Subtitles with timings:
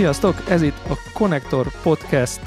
[0.00, 0.34] Sziasztok!
[0.48, 2.40] Ez itt a Connector Podcast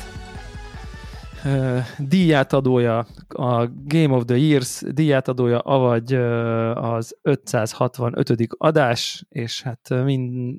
[1.46, 2.98] uh, díjátadója,
[3.28, 8.48] a Game of the Years díjátadója, avagy uh, az 565.
[8.58, 10.58] adás, és hát mind,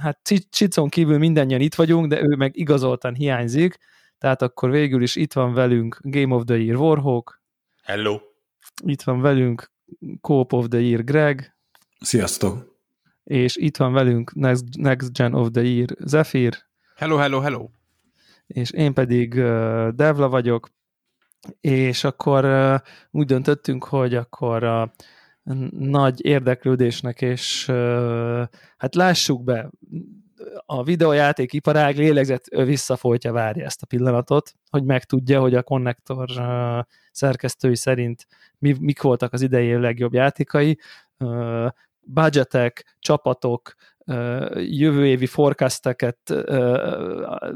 [0.00, 3.78] hát Csicon kívül mindannyian itt vagyunk, de ő meg igazoltan hiányzik,
[4.18, 7.42] tehát akkor végül is itt van velünk Game of the Year Warhawk.
[7.82, 8.20] Hello!
[8.84, 9.72] Itt van velünk
[10.20, 11.56] Coop of the Year Greg.
[12.00, 12.71] Sziasztok!
[13.24, 16.56] És itt van velünk Next, Next Gen of the Year Zephyr.
[16.96, 17.68] Hello, hello, hello.
[18.46, 20.68] És én pedig uh, Devla vagyok,
[21.60, 22.78] és akkor uh,
[23.10, 24.92] úgy döntöttünk, hogy akkor a
[25.70, 28.42] nagy érdeklődésnek, és uh,
[28.76, 29.70] hát lássuk be,
[30.66, 36.28] a videójáték iparág lélegzett visszafolytja várja ezt a pillanatot, hogy megtudja, hogy a konnektor
[37.10, 38.26] szerkesztői szerint
[38.58, 40.78] mi, mik voltak az idei legjobb játékai,
[42.04, 43.74] budgetek, csapatok,
[44.54, 46.18] jövő évi forecasteket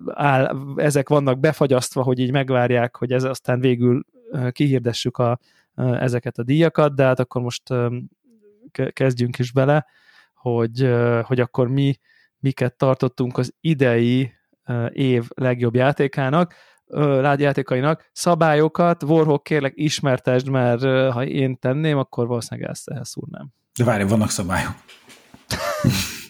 [0.06, 4.04] áll, ezek vannak befagyasztva, hogy így megvárják, hogy ez aztán végül
[4.50, 5.38] kihirdessük a,
[5.74, 7.62] ezeket a díjakat, de hát akkor most
[8.92, 9.86] kezdjünk is bele,
[10.34, 11.98] hogy, hogy akkor mi
[12.38, 14.32] miket tartottunk az idei
[14.92, 16.54] év legjobb játékának,
[17.36, 23.52] játékainak, szabályokat, Warhawk kérlek ismertesd, mert ha én tenném, akkor valószínűleg ezt elszúrnám.
[23.76, 24.74] De várj, vannak szabályok.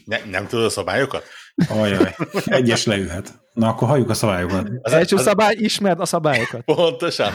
[0.05, 1.25] Ne, nem tudod a szabályokat?
[1.69, 3.33] Ajaj, egyes leülhet.
[3.53, 4.69] Na, akkor halljuk a szabályokat.
[4.83, 6.65] Az első szabály, ismerd a szabályokat.
[6.65, 7.33] Pontosan.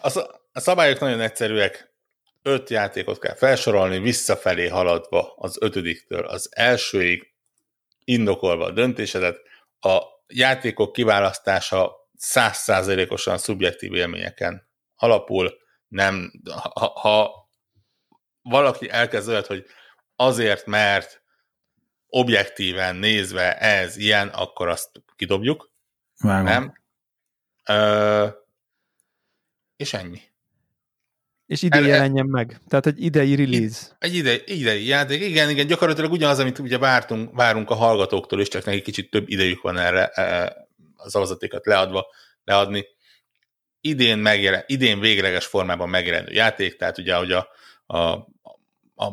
[0.00, 0.18] A,
[0.52, 1.92] a szabályok nagyon egyszerűek.
[2.42, 7.32] Öt játékot kell felsorolni, visszafelé haladva az ötödiktől az elsőig,
[8.04, 9.36] indokolva a döntésedet.
[9.80, 15.52] A játékok kiválasztása százszázalékosan szubjektív élményeken alapul,
[15.88, 16.32] nem,
[16.74, 17.48] ha, ha
[18.42, 19.66] valaki elkezd olyat, hogy
[20.16, 21.22] azért, mert
[22.06, 25.70] objektíven nézve ez ilyen, akkor azt kidobjuk.
[26.18, 26.44] Vágom.
[26.44, 26.72] Nem?
[27.64, 28.26] Ö,
[29.76, 30.20] és ennyi.
[31.46, 32.60] És ide jelenjen meg.
[32.68, 33.96] Tehát egy idei release.
[33.98, 35.22] Egy idei, idei játék.
[35.22, 39.28] Igen, igen, gyakorlatilag ugyanaz, amit ugye vártunk, várunk a hallgatóktól, és csak neki kicsit több
[39.28, 40.04] idejük van erre
[40.96, 42.06] az szavazatékat leadva,
[42.44, 42.86] leadni
[43.88, 47.48] idén, megjelen, idén végleges formában megjelenő játék, tehát ugye, ahogy a,
[47.86, 47.98] a,
[48.94, 49.12] a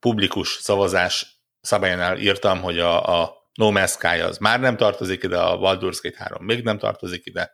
[0.00, 5.38] publikus szavazás szabályánál írtam, hogy a, a No Man's Sky az már nem tartozik ide,
[5.38, 7.52] a Baldur's Gate 3 még nem tartozik ide,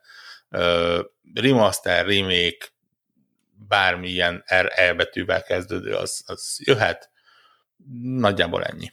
[0.49, 0.99] uh,
[1.33, 2.67] remaster, remake,
[3.67, 7.09] bármilyen RE betűvel kezdődő, az, az jöhet.
[8.01, 8.91] Nagyjából ennyi.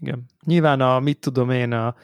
[0.00, 0.24] Igen.
[0.44, 1.96] Nyilván a, mit tudom én, a,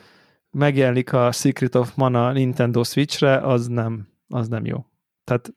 [0.50, 4.86] megjelenik a Secret of Mana Nintendo Switchre, az nem az nem jó.
[5.24, 5.52] Tehát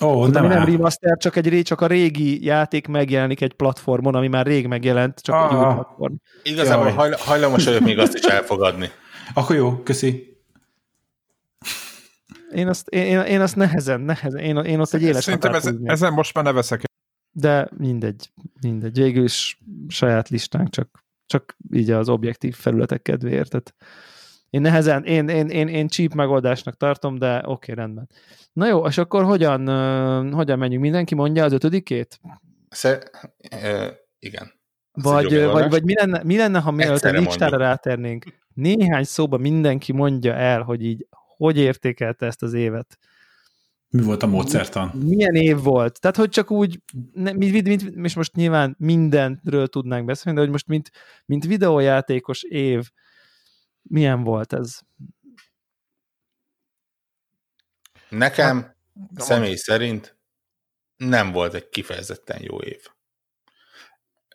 [0.00, 4.46] Oh, nem, nem remaster, csak egy csak a régi játék megjelenik egy platformon, ami már
[4.46, 6.14] rég megjelent, csak ah, egy új platform.
[6.42, 8.90] Igazából hajl hajlamos vagyok még azt is elfogadni.
[9.34, 10.38] Akkor jó, köszi.
[12.50, 16.12] Én azt, én, én azt nehezen, nehezen, én, én azt egy éles Szerintem ez, ezen
[16.12, 16.82] most már ne veszek.
[17.32, 18.30] De mindegy,
[18.60, 18.96] mindegy.
[18.96, 23.50] Végül is saját listánk, csak, csak így az objektív felületek kedvéért.
[23.50, 23.74] Tehát
[24.54, 28.08] én nehezen, én, én, én, én cheap megoldásnak tartom, de oké, okay, rendben.
[28.52, 30.82] Na jó, és akkor hogyan, uh, hogyan menjünk?
[30.82, 32.20] Mindenki mondja az ötödikét?
[32.68, 33.02] Sze,
[33.52, 33.86] uh,
[34.18, 34.52] igen.
[34.92, 38.24] vagy, vagy, vagy mi lenne, mi lenne ha mielőtt a listára ráternénk?
[38.54, 42.98] Néhány szóba mindenki mondja el, hogy így hogy értékelte ezt az évet.
[43.88, 44.88] Mi volt a módszertan?
[44.88, 46.00] Milyen év volt?
[46.00, 46.80] Tehát, hogy csak úgy,
[47.12, 50.90] ne, mint, mint, és most nyilván mindenről tudnánk beszélni, de hogy most mint,
[51.26, 52.90] mint videójátékos év,
[53.88, 54.78] milyen volt ez?
[58.08, 58.76] Nekem hát,
[59.16, 59.56] személy van.
[59.56, 60.18] szerint
[60.96, 62.86] nem volt egy kifejezetten jó év.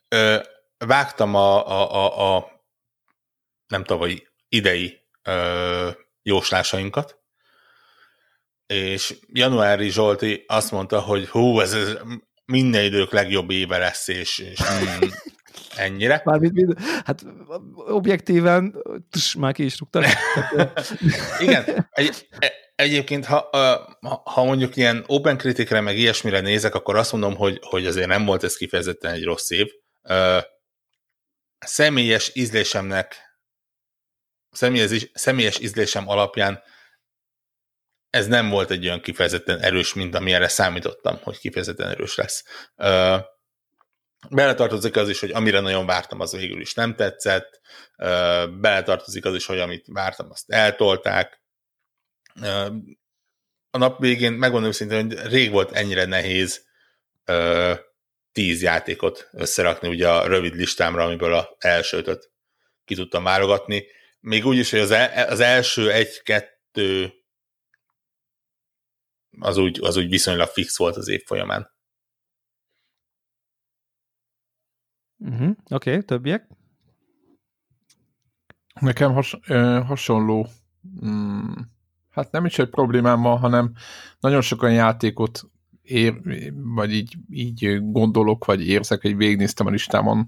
[0.07, 0.43] Ö,
[0.77, 2.63] vágtam a, a, a, a
[3.67, 5.91] nem tavalyi, idei ö,
[6.21, 7.19] jóslásainkat,
[8.65, 11.97] és januári Zsolti azt mondta, hogy hú, ez, ez
[12.45, 15.07] minden idők legjobb éve lesz, és, és mm,
[15.75, 16.21] Ennyire?
[16.25, 17.25] Mármint, mind, hát
[17.75, 18.75] objektíven
[19.09, 20.05] tuss, már ki is rúgtak.
[21.45, 23.49] Igen, egy, e, egyébként ha,
[24.23, 28.25] ha mondjuk ilyen open criticre meg ilyesmire nézek, akkor azt mondom, hogy, hogy azért nem
[28.25, 29.67] volt ez kifejezetten egy rossz év.
[31.59, 33.29] Személyes ízlésemnek
[34.51, 36.63] személyes, személyes ízlésem alapján
[38.09, 42.43] ez nem volt egy olyan kifejezetten erős, mint amilyenre számítottam, hogy kifejezetten erős lesz.
[44.29, 47.61] Beletartozik az is, hogy amire nagyon vártam, az végül is nem tetszett.
[48.59, 51.41] Beletartozik az is, hogy amit vártam, azt eltolták.
[53.71, 56.67] A nap végén megmondom szintén, hogy rég volt ennyire nehéz
[58.31, 62.31] tíz játékot összerakni ugye a rövid listámra, amiből az elsőt
[62.85, 63.85] ki tudtam válogatni.
[64.19, 67.13] Még úgy is, hogy az, el, az első egy-kettő
[69.39, 71.77] az úgy, az úgy viszonylag fix volt az év folyamán.
[75.19, 75.49] Uh-huh.
[75.69, 76.47] Oké, okay, többiek?
[78.79, 80.47] Nekem has, ö, hasonló,
[81.05, 81.51] mm,
[82.09, 83.71] hát nem is egy problémám van, hanem
[84.19, 85.41] nagyon sokan játékot
[85.81, 86.21] ér,
[86.53, 90.25] vagy így, így gondolok, vagy érzek, hogy végignéztem a listámon,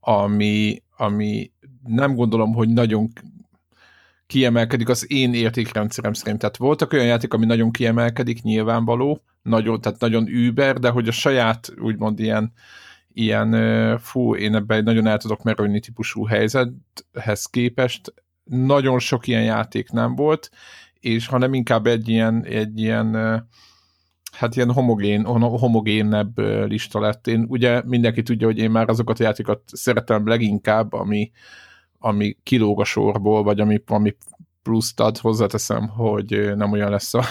[0.00, 3.12] ami, ami nem gondolom, hogy nagyon
[4.26, 6.38] kiemelkedik az én értékrendszerem szerint.
[6.38, 11.12] Tehát voltak olyan játék, ami nagyon kiemelkedik, nyilvánvaló, nagyon, tehát nagyon über, de hogy a
[11.12, 12.52] saját úgymond ilyen,
[13.14, 18.14] ilyen fú, én ebben nagyon el tudok merülni típusú helyzethez képest,
[18.44, 20.50] nagyon sok ilyen játék nem volt,
[21.00, 23.14] és hanem inkább egy ilyen, egy ilyen
[24.32, 26.38] hát ilyen homogén, homogénebb
[26.68, 27.26] lista lett.
[27.26, 31.30] Én ugye mindenki tudja, hogy én már azokat a játékokat szeretem leginkább, ami,
[31.98, 34.16] ami kilóg a sorból, vagy ami, ami
[34.62, 37.24] pluszt ad, hozzáteszem, hogy nem olyan lesz a,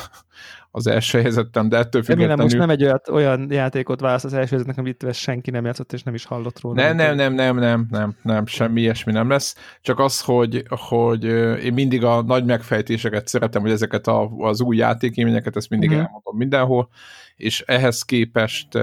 [0.76, 2.36] az első helyzetem, de ettől függetlenül...
[2.36, 5.94] Remélem most nem egy olyat, olyan játékot válasz az első helyzetnek, amit senki nem játszott,
[5.94, 6.76] és nem is hallott róla.
[6.76, 9.56] Nem, nem, nem, nem, nem, nem, nem, semmi ilyesmi nem lesz.
[9.82, 11.24] Csak az, hogy, hogy
[11.64, 16.06] én mindig a nagy megfejtéseket szeretem, hogy ezeket a, az új játékélményeket, ezt mindig uh-huh.
[16.06, 16.90] elmondom mindenhol,
[17.36, 18.74] és ehhez képest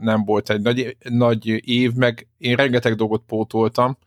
[0.00, 3.98] nem volt egy nagy, nagy év, meg én rengeteg dolgot pótoltam,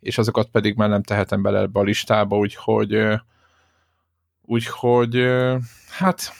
[0.00, 2.98] és azokat pedig már nem tehetem bele ebbe a listába, úgyhogy
[4.44, 5.26] úgyhogy
[5.90, 6.32] hát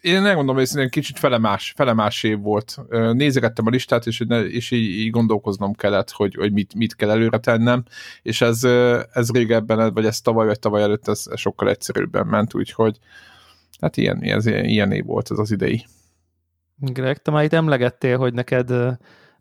[0.00, 2.78] én nem gondolom, hogy ez kicsit felemás, felemás év volt.
[3.12, 7.38] Nézegettem a listát, és, és így, így gondolkoznom kellett, hogy, hogy mit, mit kell előre
[7.38, 7.84] tennem,
[8.22, 8.64] és ez,
[9.12, 12.98] ez régebben, vagy ez tavaly, vagy tavaly előtt ez sokkal egyszerűbben ment, úgyhogy
[13.80, 15.86] hát ilyen, ez, ilyen év volt ez az idei.
[16.76, 18.72] Greg, te már itt emlegettél, hogy neked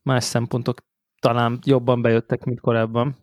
[0.02, 0.80] más szempontok
[1.20, 3.16] talán jobban bejöttek, mint korábban.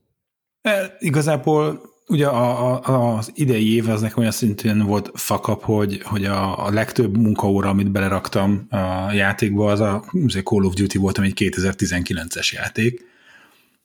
[0.61, 1.81] E, igazából
[2.13, 6.67] ugye a, a, az idei év az nekem olyan szintén volt fakap, hogy, hogy a,
[6.67, 11.27] a legtöbb munkaóra, amit beleraktam a játékba, az a, az Call of Duty volt, ami
[11.27, 13.11] egy 2019-es játék.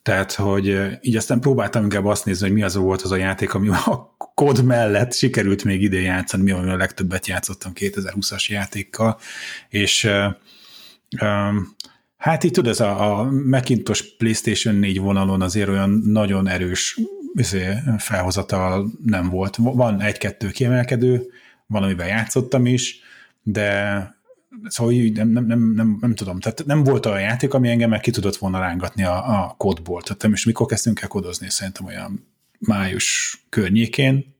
[0.01, 3.53] Tehát, hogy így aztán próbáltam inkább azt nézni, hogy mi az volt az a játék,
[3.53, 9.19] ami a kod mellett sikerült még ide játszani, mi a legtöbbet játszottam 2020-as játékkal,
[9.69, 10.09] és
[12.17, 16.99] Hát így tudod, ez a, a Macintosh PlayStation 4 vonalon azért olyan nagyon erős
[17.39, 19.55] izé, felhozatal nem volt.
[19.55, 21.31] Van egy-kettő kiemelkedő,
[21.65, 22.99] van, amiben játszottam is,
[23.43, 24.15] de
[24.65, 27.99] szóval nem, nem, nem, nem, nem tudom, tehát nem volt olyan játék, ami engem meg
[27.99, 30.01] ki tudott volna rángatni a, a kódból.
[30.01, 32.27] Tehát most mikor kezdtünk el kodozni, szerintem olyan
[32.59, 34.35] május környékén,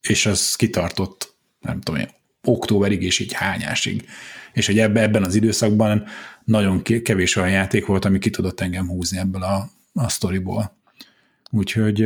[0.00, 2.08] és az kitartott, nem tudom én,
[2.44, 4.08] októberig és így hányásig.
[4.52, 6.04] És hogy ebbe, ebben az időszakban
[6.44, 10.76] nagyon kevés olyan játék volt, ami ki tudott engem húzni ebből a, a sztoriból.
[11.54, 11.98] Úgyhogy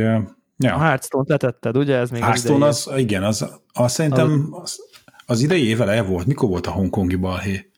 [0.61, 0.75] Ja.
[0.75, 1.95] A Hearthstone letetted, ugye?
[1.95, 4.79] Ez még Hearthstone az, az, igen, az, az szerintem az,
[5.25, 6.25] az idei év eleje volt.
[6.25, 7.71] Mikor volt a hongkongi balhé?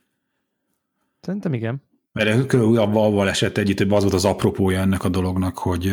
[1.22, 1.82] Szerintem igen.
[2.14, 5.92] Mert avval, avval esett együtt, az volt az apropója ennek a dolognak, hogy,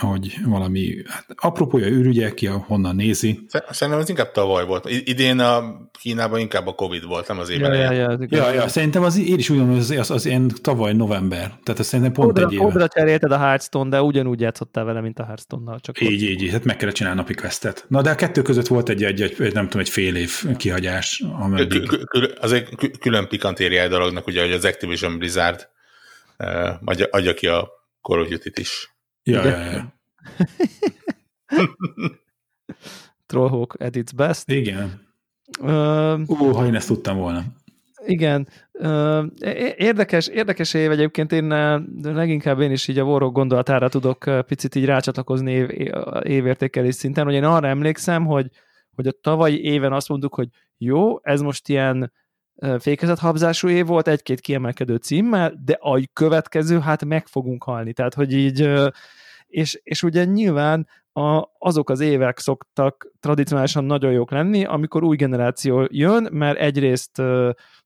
[0.00, 3.46] hogy valami, hát apropója űrügyek, ki honnan nézi.
[3.70, 4.90] Szerintem ez inkább tavaly volt.
[5.04, 7.74] Idén a Kínában inkább a Covid volt, nem az évben.
[7.74, 10.50] Ja, ja, ja, ja, ja, szerintem az, én is úgy mondom, az, az, az én
[10.62, 11.52] tavaly november.
[11.62, 12.62] Tehát ez szerintem pont Kodra, egy éve.
[12.62, 15.80] Kodra cserélted a Hearthstone, de ugyanúgy játszottál vele, mint a Hearthstone-nal.
[15.80, 17.84] Csak így, így, így, hát meg kellett csinálni napi questet.
[17.88, 21.22] Na, de a kettő között volt egy, egy, egy nem tudom, egy fél év kihagyás.
[21.40, 22.06] Ameddig...
[22.40, 22.68] Az egy
[23.00, 25.59] külön pikantériája dolognak, ugye, hogy az Activision Blizzard
[26.84, 27.68] adja, adja ki a
[28.02, 28.96] Call of Duty-t is.
[29.22, 29.94] Ja, ja, ja.
[33.26, 34.50] Trollhawk at its best.
[34.50, 35.08] Igen.
[35.60, 37.44] Uh, Ú, ha én ezt tudtam volna.
[38.06, 38.48] Igen.
[39.76, 41.48] Érdekes, érdekes év egyébként, én
[42.02, 45.68] leginkább én is így a Warrock gondolatára tudok picit így rácsatlakozni év,
[46.22, 48.50] évértékelés szinten, hogy én arra emlékszem, hogy,
[48.94, 52.12] hogy a tavalyi éven azt mondtuk, hogy jó, ez most ilyen
[52.78, 57.92] fékezethabzású év volt, egy-két kiemelkedő címmel, de a következő, hát meg fogunk halni.
[57.92, 58.70] Tehát, hogy így,
[59.46, 65.16] és, és ugye nyilván a, azok az évek szoktak tradicionálisan nagyon jók lenni, amikor új
[65.16, 67.22] generáció jön, mert egyrészt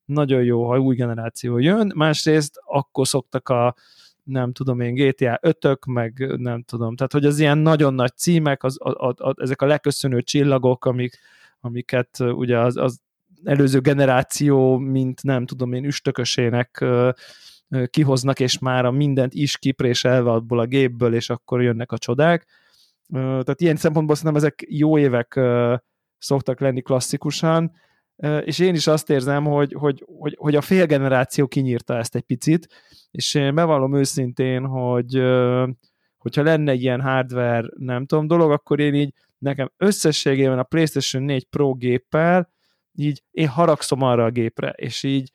[0.05, 3.75] nagyon jó, ha új generáció jön, másrészt akkor szoktak a
[4.23, 8.63] nem tudom én, GTA 5 meg nem tudom, tehát hogy az ilyen nagyon nagy címek,
[8.63, 11.19] az, a, a, a, ezek a leköszönő csillagok, amik,
[11.59, 12.99] amiket ugye az, az
[13.45, 16.85] előző generáció, mint nem tudom én, üstökösének
[17.89, 22.47] kihoznak, és már a mindent is kipréselve abból a gépből, és akkor jönnek a csodák.
[23.11, 25.39] Tehát ilyen szempontból szerintem ezek jó évek
[26.17, 27.71] szoktak lenni klasszikusan,
[28.41, 32.21] és én is azt érzem, hogy, hogy, hogy, hogy a fél generáció kinyírta ezt egy
[32.21, 32.67] picit,
[33.11, 35.13] és én bevallom őszintén, hogy
[36.17, 41.45] hogyha lenne ilyen hardware, nem tudom, dolog, akkor én így nekem összességében a PlayStation 4
[41.45, 42.53] Pro géppel
[42.95, 45.31] így én haragszom arra a gépre, és így,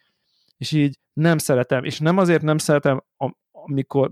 [0.57, 3.03] és így nem szeretem, és nem azért nem szeretem,
[3.63, 4.11] amikor,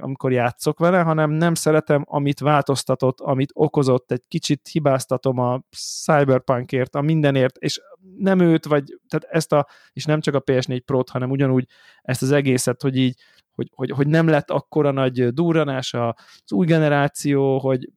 [0.00, 5.60] amikor játszok vele, hanem nem szeretem, amit változtatott, amit okozott, egy kicsit hibáztatom a
[6.04, 7.80] Cyberpunkért, a mindenért, és
[8.16, 11.66] nem őt, vagy tehát ezt a, és nem csak a PS4 Pro-t, hanem ugyanúgy
[12.02, 13.20] ezt az egészet, hogy így,
[13.54, 17.90] hogy, hogy, hogy nem lett akkora nagy durranás az új generáció, hogy,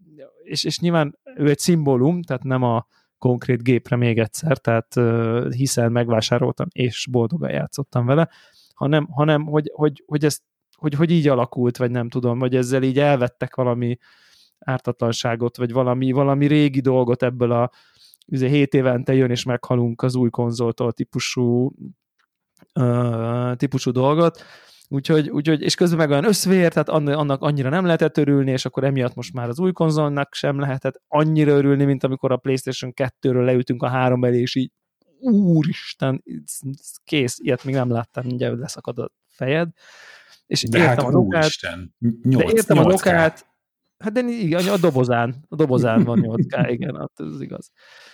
[0.44, 2.88] és, és nyilván ő egy szimbólum, tehát nem a
[3.20, 4.94] konkrét gépre még egyszer, tehát
[5.54, 8.30] hiszen megvásároltam, és boldogan játszottam vele,
[8.74, 10.42] hanem, hanem hogy, hogy, hogy ezt
[10.78, 13.98] hogy, hogy így alakult, vagy nem tudom, vagy ezzel így elvettek valami
[14.60, 17.70] ártatlanságot, vagy valami, valami régi dolgot ebből a
[18.26, 21.72] 7 izé, évente jön és meghalunk az új konzoltól típusú,
[23.56, 24.42] típusú dolgot,
[24.90, 28.84] Úgyhogy, úgyhogy, és közben meg olyan összvér, tehát annak annyira nem lehetett örülni, és akkor
[28.84, 33.46] emiatt most már az új konzolnak sem lehetett annyira örülni, mint amikor a PlayStation 2-ről
[33.46, 34.72] leültünk a három elé, és így
[35.20, 36.24] úristen,
[37.04, 39.70] kész, ilyet még nem láttam, mindjárt leszakad a fejed.
[40.46, 42.86] És de értem hát, a dokát, úristen, 8, de értem 8K.
[42.86, 43.46] a dokát,
[44.00, 47.72] hát de igen, a dobozán, a dobozán van 8K, igen, hát ez igaz.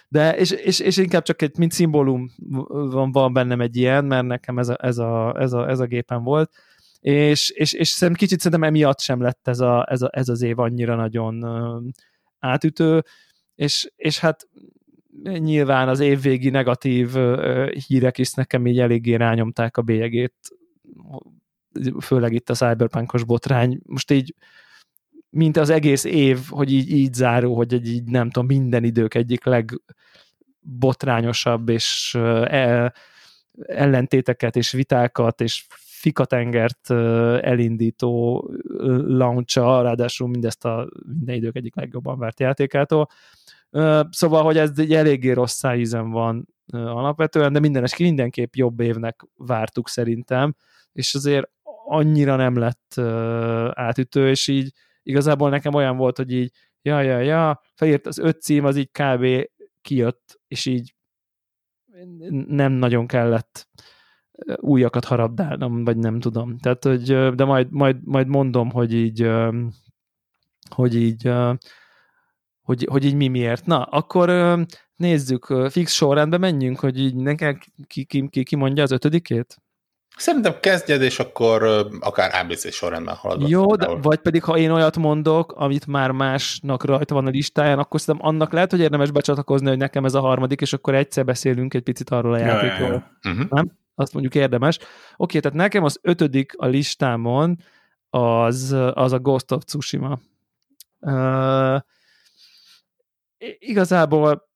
[0.07, 2.31] De, és, és, és inkább csak egy, mint szimbólum
[2.91, 5.85] van, van bennem egy ilyen, mert nekem ez a, ez a, ez a, ez a
[5.85, 6.51] gépen volt,
[6.99, 10.41] és, és, és szerintem kicsit szerintem emiatt sem lett ez, a, ez, a, ez az
[10.41, 11.45] év annyira nagyon
[12.39, 13.03] átütő,
[13.55, 14.47] és, és hát
[15.23, 17.13] nyilván az évvégi negatív
[17.87, 20.33] hírek is nekem így eléggé rányomták a bélyegét,
[21.99, 23.79] főleg itt a cyberpunkos botrány.
[23.85, 24.35] Most így
[25.35, 29.13] mint az egész év, hogy így, így záró, hogy egy így nem tudom, minden idők
[29.13, 32.93] egyik legbotrányosabb és e,
[33.65, 35.65] ellentéteket és vitákat és
[36.03, 36.91] fikatengert
[37.41, 38.43] elindító
[39.07, 43.07] launcha, ráadásul mindezt a minden idők egyik legjobban várt játékától.
[44.09, 49.89] Szóval, hogy ez egy eléggé rossz szájízen van alapvetően, de minden mindenképp jobb évnek vártuk
[49.89, 50.55] szerintem,
[50.93, 51.49] és azért
[51.85, 52.99] annyira nem lett
[53.73, 54.71] átütő, és így
[55.03, 58.91] igazából nekem olyan volt, hogy így ja, ja, ja, felírt az öt cím, az így
[58.91, 59.49] kb.
[59.81, 60.95] kijött, és így
[62.47, 63.67] nem nagyon kellett
[64.55, 66.57] újakat harabdálnom, vagy nem tudom.
[66.57, 69.29] Tehát, hogy, de majd, majd, majd mondom, hogy így,
[70.69, 71.31] hogy így,
[72.61, 73.65] hogy, hogy így mi miért.
[73.65, 74.57] Na, akkor
[74.95, 79.62] nézzük, fix sorrendben menjünk, hogy így nekem ki, ki, ki, ki mondja az ötödikét?
[80.17, 83.47] Szerintem kezdjed, és akkor akár ABC sorrendben haladva.
[83.47, 87.79] Jó, de, vagy pedig ha én olyat mondok, amit már másnak rajta van a listáján,
[87.79, 91.25] akkor szerintem annak lehet, hogy érdemes becsatlakozni, hogy nekem ez a harmadik, és akkor egyszer
[91.25, 92.87] beszélünk egy picit arról a játékról.
[92.87, 93.31] Ja, ja.
[93.31, 93.49] Uh-huh.
[93.49, 93.71] Nem?
[93.95, 94.79] Azt mondjuk érdemes.
[95.17, 97.57] Oké, tehát nekem az ötödik a listámon
[98.09, 100.19] az, az a Ghost of Tsushima.
[100.99, 101.79] Uh,
[103.59, 104.51] igazából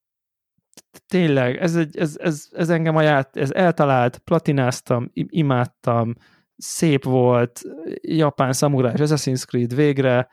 [1.05, 6.13] tényleg, ez, egy, ez, ez, ez engem a ját, ez eltalált, platináztam, imádtam,
[6.57, 7.61] szép volt,
[8.01, 10.29] japán szamurás, Assassin's Creed végre,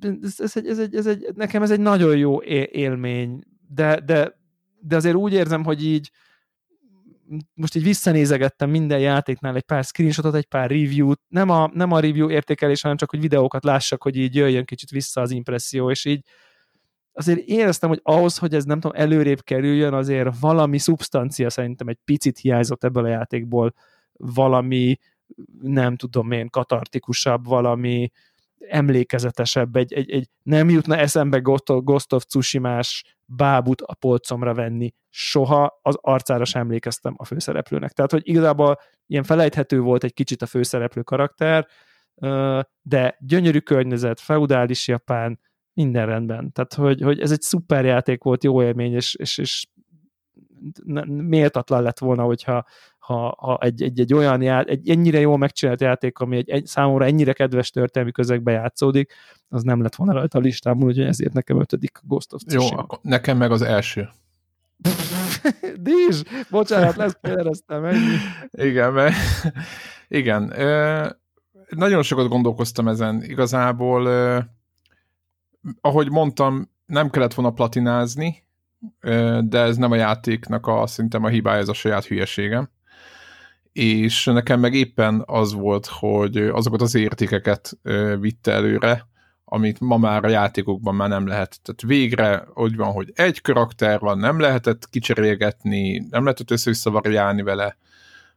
[0.00, 4.38] ez, ez, egy, ez, egy, ez egy, nekem ez egy nagyon jó élmény, de, de,
[4.80, 6.10] de azért úgy érzem, hogy így
[7.54, 12.00] most így visszanézegettem minden játéknál egy pár screenshotot, egy pár review-t, nem a, nem a
[12.00, 16.04] review értékelés, hanem csak, hogy videókat lássak, hogy így jöjjön kicsit vissza az impresszió, és
[16.04, 16.24] így
[17.12, 21.98] azért éreztem, hogy ahhoz, hogy ez nem tudom, előrébb kerüljön, azért valami szubstancia szerintem egy
[22.04, 23.74] picit hiányzott ebből a játékból,
[24.12, 24.96] valami
[25.60, 28.10] nem tudom én, katartikusabb, valami
[28.68, 34.94] emlékezetesebb, egy, egy, egy nem jutna eszembe Ghost of Tsushima-s bábut a polcomra venni.
[35.08, 37.92] Soha az arcára sem emlékeztem a főszereplőnek.
[37.92, 41.66] Tehát, hogy igazából ilyen felejthető volt egy kicsit a főszereplő karakter,
[42.82, 45.40] de gyönyörű környezet, feudális Japán,
[45.74, 46.52] minden rendben.
[46.52, 49.66] Tehát, hogy, hogy ez egy szuper játék volt, jó élmény, és, és, és
[51.06, 52.64] méltatlan lett volna, hogyha
[52.98, 56.66] ha, ha egy, egy, egy olyan ját, egy ennyire jól megcsinált játék, ami egy, egy
[56.66, 59.12] számomra ennyire kedves történelmi közegbe játszódik,
[59.48, 62.72] az nem lett volna rajta a listámon, úgyhogy ezért nekem ötödik Ghost of Tsushima.
[62.72, 64.08] Jó, akkor nekem meg az első.
[65.82, 66.22] Dízs!
[66.50, 68.16] Bocsánat, lesz kérdeztem, ennyi.
[68.50, 69.14] Igen, mert
[70.08, 70.52] igen.
[71.68, 73.22] nagyon sokat gondolkoztam ezen.
[73.22, 74.08] Igazából
[75.80, 78.44] ahogy mondtam, nem kellett volna platinázni,
[79.40, 82.70] de ez nem a játéknak a szerintem a hibája, ez a saját hülyeségem.
[83.72, 87.78] És nekem meg éppen az volt, hogy azokat az értékeket
[88.20, 89.08] vitte előre,
[89.44, 91.60] amit ma már a játékokban már nem lehet.
[91.62, 96.90] Tehát végre úgy van, hogy egy karakter van, nem lehetett kicserélgetni, nem lehetett össze
[97.42, 97.76] vele.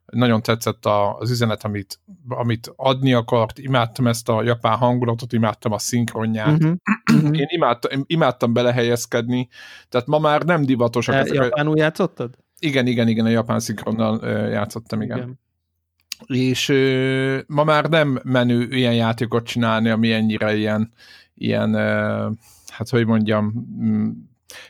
[0.06, 0.86] Nagyon tetszett
[1.20, 6.64] az üzenet, amit, amit adni akart, imádtam ezt a japán hangulatot, imádtam a szinkronját.
[6.64, 7.40] Uh-huh.
[7.40, 9.48] Én imádtam, imádtam belehelyezkedni,
[9.90, 11.16] tehát ma már nem divatosak.
[11.16, 12.38] E, ezek japánul játszottad?
[12.60, 15.18] Igen, igen, igen, a japán szinkronnal játszottam, igen.
[15.18, 15.42] igen
[16.26, 20.94] és ö, ma már nem menő ilyen játékot csinálni, ami ennyire ilyen,
[21.34, 22.30] ilyen ö,
[22.68, 24.10] hát hogy mondjam, mm,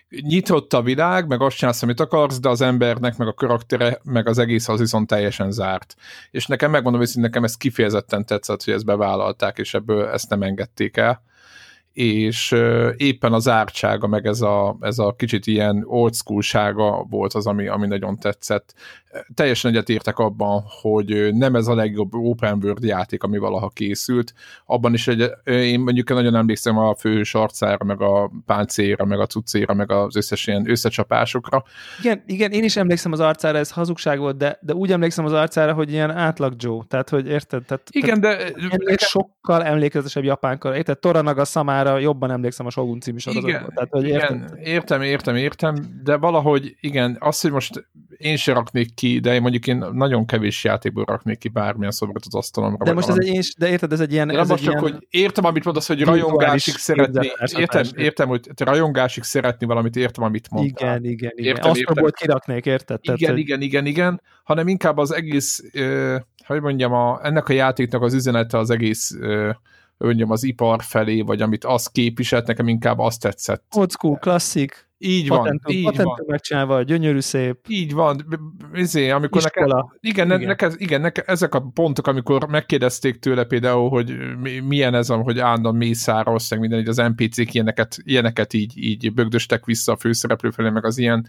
[0.10, 4.28] nyitott a világ, meg azt csinálsz, amit akarsz, de az embernek, meg a karaktere, meg
[4.28, 5.96] az egész az viszont teljesen zárt.
[6.32, 10.42] És nekem megmondom hogy nekem ez kifejezetten tetszett, hogy ezt bevállalták, és ebből ezt nem
[10.42, 11.22] engedték el
[11.94, 12.56] és
[12.98, 17.68] éppen az ártsága, meg ez a, ez a kicsit ilyen old school volt az, ami,
[17.68, 18.74] ami nagyon tetszett.
[19.34, 24.34] Teljesen egyetértek abban, hogy nem ez a legjobb open world játék, ami valaha készült.
[24.66, 29.26] Abban is egy, én mondjuk nagyon emlékszem a főhős arcára, meg a páncéra, meg a
[29.26, 31.64] cuccéra, meg az összes ilyen összecsapásokra.
[32.00, 35.34] Igen, igen, én is emlékszem az arcára, ez hazugság volt, de, de úgy emlékszem az
[35.34, 37.66] arcára, hogy ilyen átlag Joe, tehát hogy érted?
[37.66, 38.54] Tehát, igen, tehát
[38.84, 38.98] de...
[38.98, 41.00] Sokkal emlékezetesebb japánkor, érted?
[41.00, 43.72] Toranaga szamára számára jobban emlékszem a Shogun című sorozatból.
[43.74, 44.36] Tehát, hogy értem.
[44.36, 47.88] Igen, értem, értem, értem, de valahogy igen, az, hogy most
[48.24, 52.36] én se raknék ki, de mondjuk én nagyon kevés játékból raknék ki bármilyen szobrot az
[52.36, 52.86] asztalomra.
[52.86, 54.30] De most ez egy, de érted, ez egy ilyen...
[54.30, 58.66] ez most csak, ilyen hogy értem, amit mondasz, hogy rajongásig szeretni, értem, értem, hogy te
[58.66, 60.98] rajongásig szeretni valamit, értem, amit mondtál.
[60.98, 61.56] Igen, igen, igen.
[61.56, 63.00] Értem, volt kiraknék, érted?
[63.02, 66.16] Igen, Tehát, igen, igen, igen, hanem inkább az egész, uh,
[66.46, 69.50] hogy mondjam, a, ennek a játéknak az üzenete az egész uh,
[69.98, 73.64] mondjam, az ipar felé, vagy amit az képviselt, nekem inkább azt tetszett.
[73.76, 74.88] Old school, klasszik.
[75.06, 76.26] Így van, patentum, így patentum van.
[76.28, 77.58] megcsinálva, gyönyörű szép.
[77.68, 78.26] Így van,
[78.74, 79.68] izé, amikor nekem,
[80.00, 80.48] igen, igen.
[80.48, 84.16] Neke, igen neke, ezek a pontok, amikor megkérdezték tőle például, hogy
[84.68, 89.66] milyen ez, hogy állandóan mészáros, meg minden, így az NPC-k ilyeneket, ilyeneket így, így bögdöstek
[89.66, 91.28] vissza a főszereplő felé, meg az ilyen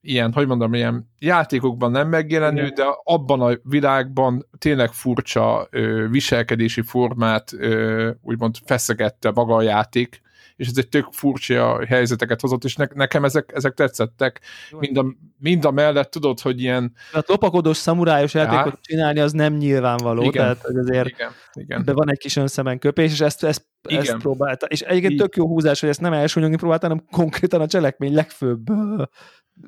[0.00, 2.74] ilyen, hogy mondom, ilyen játékokban nem megjelenő, Igen.
[2.74, 10.20] de abban a világban tényleg furcsa ö, viselkedési formát ö, úgymond feszegette maga a játék,
[10.56, 14.40] és ez egy tök furcsa helyzeteket hozott, és ne, nekem ezek, ezek tetszettek.
[14.78, 15.04] Mind a,
[15.38, 16.92] mind a mellett tudod, hogy ilyen...
[17.12, 18.78] Hát lopakodós, szamurájos játékot ja.
[18.80, 20.32] csinálni az nem nyilvánvaló, igen.
[20.32, 21.30] tehát hogy azért igen.
[21.52, 21.84] Igen.
[21.84, 24.00] de van egy kis önszemen köpés, és ezt, ezt, igen.
[24.00, 24.66] ezt próbálta.
[24.66, 28.66] És egyébként tök jó húzás, hogy ezt nem elsúnyogni próbálta, hanem konkrétan a cselekmény legfőbb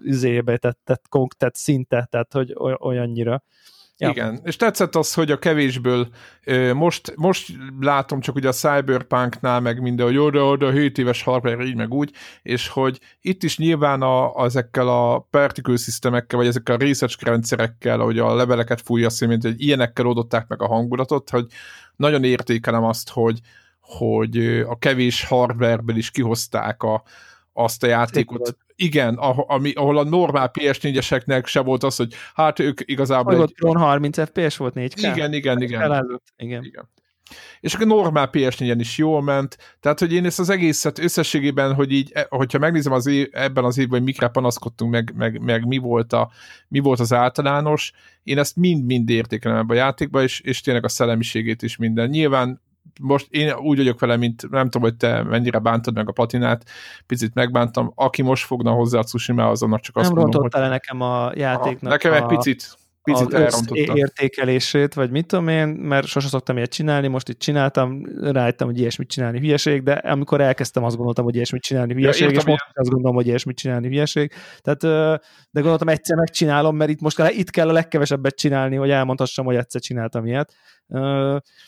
[0.03, 1.03] üzébe tett, tett,
[1.37, 3.42] tett szinte, tehát hogy olyannyira.
[3.98, 4.11] Ja.
[4.11, 6.09] Igen, és tetszett az, hogy a kevésből
[6.74, 11.64] most, most látom csak ugye a Cyberpunknál, meg minden, hogy oda, oda 7 éves hardware,
[11.64, 16.74] így meg úgy, és hogy itt is nyilván a, ezekkel a particle systemekkel, vagy ezekkel
[16.74, 21.46] a research rendszerekkel, hogy a leveleket fújja mint hogy ilyenekkel oldották meg a hangulatot, hogy
[21.96, 23.40] nagyon értékelem azt, hogy,
[23.80, 24.37] hogy
[24.68, 27.02] a kevés hardwareből is kihozták a,
[27.57, 29.14] azt a játékot, igen,
[29.47, 33.42] ami, ahol a normál PS4-eseknek se volt az, hogy hát ők igazából...
[33.42, 33.55] Egy...
[33.57, 34.92] Tron 30 FPS volt 4K?
[34.97, 35.81] Igen, igen, igen.
[35.81, 36.64] Felállott, igen.
[36.64, 36.88] igen.
[37.61, 41.92] És akkor normál PS4-en is jól ment, tehát hogy én ezt az egészet összességében, hogy
[41.92, 45.66] így, e, hogyha megnézem az év, ebben az évben, hogy mikre panaszkodtunk, meg, meg, meg
[45.66, 46.31] mi, volt a,
[46.69, 47.92] mi volt az általános,
[48.23, 52.09] én ezt mind-mind értékelem ebben a játékban, és, és tényleg a szellemiségét is minden.
[52.09, 52.61] Nyilván
[53.00, 56.64] most én úgy vagyok vele, mint nem tudom, hogy te mennyire bántad meg a patinát,
[57.06, 57.92] picit megbántam.
[57.94, 60.52] Aki most fogna hozzá a tsushima azonnak csak azt nem mondom, hogy...
[60.52, 62.16] le nekem a játéknak Aha, Nekem a...
[62.16, 62.76] egy picit
[63.12, 68.02] picit az értékelését, vagy mit tudom én, mert sose szoktam ilyet csinálni, most itt csináltam,
[68.20, 72.37] rájöttem, hogy ilyesmit csinálni hülyeség, de amikor elkezdtem, azt gondoltam, hogy ilyesmit csinálni hülyeség, ja,
[72.37, 74.32] és most azt gondolom, hogy ilyesmit csinálni hülyeség.
[74.61, 74.80] Tehát,
[75.50, 79.44] de gondoltam, egyszer megcsinálom, mert itt most kell, itt kell a legkevesebbet csinálni, hogy elmondhassam,
[79.44, 80.52] hogy egyszer csináltam ilyet.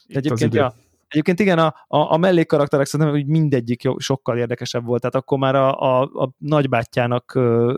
[0.07, 0.75] Egyébként, ja,
[1.09, 5.39] Egyébként igen, a, a, a mellékkarakterek szerintem hogy mindegyik jó, sokkal érdekesebb volt, tehát akkor
[5.39, 7.75] már a, a, a nagybátyjának uh,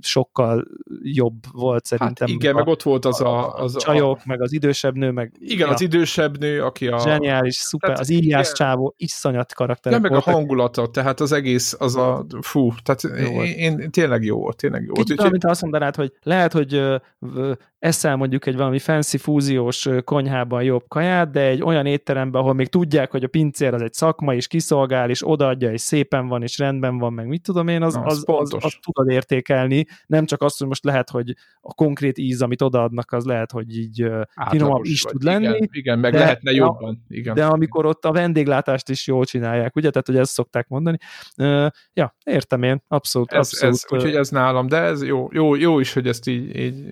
[0.00, 0.64] sokkal
[1.02, 2.28] jobb volt hát szerintem.
[2.28, 3.54] Hát igen, a, meg ott volt az a...
[3.54, 5.32] Az a csajok, a, meg az idősebb nő, meg...
[5.38, 6.98] Igen, ja, az idősebb nő, aki a...
[6.98, 9.92] Zseniális, szuper, tehát, az Iliász csávó, iszonyat karakter.
[9.92, 12.26] Nem, meg a hangulata, tehát az egész, az a...
[12.40, 15.08] Fú, tehát én, én, tényleg jó volt, tényleg jó volt.
[15.08, 16.74] Kicsit mint azt mondanád, hogy lehet, hogy
[17.20, 17.52] uh,
[17.82, 22.68] eszel mondjuk egy valami fancy fúziós konyhában jobb kaját, de egy olyan étteremben, ahol még
[22.68, 26.58] tudják, hogy a pincér az egy szakma, és kiszolgál, és odaadja, és szépen van, és
[26.58, 30.26] rendben van, meg mit tudom én, az, Na, az, az, az, az tudod értékelni, nem
[30.26, 34.06] csak azt, hogy most lehet, hogy a konkrét íz, amit odaadnak, az lehet, hogy így
[34.50, 35.44] finomabb is tud lenni.
[35.44, 37.04] Igen, igen meg de, lehetne jobban.
[37.08, 37.34] Igen.
[37.34, 39.90] De amikor ott a vendéglátást is jól csinálják, ugye?
[39.90, 40.98] Tehát, hogy ezt szokták mondani.
[41.36, 43.32] Uh, ja, értem én, abszolút.
[43.32, 46.56] Ez, abszolút ez, úgyhogy ez nálam, de ez jó, jó, jó is, hogy ezt így,
[46.56, 46.84] így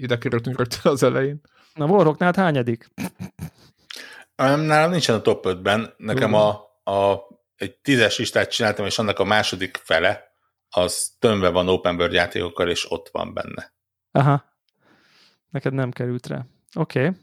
[0.00, 1.40] ide kerültünk rögtön az elején.
[1.74, 2.90] Na, Warhawknál hányadik?
[4.36, 7.16] Nálam nincsen a top 5-ben, nekem a a,
[7.56, 10.22] egy tízes listát csináltam, és annak a második fele,
[10.68, 13.72] az tömve van open world játékokkal, és ott van benne.
[14.10, 14.44] Aha.
[15.50, 16.46] Neked nem került rá.
[16.74, 16.98] Oké.
[16.98, 17.20] Okay.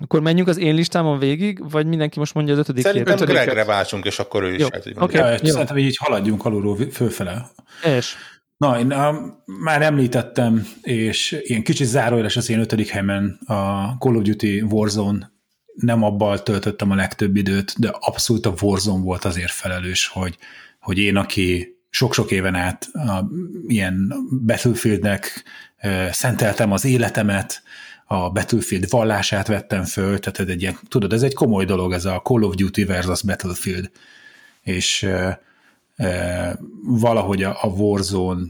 [0.00, 4.04] Akkor menjünk az én listámon végig, vagy mindenki most mondja az ötödik Szerintem Gregre váltsunk,
[4.04, 4.60] és akkor ő is.
[4.60, 4.68] Jó.
[4.72, 5.18] Hát, hogy Oké.
[5.18, 5.38] mondja.
[5.42, 7.50] Ja, szerintem így haladjunk alulról fölfele.
[7.82, 8.16] És
[8.56, 9.14] Na, én uh,
[9.46, 15.32] már említettem, és ilyen kicsit zárójeles az én ötödik helyemen a Call of Duty Warzone
[15.74, 20.38] nem abban töltöttem a legtöbb időt, de abszolút a Warzone volt azért felelős, hogy,
[20.80, 23.30] hogy én, aki sok-sok éven át a,
[23.66, 24.12] ilyen
[24.46, 25.44] Battlefieldnek
[25.82, 27.62] uh, szenteltem az életemet,
[28.06, 32.20] a Battlefield vallását vettem föl, tehát egy ilyen, tudod, ez egy komoly dolog, ez a
[32.20, 33.90] Call of Duty versus Battlefield.
[34.62, 35.32] És uh,
[36.82, 38.42] valahogy a, a Warzone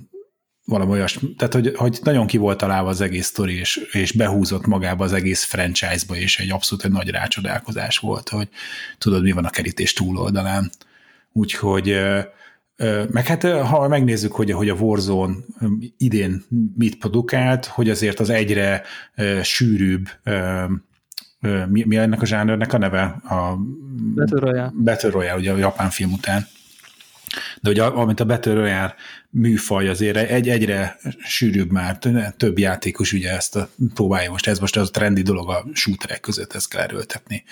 [0.64, 4.66] valami olyas, tehát hogy, hogy nagyon ki volt találva az egész sztori, és, és behúzott
[4.66, 8.48] magába az egész franchise-ba, és egy abszolút egy nagy rácsodálkozás volt, hogy
[8.98, 10.70] tudod, mi van a kerítés túloldalán.
[11.32, 12.00] Úgyhogy
[13.10, 15.34] meg hát ha megnézzük, hogy, hogy a Warzone
[15.96, 16.44] idén
[16.76, 18.82] mit produkált, hogy azért az egyre
[19.42, 20.08] sűrűbb
[21.68, 23.02] mi, mi ennek a zsánernek a neve?
[23.24, 23.58] A
[24.14, 24.72] Battle Royale.
[24.74, 26.46] Battle Royale, ugye a japán film után.
[27.60, 28.94] De ugye, amit a Battle Royale
[29.30, 31.98] műfaj azért egy, egyre sűrűbb már,
[32.36, 36.20] több játékos ugye ezt a, próbálja most, ez most az a trendi dolog a shooterek
[36.20, 37.44] között, ezt kell erőltetni.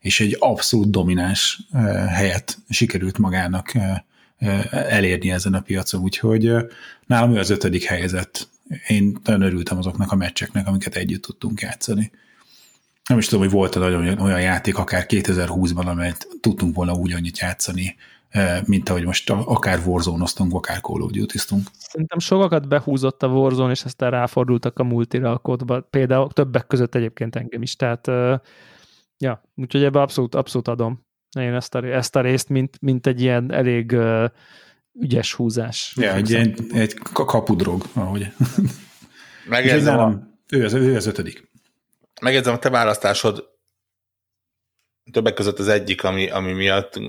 [0.00, 1.60] És egy abszolút domináns
[2.08, 3.72] helyet sikerült magának
[4.70, 6.52] elérni ezen a piacon, úgyhogy
[7.06, 8.48] nálam ő az ötödik helyezett.
[8.86, 12.10] Én nagyon örültem azoknak a meccseknek, amiket együtt tudtunk játszani.
[13.08, 17.38] Nem is tudom, hogy volt nagyon olyan játék, akár 2020-ban, amelyet tudtunk volna úgy annyit
[17.38, 17.96] játszani,
[18.64, 21.68] mint ahogy most akár warzone akár Call of duty -ztunk.
[21.78, 25.80] Szerintem sokakat behúzott a Warzone, és aztán ráfordultak a multira a kódba.
[25.80, 27.76] Például többek között egyébként engem is.
[27.76, 28.06] Tehát,
[29.18, 33.20] ja, úgyhogy ebbe abszolút, abszolút adom én ezt a, ezt a részt, mint, mint egy
[33.20, 33.96] ilyen elég
[35.00, 35.94] ügyes húzás.
[35.96, 38.26] Ja, egy, egy, egy kapudrog, ahogy.
[39.48, 41.50] Megjegyzem, a, ő, az, ő az ötödik.
[42.20, 43.48] megjegyzem, a te választásod
[45.12, 47.00] többek között az egyik, ami, ami miatt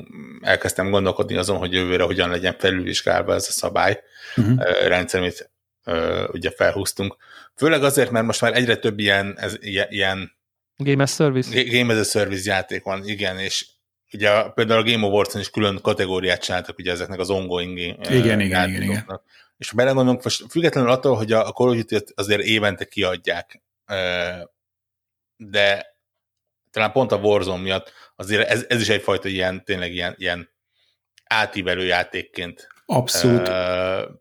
[0.41, 3.99] elkezdtem gondolkodni azon, hogy jövőre hogyan legyen felülvizsgálva ez a szabály
[4.35, 4.87] uh-huh.
[4.87, 5.51] rendszer, amit
[6.31, 7.17] ugye felhúztunk.
[7.55, 9.57] Főleg azért, mert most már egyre több ilyen, ez,
[9.89, 10.39] ilyen
[10.77, 11.63] Game as Service.
[11.63, 13.67] Game as a Service játék van, igen, és
[14.13, 18.39] ugye például a Game Awards-on is külön kategóriát csináltak ugye ezeknek az ongoing igen, igen,
[18.39, 19.21] igen, igen.
[19.57, 23.61] És ha belegondolunk, most függetlenül attól, hogy a Call of Duty azért évente kiadják,
[25.37, 25.90] de
[26.71, 30.49] talán pont a Warzone miatt azért ez, ez is egyfajta ilyen, tényleg ilyen, ilyen
[31.23, 33.47] átívelő játékként Abszolút.
[33.47, 33.55] Uh,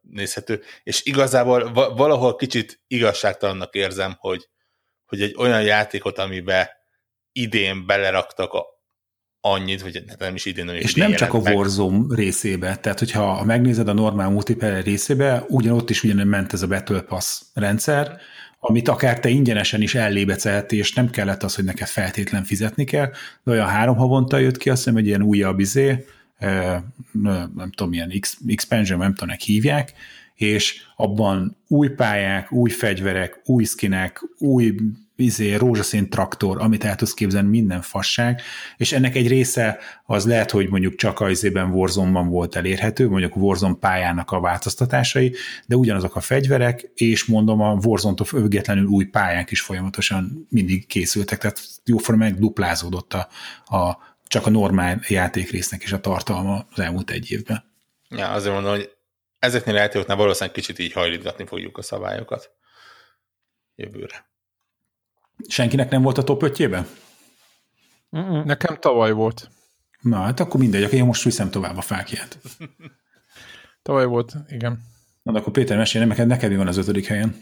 [0.03, 0.63] nézhető.
[0.83, 4.49] És igazából va- valahol kicsit igazságtalannak érzem, hogy,
[5.07, 6.69] hogy egy olyan játékot, amiben
[7.33, 8.65] idén beleraktak a,
[9.41, 11.57] annyit, hogy nem is idén, És nem csak a meg.
[11.57, 16.67] Warzone részébe, tehát hogyha megnézed a normál multiplayer részébe, ugyanott is ugyanúgy ment ez a
[16.67, 18.21] Battle Pass rendszer,
[18.61, 23.11] amit akár te ingyenesen is ellébecelhettél, és nem kellett az, hogy neked feltétlen fizetni kell,
[23.45, 26.05] de olyan három havonta jött ki, azt hiszem, hogy ilyen újabb izé,
[27.13, 28.13] nem tudom, milyen
[28.47, 29.93] expansion, nem tudom, hívják,
[30.35, 34.75] és abban új pályák, új fegyverek, új skinek, új
[35.21, 38.43] izé, rózsaszín traktor, amit el tudsz képzelni, minden fasság,
[38.77, 43.37] és ennek egy része az lehet, hogy mondjuk csak a izében Warzone-ban volt elérhető, mondjuk
[43.37, 45.35] Warzone pályának a változtatásai,
[45.67, 51.39] de ugyanazok a fegyverek, és mondom, a Warzone-tól függetlenül új pályák is folyamatosan mindig készültek,
[51.39, 53.29] tehát jóformán duplázódott a,
[53.77, 57.65] a, csak a normál játékrésznek is a tartalma az elmúlt egy évben.
[58.09, 58.91] Ja, azért mondom, hogy
[59.39, 62.51] ezeknél a játékoknál valószínűleg kicsit így hajlítgatni fogjuk a szabályokat
[63.75, 64.30] jövőre.
[65.49, 66.59] Senkinek nem volt a top 5
[68.17, 68.45] Mm-mm.
[68.45, 69.51] Nekem tavaly volt.
[70.01, 72.39] Na, hát akkor mindegy, akkor én most viszem tovább a fákját.
[73.83, 74.81] Tavaly volt, igen.
[75.23, 77.37] Na, de akkor Péter, mesélj, neked, neked mi van az ötödik helyen?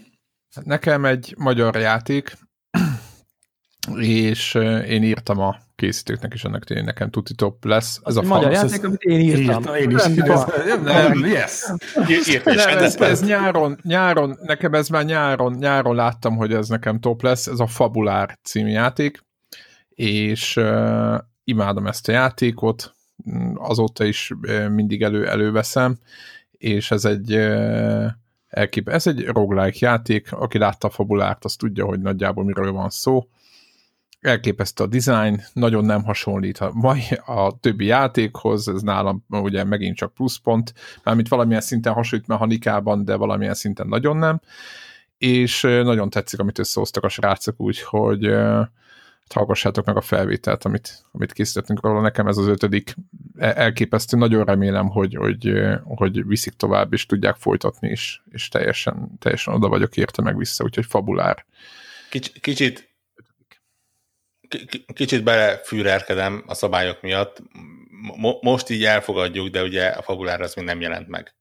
[0.63, 2.37] Nekem egy magyar játék,
[3.97, 4.53] és
[4.87, 7.99] én írtam a készítőknek is ennek tényleg nekem tuti top lesz.
[8.03, 9.61] Ez a magyar játék, amit én írtam.
[9.61, 10.27] Írtam, én is.
[10.27, 10.49] Van.
[10.83, 11.71] Nem, yes.
[12.43, 17.21] Nem, ez, ez nyáron, nyáron, nekem ez már nyáron, nyáron láttam, hogy ez nekem top
[17.21, 19.25] lesz, ez a Fabulár című játék,
[19.89, 22.93] és uh, imádom ezt a játékot,
[23.55, 25.97] azóta is uh, mindig elő, előveszem,
[26.51, 28.05] és ez egy uh,
[28.47, 32.89] elkép, ez egy roguelike játék, aki látta a Fabulárt, az tudja, hogy nagyjából miről van
[32.89, 33.27] szó,
[34.21, 39.95] elképesztő a design, nagyon nem hasonlít a, mai, a többi játékhoz, ez nálam ugye megint
[39.95, 44.41] csak pluszpont, mármint valamilyen szinten hasonlít mechanikában, de valamilyen szinten nagyon nem,
[45.17, 48.35] és nagyon tetszik, amit összehoztak a srácok úgy, hogy
[49.33, 52.01] hallgassátok meg a felvételt, amit, amit készítettünk róla.
[52.01, 52.95] Nekem ez az ötödik
[53.37, 54.17] e, elképesztő.
[54.17, 55.53] Nagyon remélem, hogy, hogy,
[55.83, 60.63] hogy viszik tovább, és tudják folytatni, és, és teljesen, teljesen oda vagyok érte meg vissza,
[60.63, 61.45] úgyhogy fabulár.
[62.09, 62.88] Kicsit, kicsit
[64.93, 67.41] kicsit belefűrerkedem a szabályok miatt.
[68.17, 71.35] Mo- most így elfogadjuk, de ugye a fabulár az még nem jelent meg.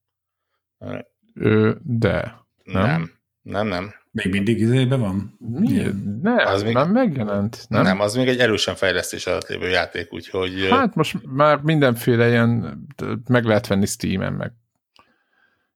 [1.35, 2.47] Ö, de.
[2.64, 2.83] Nem?
[2.83, 3.66] Nem, nem.
[3.66, 3.94] nem.
[4.11, 5.37] Még mindig izében van?
[5.38, 5.83] Mi?
[6.23, 7.66] Ne, az még, nem megjelent.
[7.68, 7.83] Nem?
[7.83, 10.66] nem, az még egy erősen fejlesztés alatt lévő játék, úgyhogy...
[10.71, 12.87] Hát most már mindenféle ilyen
[13.29, 14.53] meg lehet venni Steam-en meg.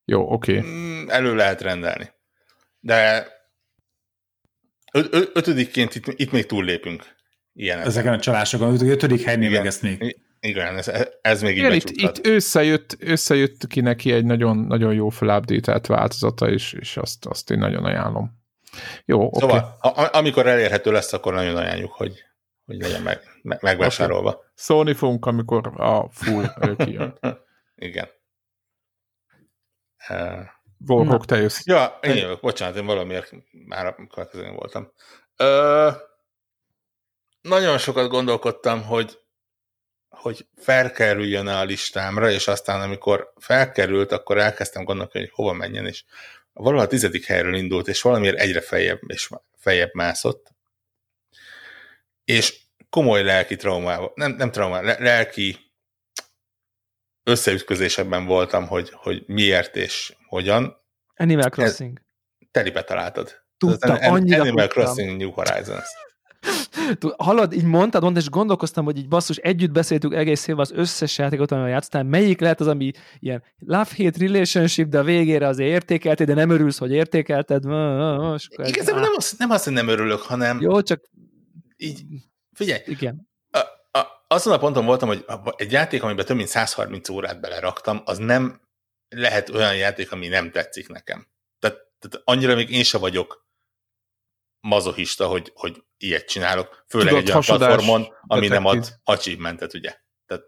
[0.05, 0.59] Jó, oké.
[0.59, 0.71] Okay.
[0.71, 2.11] Mm, elő lehet rendelni.
[2.81, 3.27] De
[5.33, 7.05] ötödikként itt, itt még túllépünk.
[7.55, 7.87] Ilyenek.
[7.87, 10.17] Ezeken a csalásokon, ötödik helynél még.
[10.41, 15.09] Igen, ez, ez még Igen, itt, itt összejött, összejött ki neki egy nagyon, nagyon jó
[15.09, 18.41] felupdate változata, és, és azt, azt én nagyon ajánlom.
[19.05, 20.05] Jó, Szóval, okay.
[20.05, 22.25] a, amikor elérhető lesz, akkor nagyon ajánljuk, hogy,
[22.65, 24.31] hogy legyen meg, meg, megvásárolva.
[24.31, 24.43] Okay.
[24.55, 26.45] Szólni fogunk, amikor a full
[26.85, 27.19] kijön.
[27.75, 28.09] Igen.
[30.09, 30.41] Uh,
[30.87, 31.67] Warhawk, te jössz.
[31.67, 34.93] Ja, én jövök, bocsánat, én valamiért már a következőn voltam.
[35.39, 35.95] Uh,
[37.43, 39.21] nagyon sokat gondolkodtam, hogy
[40.23, 46.05] hogy felkerüljön a listámra, és aztán amikor felkerült, akkor elkezdtem gondolkodni, hogy hova menjen, és
[46.53, 50.51] valahol a tizedik helyről indult, és valamiért egyre feljebb és feljebb mászott.
[52.25, 55.73] És komoly lelki traumával, nem, nem trauma, lelki
[57.23, 60.83] összeütközésekben voltam, hogy, hogy miért és hogyan.
[61.15, 62.01] Animal Crossing.
[62.51, 63.43] Telibe találtad.
[63.59, 64.85] Tudtam, annyira Animal tudtam.
[64.85, 65.89] Crossing New Horizons.
[67.17, 71.19] Hallod, így mondtad, mondtad, és gondolkoztam, hogy így basszus, együtt beszéltük egész évben az összes
[71.19, 76.27] játékot, amivel játsztál, melyik lehet az, ami ilyen love-hate relationship, de a végére azért értékelted,
[76.27, 77.65] de nem örülsz, hogy értékelted.
[78.57, 80.61] Igazából nem azt, nem azt, hogy nem örülök, hanem...
[80.61, 81.01] Jó, csak...
[81.77, 82.03] Így,
[82.53, 83.29] figyelj, Igen.
[83.51, 83.59] A,
[83.99, 85.25] a, azon a ponton voltam, hogy
[85.57, 88.61] egy játék, amiben több mint 130 órát beleraktam, az nem
[89.09, 91.27] lehet olyan játék, ami nem tetszik nekem.
[91.59, 93.47] Tehát, tehát annyira még én se vagyok
[94.63, 99.95] mazohista, hogy, hogy ilyet csinálok, főleg Tudod, egy olyan platformon, ami nem ad achievementet, ugye.
[100.27, 100.45] Tehát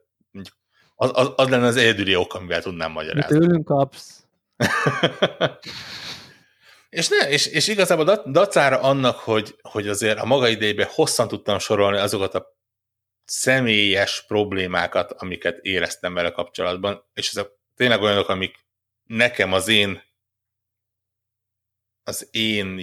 [0.94, 3.38] az, az, az lenne az egyedüli ok, amivel tudnám magyarázni.
[3.38, 4.24] tőlünk kapsz.
[6.88, 11.58] és, ne, és, és igazából dacára annak, hogy, hogy azért a maga idejében hosszan tudtam
[11.58, 12.56] sorolni azokat a
[13.24, 18.64] személyes problémákat, amiket éreztem vele kapcsolatban, és ezek tényleg olyanok, amik
[19.04, 20.02] nekem az én
[22.06, 22.78] az én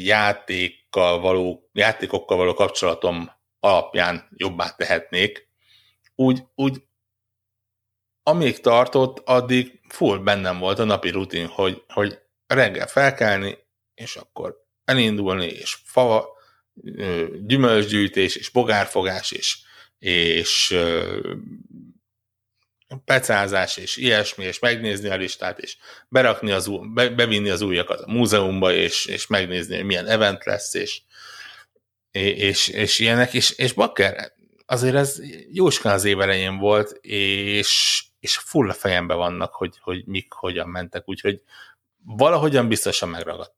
[0.95, 5.47] játékkal való, játékokkal való kapcsolatom alapján jobbá tehetnék,
[6.15, 6.83] úgy, úgy
[8.23, 13.57] amíg tartott, addig full bennem volt a napi rutin, hogy, hogy reggel felkelni,
[13.93, 16.39] és akkor elindulni, és fava,
[17.45, 19.57] gyümölcsgyűjtés, és bogárfogás, és,
[19.99, 20.77] és
[22.97, 25.77] pecázás és ilyesmi, és megnézni a listát, és
[26.07, 30.73] berakni az, be, bevinni az újakat a múzeumba, és, és megnézni, hogy milyen event lesz,
[30.73, 31.01] és,
[32.11, 34.33] és, és ilyenek, és, és bakker,
[34.65, 35.19] azért ez
[35.51, 40.67] jóskán az év elején volt, és, és full a fejembe vannak, hogy, hogy mik, hogyan
[40.67, 41.41] mentek, úgyhogy
[42.03, 43.53] valahogyan biztosan megragadt.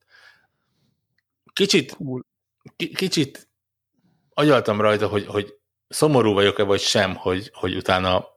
[1.53, 1.97] Kicsit,
[2.75, 3.47] kicsit
[4.33, 5.53] agyaltam rajta, hogy, hogy
[5.87, 8.32] szomorú vagyok-e, vagy sem, hogy, hogy utána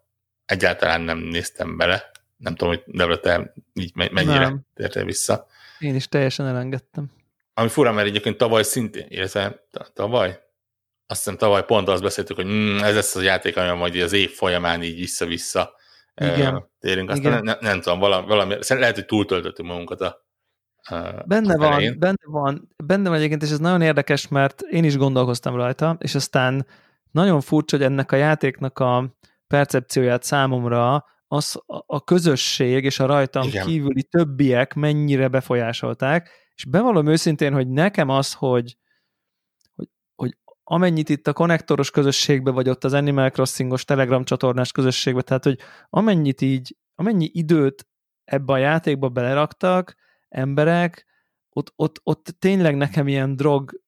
[0.46, 2.10] egyáltalán nem néztem bele.
[2.36, 4.60] Nem tudom, hogy Debra, te így mennyire nem.
[4.74, 5.46] tértél vissza.
[5.78, 7.10] Én is teljesen elengedtem.
[7.54, 10.40] Ami fura, mert egyébként tavaly szintén, illetve tavaly?
[11.06, 14.12] Azt hiszem tavaly pont azt beszéltük, hogy mm, ez lesz az játék, ami majd az
[14.12, 15.74] év folyamán így vissza-vissza
[16.14, 16.70] Igen.
[16.80, 17.10] térünk.
[17.10, 17.44] Aztán Igen.
[17.44, 20.24] Nem, nem tudom, valami, valami, lehet, hogy túltöltöttünk magunkat a,
[21.26, 25.54] Benne van, benne van, benne van egyébként, és ez nagyon érdekes, mert én is gondolkoztam
[25.56, 26.66] rajta, és aztán
[27.10, 33.46] nagyon furcsa, hogy ennek a játéknak a, percepcióját számomra az a közösség és a rajtam
[33.46, 33.66] Igen.
[33.66, 38.76] kívüli többiek mennyire befolyásolták, és bevallom őszintén, hogy nekem az, hogy,
[39.74, 45.22] hogy, hogy amennyit itt a konnektoros közösségbe, vagy ott az Animal Crossingos Telegram csatornás közösségbe,
[45.22, 47.88] tehát, hogy amennyit így, amennyi időt
[48.24, 49.94] ebbe a játékba beleraktak
[50.28, 51.06] emberek,
[51.50, 53.80] ott, ott, ott tényleg nekem ilyen drog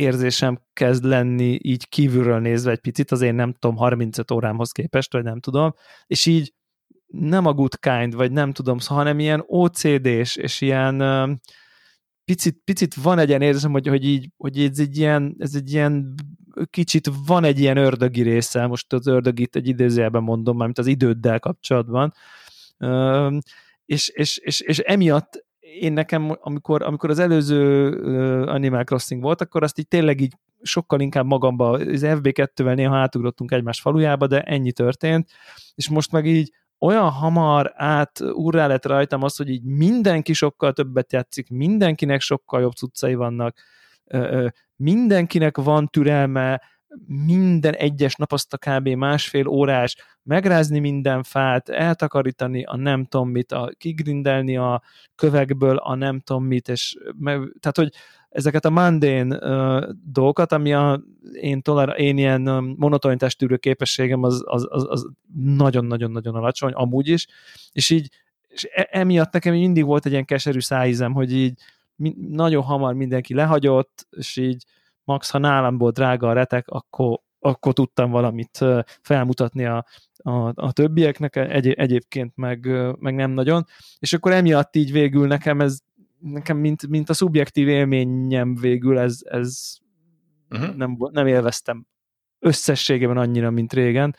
[0.00, 5.12] érzésem kezd lenni így kívülről nézve egy picit, az én nem tudom, 35 órámhoz képest,
[5.12, 5.74] vagy nem tudom,
[6.06, 6.54] és így
[7.06, 11.02] nem a good kind, vagy nem tudom, hanem ilyen OCD-s, és ilyen
[12.24, 15.72] picit, picit van egy ilyen érzésem, hogy, hogy, így, hogy ez egy ilyen, ez egy
[15.72, 16.14] ilyen
[16.70, 21.38] kicsit van egy ilyen ördögi része, most az ördögit egy idézőjelben mondom, mármint az időddel
[21.38, 22.12] kapcsolatban,
[23.84, 25.44] és, és, és, és emiatt
[25.78, 27.92] én nekem, amikor, amikor az előző
[28.42, 33.50] Animal Crossing volt, akkor azt így tényleg így sokkal inkább magamba, az FB2-vel néha átugrottunk
[33.50, 35.30] egymás falujába, de ennyi történt,
[35.74, 40.72] és most meg így olyan hamar át úrrá lett rajtam az, hogy így mindenki sokkal
[40.72, 43.58] többet játszik, mindenkinek sokkal jobb cuccai vannak,
[44.76, 46.62] mindenkinek van türelme,
[47.06, 48.88] minden egyes nap azt a kb.
[48.88, 54.82] másfél órás megrázni minden fát, eltakarítani a nem tudom mit, a kigrindelni a
[55.14, 56.96] kövekből a nem tudom mit, és
[57.60, 57.92] tehát, hogy
[58.28, 64.42] ezeket a mundane uh, dolgokat, ami a én, toler, én ilyen um, monotonitás képességem az,
[64.44, 65.08] az, az, az
[65.44, 67.26] nagyon-nagyon-nagyon alacsony, amúgy is,
[67.72, 68.08] és így
[68.50, 71.60] és e, emiatt nekem mindig volt egy ilyen keserű szájízem, hogy így
[71.96, 74.64] mi, nagyon hamar mindenki lehagyott, és így
[75.10, 78.64] max, ha nálam volt drága a retek, akkor, akkor tudtam valamit
[79.02, 79.84] felmutatni a,
[80.16, 82.68] a, a többieknek, egy, egyébként meg,
[82.98, 83.64] meg nem nagyon,
[83.98, 85.78] és akkor emiatt így végül nekem ez
[86.18, 89.76] nekem mint, mint a szubjektív élményem végül ez, ez
[90.50, 90.74] uh-huh.
[90.76, 91.86] nem, nem élveztem
[92.38, 94.16] összességében annyira, mint régen,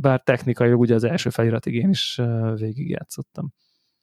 [0.00, 2.20] bár technikai ugye az első feliratig én is
[2.54, 3.52] végigjátszottam.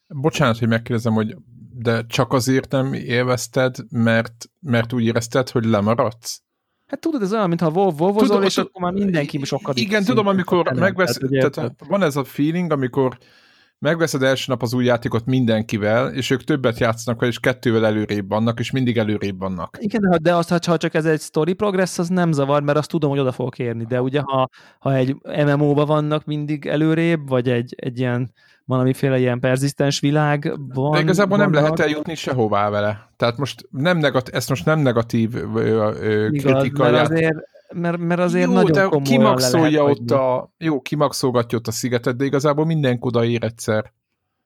[0.08, 1.36] Bocsánat, hogy megkérdezem, hogy
[1.80, 6.42] de csak azért nem élvezted, mert, mert úgy érezted, hogy lemaradsz?
[6.88, 11.18] Hát tudod, ez olyan, mintha volvozol, és akkor már mindenki sokkal Igen, tudom, amikor megvesz,
[11.18, 13.18] tehát, tehát van ez a feeling, amikor
[13.80, 18.60] megveszed első nap az új játékot mindenkivel, és ők többet játszanak és kettővel előrébb vannak,
[18.60, 19.78] és mindig előrébb vannak.
[19.80, 23.10] Igen, de azt, ha csak ez egy story progress, az nem zavar, mert azt tudom,
[23.10, 25.16] hogy oda fogok érni, de ugye ha, ha egy
[25.46, 28.32] MMO-ba vannak mindig előrébb, vagy egy, egy ilyen
[28.68, 30.92] valamiféle ilyen perzisztens világ van.
[30.92, 33.12] De igazából van nem lehet eljutni sehová vele.
[33.16, 35.30] Tehát most nem negatív, ezt most nem negatív
[36.32, 36.84] kritika.
[36.84, 37.36] Mert azért,
[37.74, 42.26] mert, mert azért jó, nagyon de kimaxolja ott a, jó, kimaxolgatja ott a szigetet, de
[42.26, 43.94] igazából minden oda ér egyszer.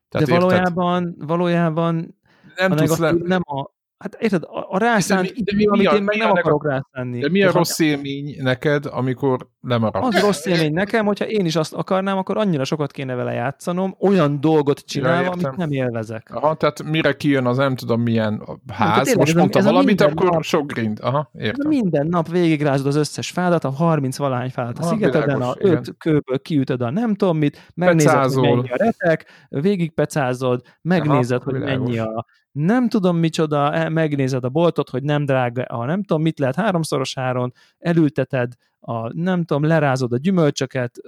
[0.09, 1.27] Tehát de valójában, érted?
[1.27, 2.17] valójában
[2.55, 3.11] nem, a negatív, le...
[3.11, 3.69] nem a,
[4.01, 6.31] Hát érted, a, a rászánt de mi, de mi, amit mi a, én meg nem
[6.31, 7.19] a, akarok rászánni.
[7.19, 10.15] De mi a rossz élmény neked, amikor lemaradsz?
[10.15, 13.95] Az rossz élmény nekem, hogyha én is azt akarnám, akkor annyira sokat kéne vele játszanom,
[13.99, 16.29] olyan dolgot csinálva, ja, amit nem élvezek.
[16.33, 20.43] Aha, tehát mire kijön az nem tudom milyen ház, nem, most mondta valamit, akkor nap,
[20.43, 20.99] sok grind.
[21.01, 21.67] Aha, értem.
[21.67, 26.39] Minden nap végigrázod az összes fádat, a 30 valahány fádat a szigeteden, a 5 kőből
[26.39, 28.47] kiütöd a nem tudom mit, megnézed, Pecázol.
[28.47, 34.43] hogy mennyi a retek, végigpecázod, megnézed, Aha, hogy mennyi a nem tudom micsoda, e, megnézed
[34.43, 39.43] a boltot, hogy nem drága, ha nem tudom, mit lehet háromszoros áron, elülteted, a, nem
[39.43, 40.99] tudom, lerázod a gyümölcsöket,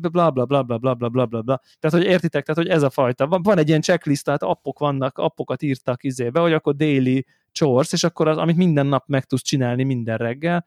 [0.00, 1.60] bla bla bla bla bla bla bla bla bla.
[1.78, 3.26] Tehát, hogy értitek, tehát, hogy ez a fajta.
[3.26, 7.92] Van, van egy ilyen checklist, tehát appok vannak, appokat írtak izébe, hogy akkor daily chores,
[7.92, 10.64] és akkor az, amit minden nap meg tudsz csinálni minden reggel,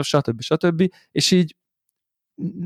[0.00, 0.40] stb.
[0.40, 0.92] stb.
[1.10, 1.56] És így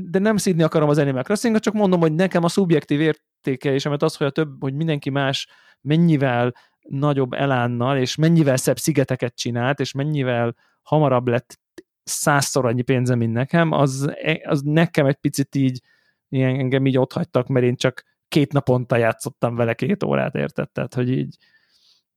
[0.09, 4.15] de nem szídni akarom az Animal crossing csak mondom, hogy nekem a szubjektív értékelésemet az,
[4.15, 5.47] hogy a több, hogy mindenki más
[5.81, 11.59] mennyivel nagyobb elánnal, és mennyivel szebb szigeteket csinált, és mennyivel hamarabb lett
[12.03, 15.81] százszor annyi pénze, mint nekem, az, az nekem egy picit így
[16.29, 20.71] ilyen, engem így ott hagytak, mert én csak két naponta játszottam vele két órát, érted?
[20.71, 21.37] Tehát, hogy így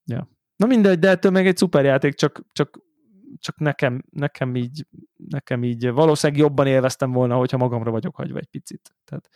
[0.05, 0.29] ja.
[0.57, 2.79] Na mindegy, de ettől meg egy szuper játék, csak, csak,
[3.38, 4.87] csak nekem, nekem így
[5.29, 8.95] nekem így valószínűleg jobban élveztem volna, hogyha magamra vagyok hagyva egy picit.
[9.05, 9.29] Tehát,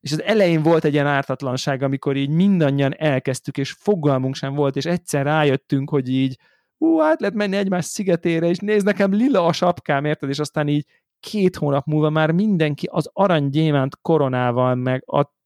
[0.00, 4.76] és az elején volt egy ilyen ártatlanság, amikor így mindannyian elkezdtük, és fogalmunk sem volt,
[4.76, 6.38] és egyszer rájöttünk, hogy így
[6.78, 10.28] ú, át lehet menni egymás szigetére, és nézd, nekem lila a sapkám, érted?
[10.28, 10.86] És aztán így
[11.20, 15.36] két hónap múlva már mindenki az aranygyémánt koronával, meg a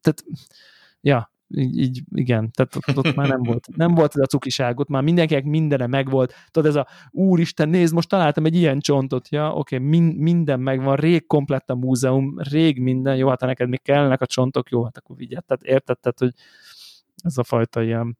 [0.00, 0.24] tehát,
[1.00, 4.88] ja, így, így igen, tehát ott, ott már nem volt, nem volt ez a cukiságot,
[4.88, 9.52] már mindenkinek mindene megvolt, tudod, ez a úristen, nézd, most találtam egy ilyen csontot, ja,
[9.52, 13.68] oké, okay, min, minden megvan, rég komplett a múzeum, rég minden, jó, hát ha neked
[13.68, 16.32] még kellene a csontok, jó, hát akkor vigyed, tehát érted, tehát, hogy
[17.16, 18.18] ez a fajta ilyen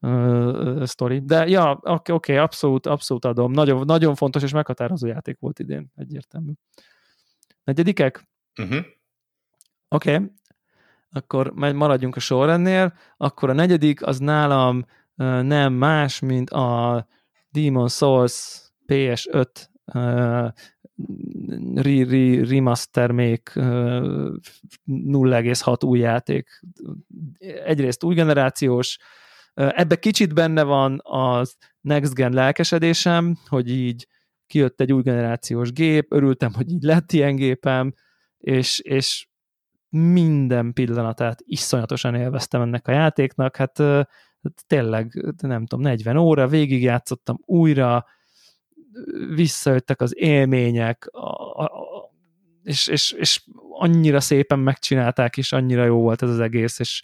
[0.00, 1.20] uh, sztori.
[1.24, 3.52] De ja, oké, okay, okay, abszolút, abszolút adom.
[3.52, 6.52] Nagyon, nagyon fontos és meghatározó játék volt idén, egyértelmű.
[7.64, 8.28] Negyedikek?
[8.56, 8.78] Uh-huh.
[9.88, 10.30] Oké, okay
[11.10, 14.84] akkor maradjunk a sorrendnél, akkor a negyedik az nálam
[15.42, 17.06] nem más, mint a
[17.50, 19.46] Demon Souls PS5
[19.94, 20.48] uh,
[21.74, 26.60] re, re, remaster még uh, 0,6 új játék.
[27.64, 28.98] Egyrészt új generációs,
[29.54, 34.06] ebbe kicsit benne van az Next Gen lelkesedésem, hogy így
[34.46, 37.94] kijött egy új generációs gép, örültem, hogy így lett ilyen gépem,
[38.38, 39.28] és, és
[39.88, 47.38] minden pillanatát iszonyatosan élveztem ennek a játéknak, hát, hát tényleg, nem tudom, 40 óra, végigjátszottam
[47.44, 48.06] újra,
[49.34, 51.70] visszajöttek az élmények, a, a,
[52.62, 57.02] és, és, és annyira szépen megcsinálták, és annyira jó volt ez az egész, és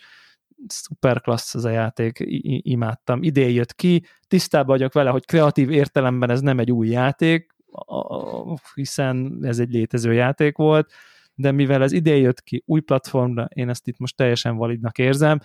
[0.67, 2.19] szuper klassz ez a játék,
[2.63, 3.23] imádtam.
[3.23, 7.55] Idén jött ki, tisztában vagyok vele, hogy kreatív értelemben ez nem egy új játék,
[8.75, 10.93] hiszen ez egy létező játék volt,
[11.35, 15.41] de mivel ez idén jött ki új platformra, én ezt itt most teljesen validnak érzem,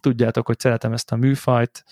[0.00, 1.84] tudjátok, hogy szeretem ezt a műfajt,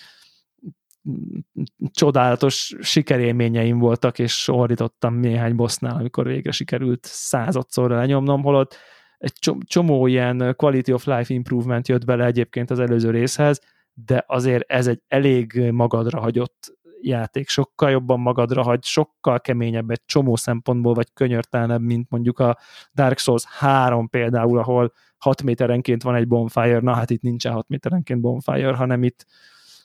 [1.91, 8.77] csodálatos sikerélményeim voltak, és ordítottam néhány bossnál, amikor végre sikerült századszorra lenyomnom, holott
[9.19, 9.33] egy
[9.65, 13.61] csomó ilyen quality of life improvement jött bele egyébként az előző részhez,
[14.07, 20.03] de azért ez egy elég magadra hagyott játék, sokkal jobban magadra hagy, sokkal keményebb egy
[20.07, 22.59] csomó szempontból, vagy könyörtelenebb, mint mondjuk a
[22.95, 27.69] Dark Souls 3 például, ahol 6 méterenként van egy bonfire, na hát itt nincsen 6
[27.69, 29.27] méterenként bonfire, hanem itt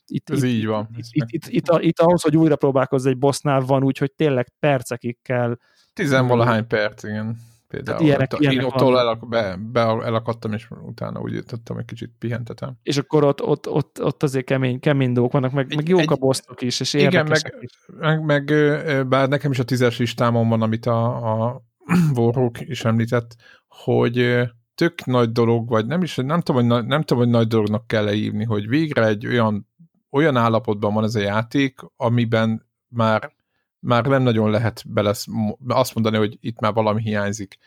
[0.08, 0.90] itt, Ez itt, így van.
[0.96, 4.12] Itt, itt, itt, itt, itt, itt ahhoz, hogy újra próbálkozz egy bossnál van úgy, hogy
[4.12, 5.58] tényleg percekig kell.
[5.94, 7.38] Tizenvalahány perc, igen.
[7.74, 7.98] Például.
[7.98, 12.12] Hát ilyenek, ilyenek én ott elak, be, be, elakadtam, és utána úgy jöttem, egy kicsit
[12.20, 12.78] pihentetem.
[12.84, 16.12] És akkor ott, ott, ott, ott azért kemény, kemény dolgok vannak, meg, meg jók egy,
[16.12, 17.72] a bosztok is, és Igen, meg, is.
[18.00, 18.54] Meg, meg,
[19.08, 21.62] bár nekem is a tízes listámon van, amit a, a
[22.16, 23.36] Warhawk is említett,
[23.68, 24.42] hogy
[24.76, 28.04] tök nagy dolog, vagy nem is, nem tudom, hogy, nem tudom, hogy nagy dolognak kell
[28.04, 29.72] leívni, hogy végre egy olyan
[30.12, 33.34] olyan állapotban van ez a játék, amiben már,
[33.84, 35.10] már nem nagyon lehet bele
[35.68, 37.58] azt mondani, hogy itt már valami hiányzik.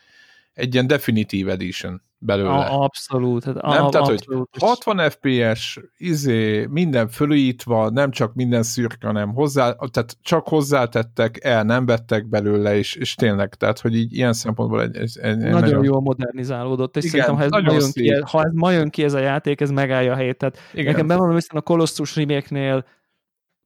[0.53, 2.51] Egy ilyen definitív edition belőle.
[2.51, 3.45] A, abszolút.
[3.45, 4.49] Hát nem, a, tehát, abszolút.
[4.51, 11.45] hogy 60 FPS, izé, minden fölújítva, nem csak minden szürke, hanem hozzá, tehát csak hozzátettek,
[11.45, 15.37] el nem vettek belőle, és, és tényleg, tehát, hogy így ilyen szempontból egy, egy, egy
[15.37, 18.71] nagyon, nagyon jól modernizálódott, és Igen, szerintem, ha ez, ma jön ki, ha ez ma
[18.71, 20.39] jön ki ez a játék, ez megállja a helyét.
[20.39, 20.85] Tehát Igen.
[20.85, 22.47] nekem bevallom, hogy a Colossus remake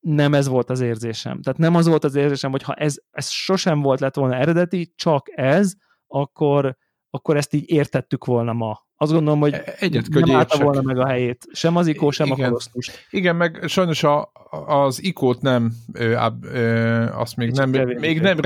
[0.00, 1.42] nem ez volt az érzésem.
[1.42, 4.92] Tehát nem az volt az érzésem, hogy ha ez, ez sosem volt lett volna eredeti,
[4.96, 5.74] csak ez,
[6.06, 6.76] akkor
[7.10, 8.88] akkor ezt így értettük volna ma.
[9.02, 11.46] Azt gondolom, hogy e, Egyet nem állta volna meg a helyét.
[11.52, 12.38] Sem az ikó, sem Igen.
[12.38, 12.90] a kolosztus.
[13.10, 14.32] Igen, meg sajnos a,
[14.66, 17.70] az ikót nem, ö, ö, azt még nem,
[18.00, 18.40] még nem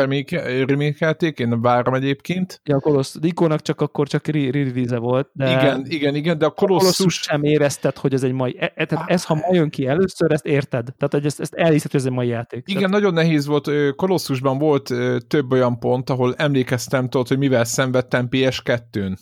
[0.67, 2.61] remékelték, én várom egyébként.
[2.65, 5.29] Ja, a kolosz, ikónak csak akkor csak release volt.
[5.33, 7.15] De igen, igen, igen, de a kolosszus...
[7.15, 10.33] sem érezted, hogy ez egy mai, e, e, tehát ez, ha ma jön ki először,
[10.33, 10.85] ezt érted.
[10.85, 12.63] Tehát, hogy ezt, ezt elhiszed, hogy ez egy mai játék.
[12.67, 12.97] Igen, tehát...
[12.97, 14.95] nagyon nehéz volt, kolosszusban volt
[15.29, 19.17] több olyan pont, ahol emlékeztem, tudod, hogy mivel szenvedtem PS2-n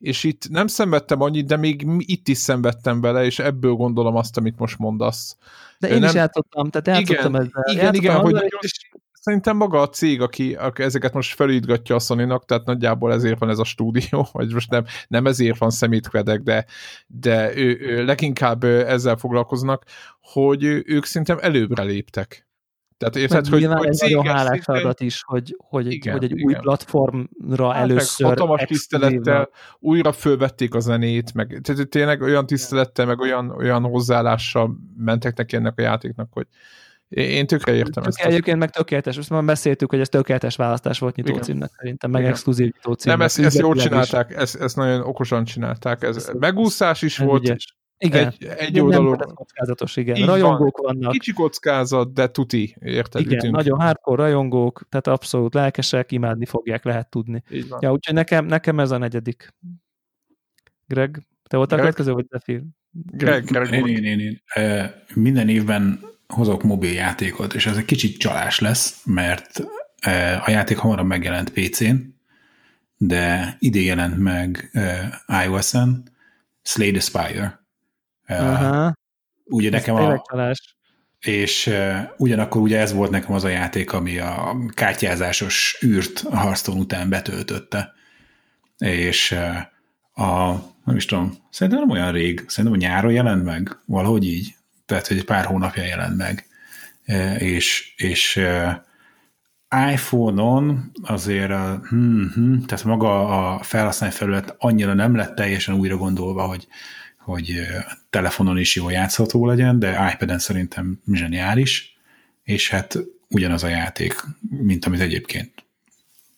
[0.00, 4.36] és itt nem szenvedtem annyit, de még itt is szenvedtem vele, és ebből gondolom azt,
[4.36, 5.36] amit most mondasz.
[5.78, 6.08] De én nem...
[6.08, 7.64] is játszottam, tehát játszottam igen, ezzel.
[7.70, 8.90] Igen, játszottam igen, hogy és
[9.20, 13.50] szerintem maga a cég, aki, aki ezeket most felütgatja a sony tehát nagyjából ezért van
[13.50, 16.64] ez a stúdió, vagy most nem, nem ezért van szemétkvedek, de,
[17.06, 19.84] de ő, ő leginkább ezzel foglalkoznak,
[20.20, 22.48] hogy ők szerintem előbbre léptek.
[23.00, 26.44] Tehát érted, hogy, hogy egy nagyon hálás feladat is, hogy, hogy, igen, hogy egy igen.
[26.44, 29.48] új platformra hát először hatalmas tisztelettel
[29.78, 35.56] újra fölvették a zenét, meg tehát tényleg olyan tisztelettel, meg olyan, olyan hozzáállással mentek neki
[35.56, 36.46] ennek a játéknak, hogy
[37.08, 38.20] én tökre értem ezt.
[38.20, 42.32] Egyébként meg tökéletes, most már beszéltük, hogy ez tökéletes választás volt nyitócímnek szerintem, meg Igen.
[42.32, 43.18] exkluzív nyitócímnek.
[43.18, 46.02] Nem, ezt, ezt jól csinálták, ezt, ezt nagyon okosan csinálták.
[46.02, 47.78] Ez, ez megúszás is volt, ügyes.
[48.02, 48.26] Igen.
[48.26, 49.16] Egy, egy oldalon.
[49.18, 50.16] Nem kockázatos, igen.
[50.16, 50.94] Így rajongók van.
[50.94, 51.12] vannak.
[51.12, 53.20] Kicsi kockázat, de tuti, érted?
[53.20, 53.54] Igen, ütünk.
[53.54, 57.42] nagyon hardcore rajongók, tehát abszolút lelkesek, imádni fogják, lehet tudni.
[57.50, 57.78] Így van.
[57.82, 59.54] Ja, úgyhogy nekem, nekem ez a negyedik.
[60.86, 62.62] Greg, te voltál a következő, vagy Zephyr?
[62.90, 64.42] Greg, Greg én, én, én, én.
[65.14, 69.60] Minden évben hozok mobil játékot, és ez egy kicsit csalás lesz, mert
[70.44, 71.94] a játék hamarabb megjelent PC-n,
[72.96, 74.70] de idén jelent meg
[75.44, 76.02] iOS-en,
[76.62, 77.59] Slay the Spire
[78.38, 78.92] Aha.
[79.44, 80.22] Ugye nekem a...
[81.20, 86.36] És uh, ugyanakkor ugye ez volt nekem az a játék, ami a kártyázásos űrt a
[86.36, 87.92] Hearthstone után betöltötte.
[88.78, 93.78] És uh, a, nem is tudom, szerintem nem olyan rég, szerintem a nyáron jelent meg,
[93.84, 94.54] valahogy így.
[94.86, 96.46] Tehát, hogy egy pár hónapja jelent meg.
[97.06, 98.72] Uh, és és uh,
[99.92, 103.24] iPhone-on azért a, hmm, hmm, tehát maga
[103.54, 106.66] a felhasználói felület annyira nem lett teljesen újra gondolva, hogy,
[107.20, 107.60] hogy
[108.10, 111.98] telefonon is jól játszható legyen, de iPad-en szerintem zseniális,
[112.42, 112.98] és hát
[113.28, 114.14] ugyanaz a játék,
[114.48, 115.52] mint amit egyébként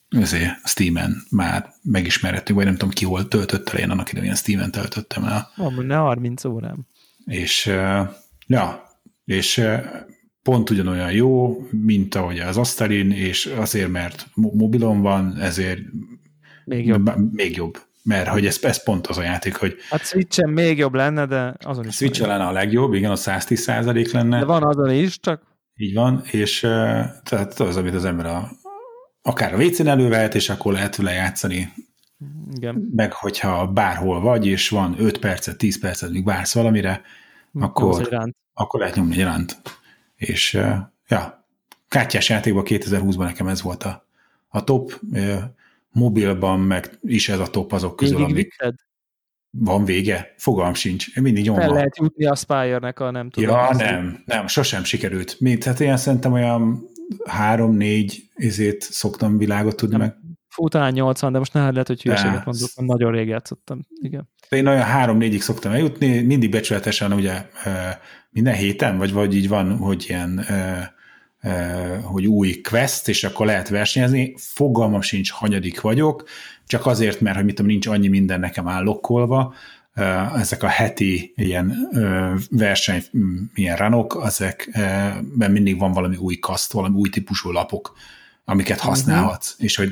[0.09, 4.71] ezért Steam-en már megismerhetünk, vagy nem tudom ki hol töltött el, én annak idején Steam-en
[4.71, 5.51] töltöttem el.
[5.55, 6.87] Van, ne 30 órám.
[7.25, 7.65] És
[8.47, 8.89] ja,
[9.25, 9.67] és
[10.43, 15.79] pont ugyanolyan jó, mint ahogy az asztalin, és azért, mert mobilon van, ezért
[16.65, 17.33] még jobb.
[17.33, 19.75] Még jobb mert hogy ez, ez pont az a játék, hogy...
[19.89, 21.95] A Switch-en még jobb lenne, de azon is...
[21.95, 24.39] switch lenne a legjobb, igen, a 110 százalék lenne.
[24.39, 25.41] De van azon is, csak...
[25.75, 26.59] Így van, és
[27.23, 28.51] tehát az, amit az ember a,
[29.21, 31.73] akár a WC-n elővehet, és akkor lehet vele játszani
[32.55, 32.89] Igen.
[32.95, 37.01] meg hogyha bárhol vagy, és van 5 percet, 10 percet, míg vársz valamire,
[37.59, 39.61] akkor, akkor lehet nyomni egy ránt.
[40.15, 40.53] És
[41.07, 41.45] ja,
[41.87, 44.07] kártyás játékban 2020-ban nekem ez volt a,
[44.47, 44.99] a top,
[45.93, 48.43] mobilban meg is ez a top azok közül, Végig amik...
[48.43, 48.73] vitted?
[49.57, 50.33] Van vége?
[50.37, 51.19] Fogalm sincs.
[51.21, 51.61] Mindig nyomva.
[51.61, 53.49] Fel lehet jutni a Spire-nek a nem tudom.
[53.49, 55.39] Ja, azt- nem, nem, sosem sikerült.
[55.39, 56.89] Mint, hát én szerintem olyan
[57.25, 60.05] három-négy izét szoktam világot tudni Nem.
[60.07, 60.17] meg.
[60.47, 63.79] Fú, talán 80, de most ne lehet, hogy hülyeséget mondok, mert nagyon rég játszottam.
[64.01, 64.29] Igen.
[64.49, 67.69] Én olyan három-négyig szoktam eljutni, mindig becsületesen ugye ö,
[68.29, 70.79] minden héten, vagy vagy így van, hogy ilyen ö,
[72.03, 74.33] hogy új quest, és akkor lehet versenyezni.
[74.37, 76.23] Fogalmam sincs, hanyadik vagyok,
[76.67, 79.53] csak azért, mert hogy mit tudom, nincs annyi minden nekem állokkolva,
[79.95, 80.03] Ö,
[80.35, 86.71] ezek a heti ilyen ö, verseny, mm, ilyen ranok, ezekben mindig van valami új kaszt,
[86.71, 87.95] valami új típusú lapok,
[88.45, 89.89] amiket használhatsz, és hogy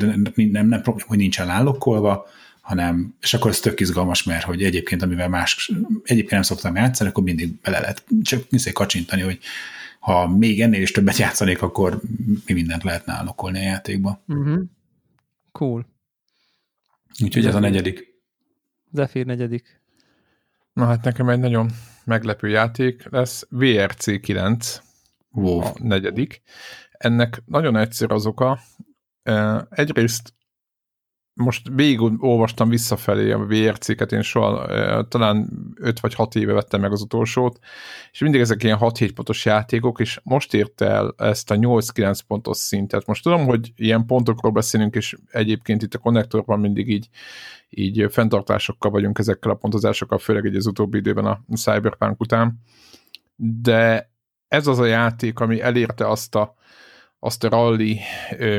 [0.51, 2.25] nem, nem, probléma, hogy nincsen állokkolva,
[2.61, 5.71] hanem, és akkor ez tök izgalmas, mert hogy egyébként, amivel más,
[6.03, 8.43] egyébként nem szoktam játszani, akkor mindig bele lehet csak
[8.73, 9.39] kacsintani, hogy
[10.01, 11.99] ha még ennél is többet játszanék, akkor
[12.45, 14.23] mi mindent lehetne állokkolni a játékba.
[14.27, 14.61] Uh-huh.
[15.51, 15.85] Cool.
[17.23, 18.07] Úgyhogy ez a negyedik.
[18.91, 19.81] Zephyr negyedik.
[20.73, 21.69] Na hát nekem egy nagyon
[22.03, 24.81] meglepő játék lesz, VRC 9,
[25.31, 25.59] Wow.
[25.59, 26.41] a negyedik.
[26.91, 28.59] Ennek nagyon egyszerű az oka.
[29.69, 30.33] Egyrészt
[31.33, 36.91] most végig olvastam visszafelé a VRC-ket, én soha talán 5 vagy 6 éve vettem meg
[36.91, 37.59] az utolsót,
[38.11, 42.57] és mindig ezek ilyen 6-7 pontos játékok, és most ért el ezt a 8-9 pontos
[42.57, 43.05] szintet.
[43.05, 47.09] Most tudom, hogy ilyen pontokról beszélünk, és egyébként itt a konnektorban mindig így,
[47.69, 52.61] így fenntartásokkal vagyunk ezekkel a pontozásokkal, főleg így az utóbbi időben a Cyberpunk után,
[53.35, 54.11] de
[54.47, 56.55] ez az a játék, ami elérte azt a,
[57.19, 57.99] azt a rally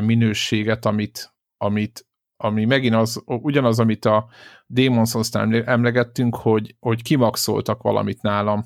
[0.00, 2.06] minőséget, amit, amit
[2.42, 4.26] ami megint az, ugyanaz, amit a
[4.74, 8.64] Demon's Souls-nál emlegettünk, hogy, hogy kimaxoltak valamit nálam.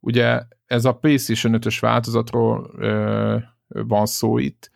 [0.00, 3.36] Ugye ez a PlayStation 5-ös változatról ö,
[3.68, 4.70] van szó itt,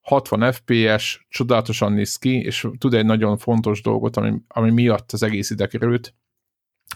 [0.00, 5.22] 60 FPS, csodálatosan néz ki, és tud egy nagyon fontos dolgot, ami, ami miatt az
[5.22, 6.14] egész ide került.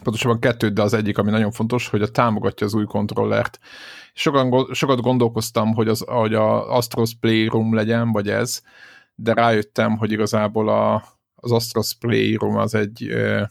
[0.02, 3.58] Pontosabban kettőt, de az egyik, ami nagyon fontos, hogy a támogatja az új kontrollert.
[4.12, 8.62] Sokan, sokat gondolkoztam, hogy az, hogy a Astros Playroom legyen, vagy ez,
[9.22, 11.04] de rájöttem, hogy igazából a,
[11.34, 13.42] az Astros Playroom az egy, ö,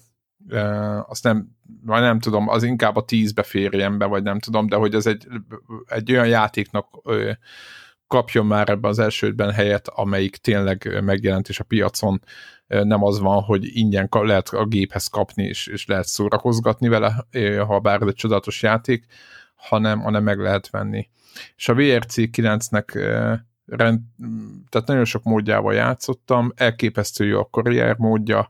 [0.48, 0.60] ö,
[1.08, 1.48] azt nem,
[1.86, 5.06] vagy nem tudom, az inkább a tízbe férjen be, vagy nem tudom, de hogy ez
[5.06, 5.28] egy,
[5.86, 7.32] egy olyan játéknak ö,
[8.08, 12.22] kapjon már ebben az elsődben helyet, amelyik tényleg megjelent, és a piacon
[12.68, 17.26] nem az van, hogy ingyen lehet a géphez kapni, és, és lehet szórakozgatni vele,
[17.68, 19.06] ha bár ez egy csodálatos játék,
[19.56, 21.10] hanem, hanem meg lehet venni.
[21.56, 22.86] És a VRC 9-nek
[23.70, 24.00] rend,
[24.70, 28.50] tehát nagyon sok módjával játszottam, elképesztő jó a karrier módja,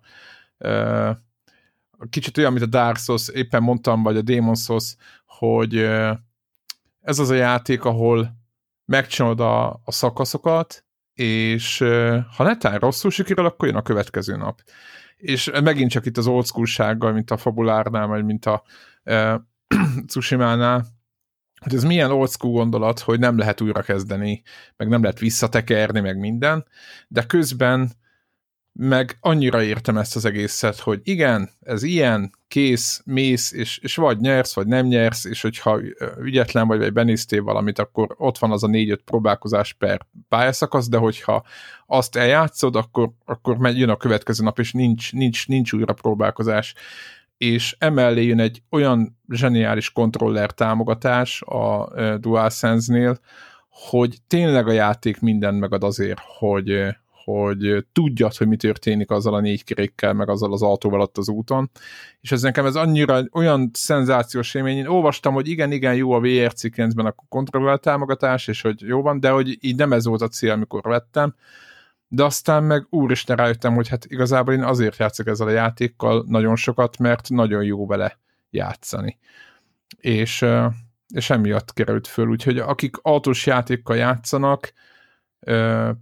[2.10, 4.96] kicsit olyan, mint a Dark Souls, éppen mondtam, vagy a Demon's Souls,
[5.26, 5.78] hogy
[7.02, 8.38] ez az a játék, ahol
[8.86, 11.78] megcsinálod a, a szakaszokat, és
[12.36, 14.62] ha netán rosszul sikerül, akkor jön a következő nap.
[15.16, 16.46] És megint csak itt az old
[17.00, 18.64] mint a Fabulárnál, vagy mint a
[19.04, 19.42] e,
[20.08, 20.86] Tsushima-nál,
[21.60, 24.42] hogy ez milyen old school gondolat, hogy nem lehet újra kezdeni,
[24.78, 26.66] meg nem lehet visszatekerni, meg minden,
[27.08, 27.92] de közben
[28.74, 34.20] meg annyira értem ezt az egészet, hogy igen, ez ilyen, kész, mész, és, és vagy
[34.20, 35.80] nyersz, vagy nem nyersz, és hogyha
[36.22, 40.98] ügyetlen vagy, vagy benéztél valamit, akkor ott van az a négy-öt próbálkozás per pályaszakasz, de
[40.98, 41.46] hogyha
[41.86, 46.74] azt eljátszod, akkor, akkor megy, jön a következő nap, és nincs, nincs, nincs újra próbálkozás.
[47.40, 53.20] És emellé jön egy olyan zseniális kontroller támogatás a DualSense-nél,
[53.70, 56.86] hogy tényleg a játék mindent megad azért, hogy,
[57.24, 61.30] hogy tudjad, hogy mi történik azzal a négy kerékkel, meg azzal az autóval ott az
[61.30, 61.70] úton.
[62.22, 64.78] És ez nekem ez annyira olyan szenzációs élmény.
[64.78, 69.02] Én olvastam, hogy igen, igen, jó a VRC 9-ben a kontroller támogatás, és hogy jó
[69.02, 71.36] van, de hogy így nem ez volt a cél, amikor vettem.
[72.12, 76.56] De aztán meg úristen rájöttem, hogy hát igazából én azért játszok ezzel a játékkal nagyon
[76.56, 79.18] sokat, mert nagyon jó vele játszani.
[79.98, 80.46] És,
[81.14, 84.74] és emiatt került föl, úgyhogy akik autós játékkal játszanak,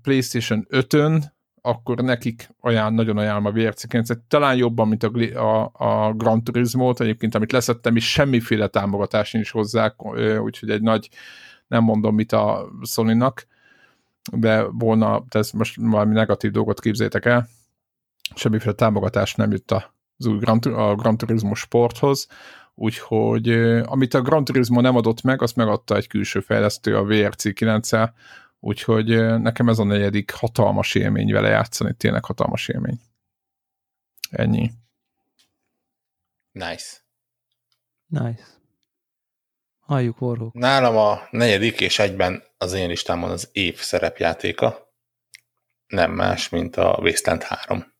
[0.01, 5.71] PlayStation 5-ön, akkor nekik ajánl, nagyon ajánlom a VRC 9 talán jobban, mint a, a,
[6.07, 9.95] a Gran Turismo-t, egyébként amit leszettem, és semmiféle támogatás nincs hozzá,
[10.39, 11.09] úgyhogy egy nagy,
[11.67, 13.17] nem mondom mit a sony
[14.31, 17.47] de volna, ez most valami negatív dolgot képzétek el,
[18.35, 22.27] semmiféle támogatás nem jött az új Gran, a Gran Turismo sporthoz,
[22.75, 23.49] úgyhogy
[23.85, 27.93] amit a Gran Turismo nem adott meg, azt megadta egy külső fejlesztő a VRC 9
[27.93, 28.13] -el,
[28.59, 29.07] Úgyhogy
[29.39, 32.99] nekem ez a negyedik hatalmas élmény vele játszani, tényleg hatalmas élmény.
[34.29, 34.71] Ennyi.
[36.51, 36.97] Nice.
[38.07, 38.56] Nice.
[39.87, 40.53] Halljuk, Warhawk.
[40.53, 44.93] Nálam a negyedik és egyben az én listámon az év szerepjátéka
[45.87, 47.93] nem más, mint a Wasteland 3.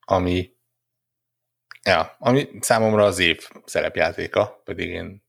[0.00, 0.50] Ami,
[1.82, 5.24] ja, ami számomra az év szerepjátéka, pedig én,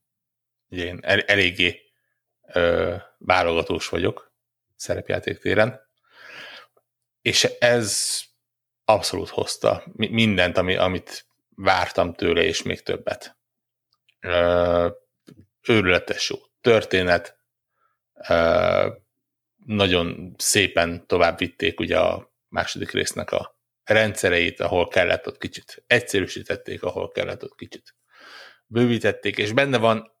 [0.68, 1.80] én el, eléggé
[2.52, 4.32] ö, válogatós vagyok
[4.76, 5.80] szerepjáték téren,
[7.22, 8.20] és ez
[8.84, 13.36] abszolút hozta mindent, ami, amit vártam tőle, és még többet.
[15.68, 17.38] Őrületes jó történet,
[19.66, 26.82] nagyon szépen tovább vitték ugye a második résznek a rendszereit, ahol kellett, ott kicsit egyszerűsítették,
[26.82, 27.94] ahol kellett, ott kicsit
[28.66, 30.12] bővítették, és benne van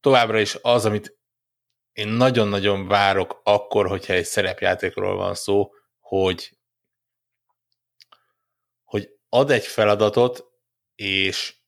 [0.00, 1.18] továbbra is az, amit
[1.92, 6.58] én nagyon-nagyon várok akkor, hogyha egy szerepjátékról van szó, hogy
[8.84, 10.44] hogy ad egy feladatot,
[10.94, 11.59] és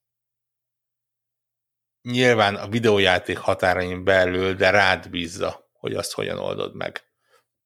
[2.02, 7.02] nyilván a videójáték határain belül, de rád bízza, hogy azt hogyan oldod meg.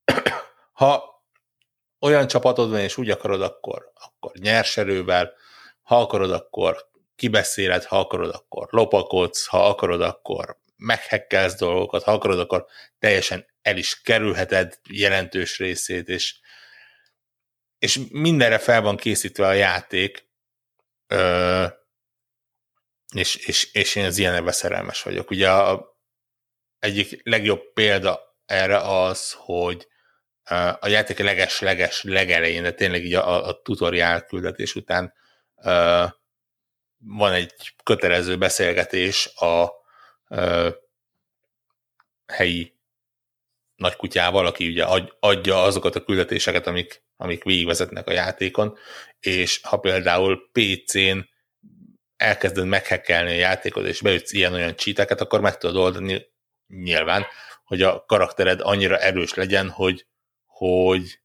[0.72, 1.14] ha
[2.00, 5.32] olyan csapatod van, és úgy akarod, akkor, akkor nyers erővel,
[5.82, 12.38] ha akarod, akkor kibeszéled, ha akarod, akkor lopakodsz, ha akarod, akkor meghekkelsz dolgokat, ha akarod,
[12.38, 12.66] akkor
[12.98, 16.38] teljesen el is kerülheted jelentős részét, és,
[17.78, 20.28] és mindenre fel van készítve a játék,
[21.06, 21.66] ö,
[23.18, 25.30] és, és, és én az ilyenebe szerelmes vagyok.
[25.30, 25.96] Ugye a,
[26.78, 29.88] egyik legjobb példa erre az, hogy
[30.80, 35.12] a játék leges-leges legelején, de tényleg így a, a tutoriál küldetés után
[35.56, 36.10] uh,
[36.98, 39.70] van egy kötelező beszélgetés a
[40.28, 40.74] uh,
[42.26, 42.74] helyi
[43.76, 44.84] nagykutyával, aki ugye
[45.20, 48.78] adja azokat a küldetéseket, amik, amik végigvezetnek a játékon,
[49.20, 51.18] és ha például PC-n
[52.16, 56.26] elkezded meghekkelni a játékot, és beütsz ilyen-olyan csíteket, akkor meg tudod oldani
[56.66, 57.26] nyilván,
[57.64, 60.06] hogy a karaktered annyira erős legyen, hogy
[60.46, 61.20] hogy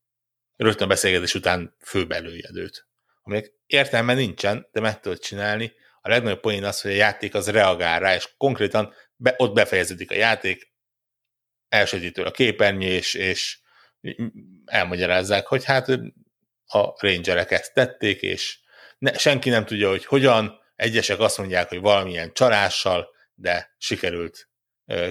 [0.55, 2.87] rögtön beszélgetés után főbelőjed őt.
[3.21, 5.73] Aminek értelme nincsen, de meg tudod csinálni.
[6.01, 10.11] A legnagyobb poén az, hogy a játék az reagál rá, és konkrétan be, ott befejeződik
[10.11, 10.71] a játék,
[11.69, 13.59] elsötítől a képernyő, és, és
[14.65, 15.87] elmagyarázzák, hogy hát
[16.65, 18.59] a rangerek ezt tették, és
[18.97, 24.49] ne, senki nem tudja, hogy hogyan, egyesek azt mondják, hogy valamilyen csalással, de sikerült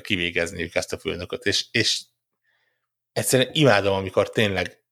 [0.01, 2.01] kivégezniük ezt a főnököt, és, és
[3.13, 4.83] egyszerűen imádom, amikor tényleg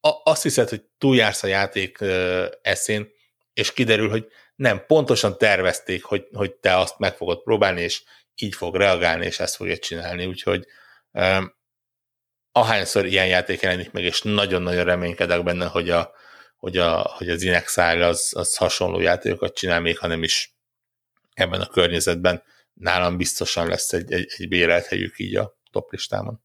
[0.00, 1.98] azt hiszed, hogy túljársz a játék
[2.62, 3.08] eszén,
[3.52, 8.02] és kiderül, hogy nem, pontosan tervezték, hogy, hogy te azt meg fogod próbálni, és
[8.34, 10.66] így fog reagálni, és ezt fogja csinálni, úgyhogy
[11.12, 11.56] um,
[12.52, 16.12] ahányszor ilyen játék jelenik meg, és nagyon-nagyon reménykedek benne, hogy, a,
[16.58, 20.56] hogy, a, hogy az Inexile az, az hasonló játékokat csinál, még ha nem is
[21.32, 22.42] ebben a környezetben,
[22.74, 26.40] nálam biztosan lesz egy, egy, egy bérelt helyük így a top listámon.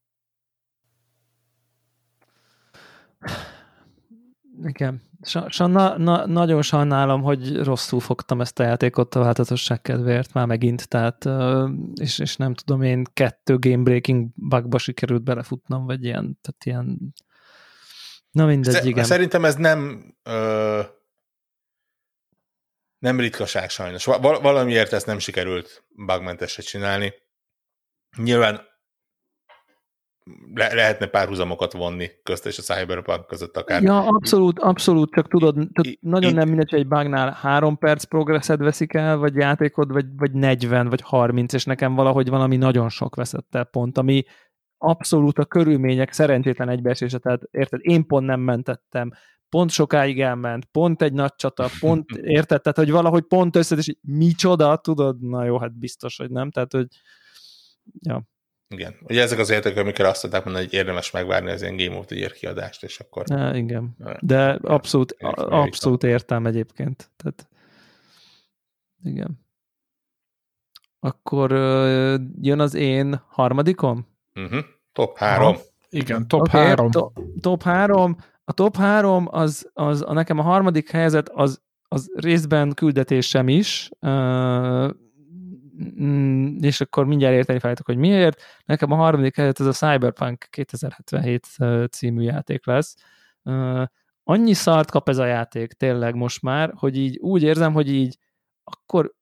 [4.64, 5.02] Igen.
[5.48, 10.46] Sa, na, na, nagyon sajnálom, hogy rosszul fogtam ezt a játékot a változatosság kedvéért már
[10.46, 11.30] megint, tehát
[11.94, 17.14] és, és nem tudom, én kettő game breaking bugba sikerült belefutnom, vagy ilyen, tehát ilyen
[18.34, 19.04] na mindegy, igen.
[19.04, 20.82] Szerintem ez nem ö,
[23.00, 24.06] nem ritkaság sajnos.
[24.06, 27.14] Val- valamiért ezt nem sikerült bugmentesre csinálni.
[28.18, 28.62] Nyilván
[30.54, 33.82] le, lehetne párhuzamokat vonni közt és a Cyberpunk között akár.
[33.82, 38.04] Ja, abszolút, abszolút, csak tudod, I, nagyon I, nem mindegy, hogy egy bugnál három perc
[38.04, 42.90] progresszed veszik el, vagy játékod, vagy, vagy 40, vagy 30, és nekem valahogy valami nagyon
[42.90, 44.24] sok veszett el pont, ami
[44.84, 49.12] abszolút a körülmények szerencsétlen egybeesése, tehát érted, én pont nem mentettem,
[49.50, 53.96] pont sokáig elment, pont egy nagy csata, pont, érted, tehát hogy valahogy pont összed, és
[54.02, 56.88] micsoda, tudod, na jó, hát biztos, hogy nem, tehát hogy
[58.02, 58.24] ja.
[58.68, 58.96] Igen.
[59.02, 62.06] Ugye ezek az értek, amikor azt mondták mondani, hogy érdemes megvárni az ilyen Game of
[62.06, 63.24] the Year kiadást, és akkor...
[63.28, 63.96] Ja, igen.
[64.20, 67.12] De abszolút, abszolút értem egyébként.
[67.16, 67.50] Tehát,
[69.04, 69.42] igen.
[71.00, 71.52] Akkor
[72.42, 74.08] jön az én harmadikom?
[74.36, 74.64] Uh-huh.
[74.94, 75.56] Top három.
[75.90, 76.92] Igen, top okay, három.
[76.92, 78.18] To, top három.
[78.46, 83.90] A top három, az, az a nekem a harmadik helyzet, az, az részben küldetésem is,
[84.02, 84.90] uh,
[86.60, 88.42] és akkor mindjárt érteni fogjátok, hogy miért.
[88.66, 91.48] Nekem a harmadik helyet ez a Cyberpunk 2077
[91.92, 92.96] című játék lesz.
[94.24, 98.18] Annyi szart kap ez a játék tényleg most már, hogy így úgy érzem, hogy így
[98.64, 99.14] akkor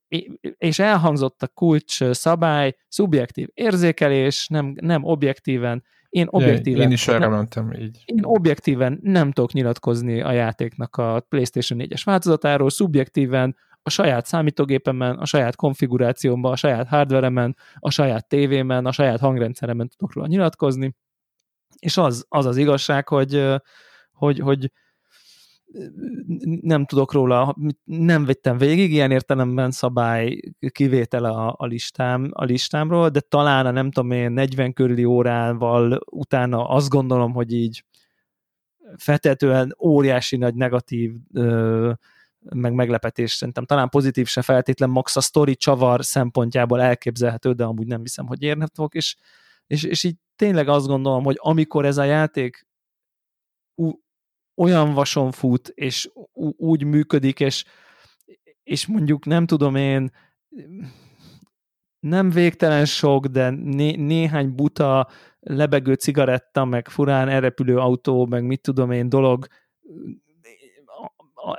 [0.58, 6.82] és elhangzott a kulcs szabály, szubjektív érzékelés, nem, nem objektíven én objektíven...
[6.82, 8.02] Én is erre mentem így.
[8.04, 15.18] Én objektíven nem tudok nyilatkozni a játéknak a PlayStation 4-es változatáról, szubjektíven a saját számítógépemen,
[15.18, 20.96] a saját konfigurációmban, a saját hardveremen, a saját tévémen, a saját hangrendszeremen tudok róla nyilatkozni,
[21.78, 23.46] és az az, az igazság, hogy,
[24.12, 24.70] hogy, hogy
[26.60, 33.08] nem tudok róla, nem vettem végig, ilyen értelemben szabály kivétele a, a, listám, a listámról,
[33.08, 37.84] de talán a nem tudom én 40 körüli órával utána azt gondolom, hogy így
[38.96, 41.92] feltetően óriási nagy negatív ö,
[42.50, 43.64] meg meglepetés, szerintem.
[43.64, 48.56] Talán pozitív se feltétlen, max a story csavar szempontjából elképzelhető, de amúgy nem hiszem, hogy
[48.74, 49.16] fog, és,
[49.66, 52.66] és, és így tényleg azt gondolom, hogy amikor ez a játék
[54.62, 56.10] olyan vason fut, és
[56.56, 57.64] úgy működik, és,
[58.62, 60.10] és mondjuk nem tudom én,
[62.00, 65.08] nem végtelen sok, de né, néhány buta
[65.40, 69.46] lebegő cigaretta, meg furán elrepülő autó, meg mit tudom én dolog,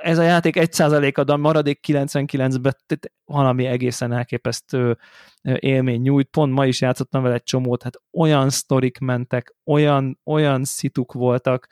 [0.02, 4.98] ez a játék 1%-a, de a maradék 99-ben valami egészen elképesztő
[5.42, 6.28] élmény nyújt.
[6.28, 11.66] Pont ma is játszottam vele egy csomót, hát olyan sztorik mentek, olyan, olyan szituk voltak,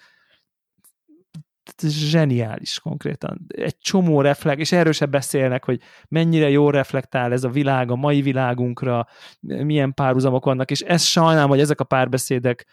[1.82, 3.46] zseniális konkrétan.
[3.48, 7.96] Egy csomó reflekt, és erről se beszélnek, hogy mennyire jó reflektál ez a világ a
[7.96, 9.06] mai világunkra,
[9.40, 12.66] milyen párhuzamok vannak, és ez sajnálom, hogy ezek a párbeszédek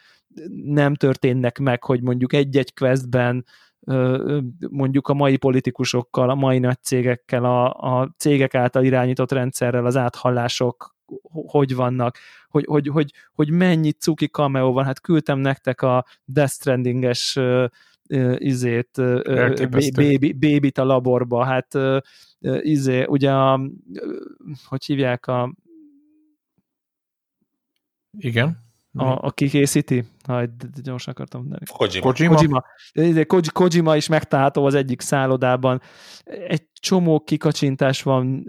[0.63, 3.45] nem történnek meg, hogy mondjuk egy-egy questben
[4.69, 9.97] mondjuk a mai politikusokkal, a mai nagy cégekkel, a, a cégek által irányított rendszerrel az
[9.97, 10.97] áthallások
[11.47, 12.17] hogy vannak,
[12.49, 17.39] hogy, hogy, hogy, hogy mennyi cuki cameo van, hát küldtem nektek a Death Stranding-es
[18.37, 18.89] izét,
[19.95, 21.77] baby, baby a laborba, hát
[22.61, 23.61] izé, ugye a,
[24.63, 25.53] hogy hívják a
[28.17, 28.68] igen
[28.99, 30.03] a, a kikészíti?
[30.27, 30.43] Ha
[30.83, 31.65] gyorsan akartam mondani.
[31.77, 32.13] Kojima.
[32.13, 32.35] Kojima.
[32.35, 32.63] Kojima.
[33.25, 33.51] Kojima.
[33.53, 35.81] Kojima is megtalálható az egyik szállodában.
[36.23, 38.45] Egy csomó kikacsintás van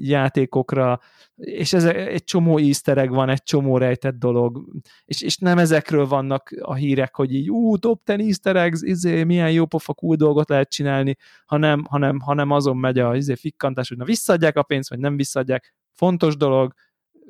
[0.00, 1.00] játékokra,
[1.34, 4.64] és ez egy csomó easter van, egy csomó rejtett dolog,
[5.04, 9.24] és, és nem ezekről vannak a hírek, hogy így ú, top 10 easter eggs, izé,
[9.24, 13.88] milyen jó pofa cool dolgot lehet csinálni, hanem, hanem, hanem azon megy a izé, fikkantás,
[13.88, 15.74] hogy na visszaadják a pénzt, vagy nem visszaadják.
[15.92, 16.72] Fontos dolog,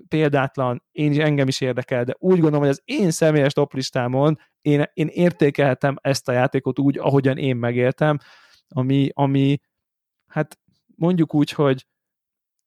[0.09, 4.85] példátlan, én is, engem is érdekel, de úgy gondolom, hogy az én személyes toplistámon én,
[4.93, 8.19] én értékeltem ezt a játékot úgy, ahogyan én megéltem,
[8.69, 9.59] ami, ami
[10.27, 10.59] hát
[10.97, 11.87] mondjuk úgy, hogy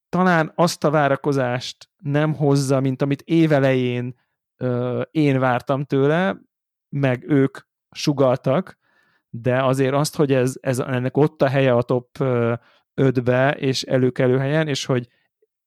[0.10, 4.20] talán azt a várakozást nem hozza, mint amit évelején
[4.58, 6.38] ö, én vártam tőle,
[6.90, 7.58] meg ők
[7.92, 8.78] sugaltak,
[9.30, 12.18] de azért azt, hogy ez, ez ennek ott a helye a top
[12.96, 15.08] 5-be, és előkelő helyen, és hogy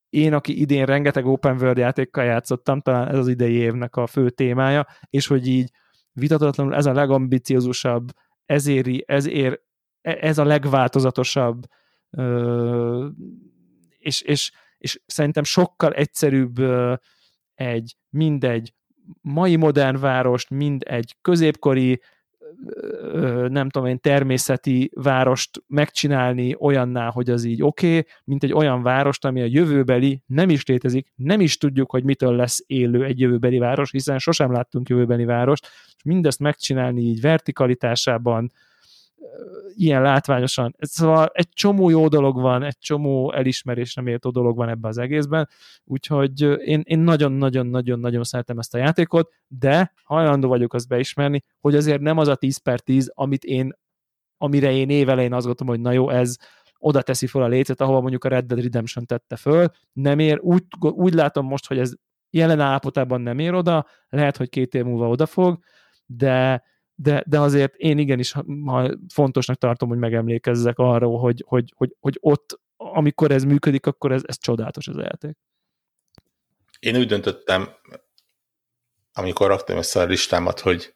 [0.09, 4.31] én, aki idén rengeteg open world játékkal játszottam, talán ez az idei évnek a fő
[4.31, 5.71] témája, és hogy így
[6.13, 8.09] vitatotlanul ez a legambiciózusabb,
[8.45, 9.61] ezért, ezért
[10.01, 11.63] ez a legváltozatosabb,
[13.99, 16.57] és, és, és szerintem sokkal egyszerűbb
[17.55, 18.75] egy mindegy
[19.21, 22.01] mai modern várost, mind egy középkori
[23.49, 28.83] nem tudom én, természeti várost megcsinálni olyanná, hogy az így oké, okay, mint egy olyan
[28.83, 33.21] várost, ami a jövőbeli nem is létezik, nem is tudjuk, hogy mitől lesz élő egy
[33.21, 38.53] jövőbeli város, hiszen sosem láttunk jövőbeli várost, és mindezt megcsinálni így vertikalitásában,
[39.75, 40.75] ilyen látványosan.
[40.79, 45.49] Szóval egy csomó jó dolog van, egy csomó elismerésre méltó dolog van ebben az egészben,
[45.85, 52.01] úgyhogy én, én nagyon-nagyon-nagyon-nagyon szeretem ezt a játékot, de hajlandó vagyok azt beismerni, hogy azért
[52.01, 53.73] nem az a 10 per 10, amit én,
[54.37, 56.37] amire én évelején azt gondolom, hogy na jó, ez
[56.79, 60.39] oda teszi fel a lécet, ahova mondjuk a Red Dead Redemption tette föl, nem ér,
[60.41, 61.93] úgy, úgy látom most, hogy ez
[62.31, 65.59] jelen állapotában nem ér oda, lehet, hogy két év múlva odafog,
[66.07, 66.63] de
[66.97, 68.45] de, de azért én igenis ha
[69.09, 74.23] fontosnak tartom, hogy megemlékezzek arról, hogy, hogy, hogy, hogy ott, amikor ez működik, akkor ez,
[74.27, 75.37] ez csodálatos az játék.
[76.79, 77.69] Én úgy döntöttem,
[79.13, 80.95] amikor raktam össze a listámat, hogy,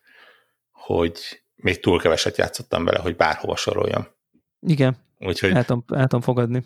[0.70, 4.08] hogy még túl keveset játszottam vele, hogy bárhova soroljam.
[4.60, 6.64] Igen, Úgyhogy el, tudom, el tudom fogadni.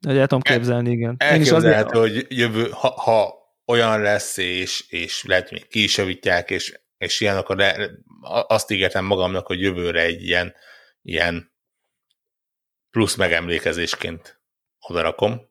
[0.00, 1.16] El, el tudom képzelni, igen.
[1.34, 1.90] Is azért...
[1.90, 3.34] hogy jövő, ha, ha
[3.66, 7.90] olyan lesz, és, és lehet, hogy javítják, és, és ilyen, akkor de,
[8.46, 10.54] azt ígértem magamnak, hogy jövőre egy ilyen,
[11.02, 11.52] ilyen
[12.90, 14.40] plusz megemlékezésként
[14.80, 15.50] odarakom.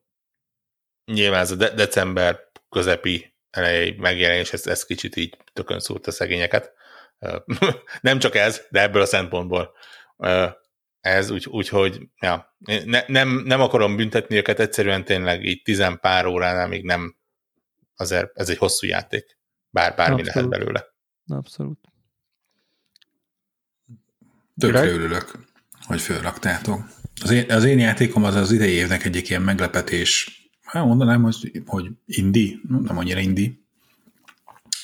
[1.12, 6.10] Nyilván ez a de- december közepi elejé megjelenés, ez, ez kicsit így tökön szúrt a
[6.10, 6.72] szegényeket.
[8.00, 9.74] nem csak ez, de ebből a szempontból
[11.00, 16.26] ez, úgy, úgyhogy ja, ne, nem, nem akarom büntetni őket, egyszerűen tényleg így tizen pár
[16.26, 17.16] óránál még nem,
[17.96, 19.38] azért ez egy hosszú játék,
[19.70, 20.34] bár bármi Abszolút.
[20.34, 20.95] lehet belőle.
[21.28, 21.78] Abszolút.
[24.58, 25.38] Tökre örülök,
[25.86, 26.80] hogy fölraktátok.
[27.22, 31.62] Az én, az én játékom az az idei évnek egyik ilyen meglepetés, hát mondanám, hogy,
[31.66, 33.64] hogy indi, nem annyira indi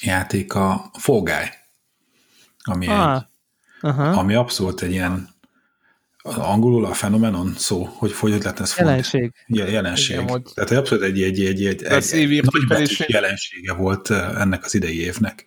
[0.01, 1.49] játék a Fall Guy,
[2.63, 3.23] ami, ah, egy,
[3.91, 4.19] uh-huh.
[4.19, 5.31] ami abszolút egy ilyen
[6.25, 9.33] az angolul a fenomenon szó, hogy hogy lehet ez Jelenség.
[9.47, 10.21] Ja, jelenség.
[10.21, 10.43] Igen.
[10.55, 15.47] Tehát abszolút egy, egy, egy, egy, egy, egy nagy jelensége volt ennek az idei évnek.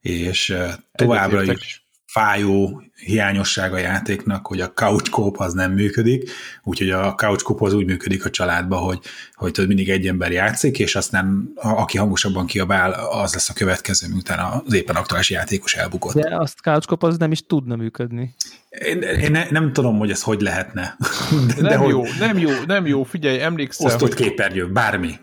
[0.00, 0.56] És
[0.92, 6.30] továbbra is fájó hiányosság a játéknak, hogy a couch coop az nem működik,
[6.62, 8.98] úgyhogy a couch coop az úgy működik a családba, hogy,
[9.34, 14.08] hogy tudod, mindig egy ember játszik, és aztán aki hangosabban kiabál, az lesz a következő,
[14.08, 16.14] miután az éppen aktuális játékos elbukott.
[16.14, 18.34] De azt couch coop az nem is tudna működni.
[18.68, 20.96] Én, én ne, nem tudom, hogy ez hogy lehetne.
[21.46, 22.10] De, nem de jó, hogy...
[22.18, 24.26] nem jó, nem jó, figyelj, emlékszel, Osztott hogy...
[24.26, 25.18] képernyő, bármi.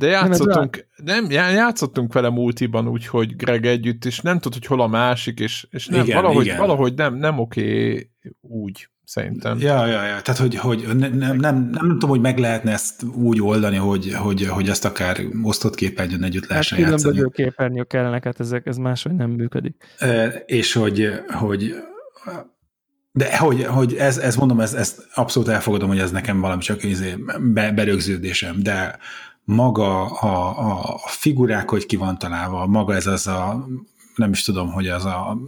[0.00, 4.80] De játszottunk, nem, játszottunk vele multiban úgy, hogy Greg együtt, és nem tudod, hogy hol
[4.80, 6.58] a másik, és, és nem, igen, valahogy, igen.
[6.58, 9.58] valahogy nem, nem oké úgy, szerintem.
[9.58, 10.20] Ja, ja, ja.
[10.20, 14.14] Tehát, hogy, hogy nem, nem, nem, nem tudom, hogy meg lehetne ezt úgy oldani, hogy,
[14.14, 17.14] hogy, hogy ezt akár osztott képernyőn együtt hát lehessen hát játszani.
[17.14, 19.84] Különböző képernyők kellenek, hát ezek, ez máshogy nem működik.
[19.98, 21.74] E, és hogy, hogy
[23.12, 26.84] de hogy, hogy ez, ez mondom, ez, ezt abszolút elfogadom, hogy ez nekem valami csak
[26.84, 28.98] izé be, berögződésem, de
[29.50, 33.68] maga a, a figurák, hogy ki van találva, maga ez az a,
[34.14, 35.38] nem is tudom, hogy az a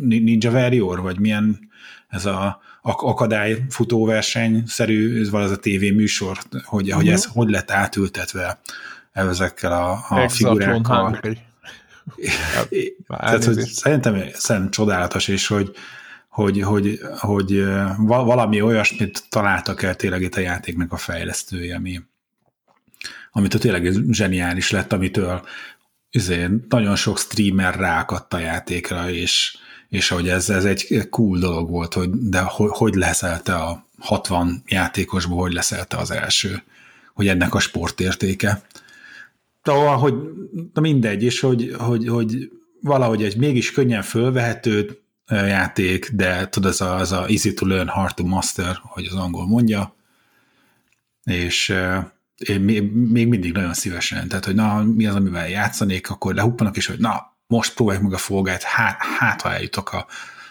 [0.00, 1.68] Ninja Warrior, vagy milyen
[2.08, 6.96] ez a akadály futóverseny-szerű, ez az a tévéműsor, hogy, mm.
[6.96, 8.58] hogy ez hogy lett átültetve
[9.12, 11.20] ezekkel a, a figurákkal.
[13.08, 15.70] Tehát, hogy szerintem, szerintem csodálatos, és hogy,
[16.28, 17.64] hogy, hogy, hogy
[18.06, 22.00] valami olyasmit találtak el tényleg itt a játéknak a fejlesztői, ami,
[23.36, 25.46] amitől tényleg zseniális lett, amitől
[26.12, 29.56] azért nagyon sok streamer ráakadt a játékra, és,
[29.88, 34.62] és hogy ez, ez egy cool dolog volt, hogy de hogy, hogy leszelte a 60
[34.66, 36.62] játékosból, hogy leszelte az első,
[37.14, 38.62] hogy ennek a sportértéke.
[39.62, 40.14] De hogy
[40.74, 46.80] na mindegy, és hogy, hogy, hogy valahogy egy mégis könnyen fölvehető játék, de tudod, az
[46.80, 49.94] a, az a easy to learn, hard to master, hogy az angol mondja,
[51.24, 51.74] és
[52.38, 52.92] én még,
[53.28, 57.36] mindig nagyon szívesen, tehát hogy na, mi az, amivel játszanék, akkor lehuppanak, és hogy na,
[57.46, 60.06] most próbáljuk meg a folgát, hát, hát ha eljutok a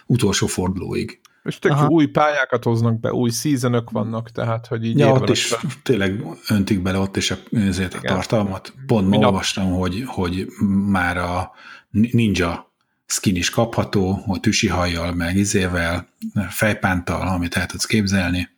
[0.06, 1.20] utolsó fordulóig.
[1.44, 1.88] És tök Aha.
[1.88, 5.60] új pályákat hoznak be, új seasonök vannak, tehát, hogy így Ja, ott is fel.
[5.84, 8.74] tényleg öntik bele ott is a, ezért a tartalmat.
[8.86, 10.48] Pont ma olvastam, hogy, hogy
[10.90, 11.52] már a
[11.90, 12.72] ninja
[13.06, 16.08] skin is kapható, hogy tüsi hajjal, meg izével,
[16.50, 18.50] fejpántal, amit el tudsz képzelni.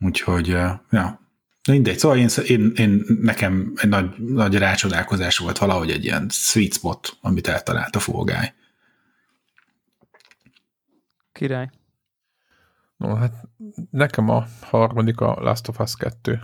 [0.00, 0.46] Úgyhogy,
[0.90, 1.23] ja,
[1.70, 6.72] Mindegy, szóval én, én, én, nekem egy nagy, nagy rácsodálkozás volt valahogy egy ilyen sweet
[6.72, 8.26] spot, amit eltalált a Fall
[11.32, 11.70] Király.
[12.96, 13.48] No, hát
[13.90, 16.40] nekem a harmadik a Last of Us 2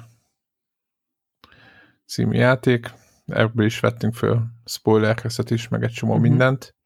[2.07, 2.93] című játék.
[3.27, 6.29] Ebből is vettünk föl spoilerkezet is, meg egy csomó uh-huh.
[6.29, 6.77] mindent.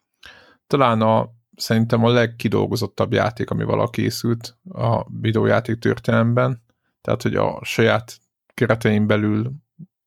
[0.67, 6.63] Talán a, szerintem a legkidolgozottabb játék, ami valaki készült a videójáték történelemben.
[7.01, 8.21] Tehát, hogy a saját
[8.55, 9.53] keretein belül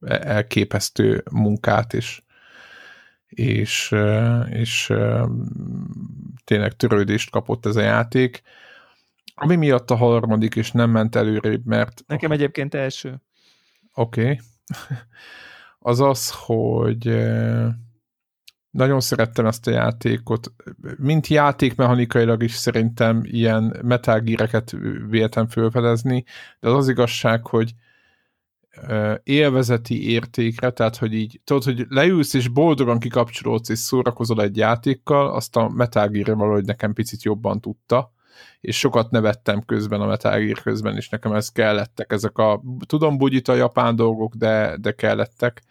[0.08, 2.22] elképesztő munkát és,
[3.28, 3.96] és,
[4.50, 4.94] és
[6.44, 8.42] tényleg törődést kapott ez a játék.
[9.36, 12.04] Ami miatt a harmadik és nem ment előrébb, mert...
[12.08, 13.22] Nekem egyébként első.
[13.94, 14.22] Oké.
[14.22, 14.40] Okay.
[15.80, 17.28] Az az, hogy
[18.70, 20.52] nagyon szerettem ezt a játékot.
[20.98, 24.76] Mint játékmechanikailag is szerintem ilyen metágíreket
[25.10, 26.24] véltem felfedezni,
[26.60, 27.74] de az az igazság, hogy
[29.24, 35.30] élvezeti értékre, tehát hogy így, tudod, hogy leülsz és boldogan kikapcsolódsz és szórakozol egy játékkal,
[35.30, 38.12] azt a Metal Gear valahogy nekem picit jobban tudta,
[38.62, 43.18] és sokat nevettem közben a Metal Gear közben, és nekem ez kellettek, ezek a, tudom,
[43.18, 45.62] bugyit a japán dolgok, de, de kellettek,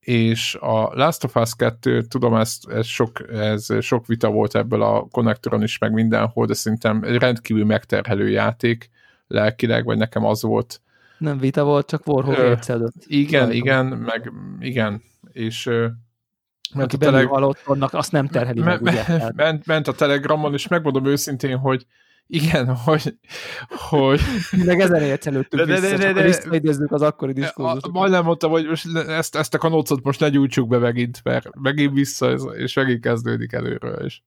[0.00, 4.82] és a Last of Us 2, tudom, ez, ez, sok, ez sok vita volt ebből
[4.82, 8.90] a konnektoron is, meg mindenhol, de szerintem egy rendkívül megterhelő játék
[9.26, 10.80] lelkileg, vagy nekem az volt,
[11.18, 12.94] nem vita volt, csak Warhol ércedett.
[13.06, 13.56] Igen, Lajtom.
[13.56, 15.02] igen, meg igen,
[15.32, 15.64] és
[16.74, 17.26] mert Aki a teleg...
[17.26, 19.18] halott, annak azt nem terheli me- meg, ugye?
[19.44, 21.86] Ment, ment a Telegramon, és megmondom őszintén, hogy
[22.26, 23.14] igen, hogy...
[23.68, 24.20] hogy...
[24.64, 27.92] Meg ezen érts előttük de, vissza, de, de, de, visszaidézzük az akkori diskurzusokat.
[27.92, 31.92] Majdnem mondtam, hogy most ezt, ezt a kanócot most ne gyújtsuk be megint, mert megint
[31.92, 34.04] vissza, és megint kezdődik előről.
[34.04, 34.20] És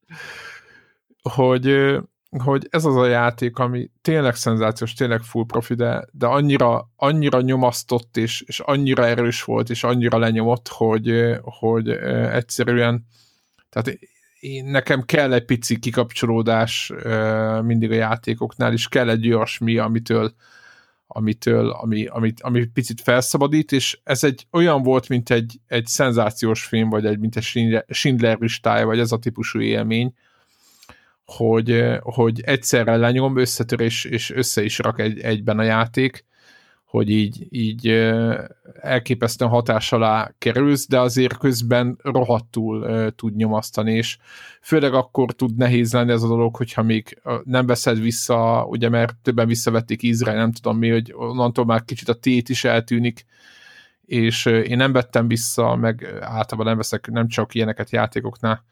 [1.21, 1.97] hogy
[2.37, 7.41] hogy ez az a játék, ami tényleg szenzációs, tényleg full profi, de, de annyira, annyira
[7.41, 13.05] nyomasztott, és, és annyira erős volt, és annyira lenyomott, hogy, hogy egyszerűen
[13.69, 13.99] Tehát
[14.39, 16.91] én, nekem kell egy pici kikapcsolódás
[17.61, 20.33] mindig a játékoknál, és kell egy olyasmi, amitől,
[21.07, 26.65] amitől ami, amit, ami picit felszabadít, és ez egy olyan volt, mint egy, egy szenzációs
[26.65, 30.13] film, vagy egy, mint egy Schindler listája, vagy ez a típusú élmény,
[31.31, 36.25] hogy, hogy egyszerre lenyom, összetör és, össze is rak egy, egyben a játék,
[36.85, 37.87] hogy így, így
[38.81, 44.17] elképesztően hatás alá kerülsz, de azért közben rohadtul tud nyomasztani, és
[44.61, 49.15] főleg akkor tud nehéz lenni ez a dolog, hogyha még nem veszed vissza, ugye mert
[49.21, 53.25] többen visszavették Izrael, nem tudom mi, hogy onnantól már kicsit a tét is eltűnik,
[54.05, 58.63] és én nem vettem vissza, meg általában nem veszek nem csak ilyeneket játékoknál,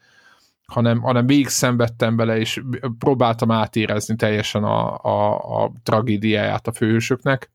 [0.70, 2.62] hanem, hanem végig szenvedtem bele, és
[2.98, 7.50] próbáltam átérezni teljesen a, a, a tragédiáját a főhősöknek,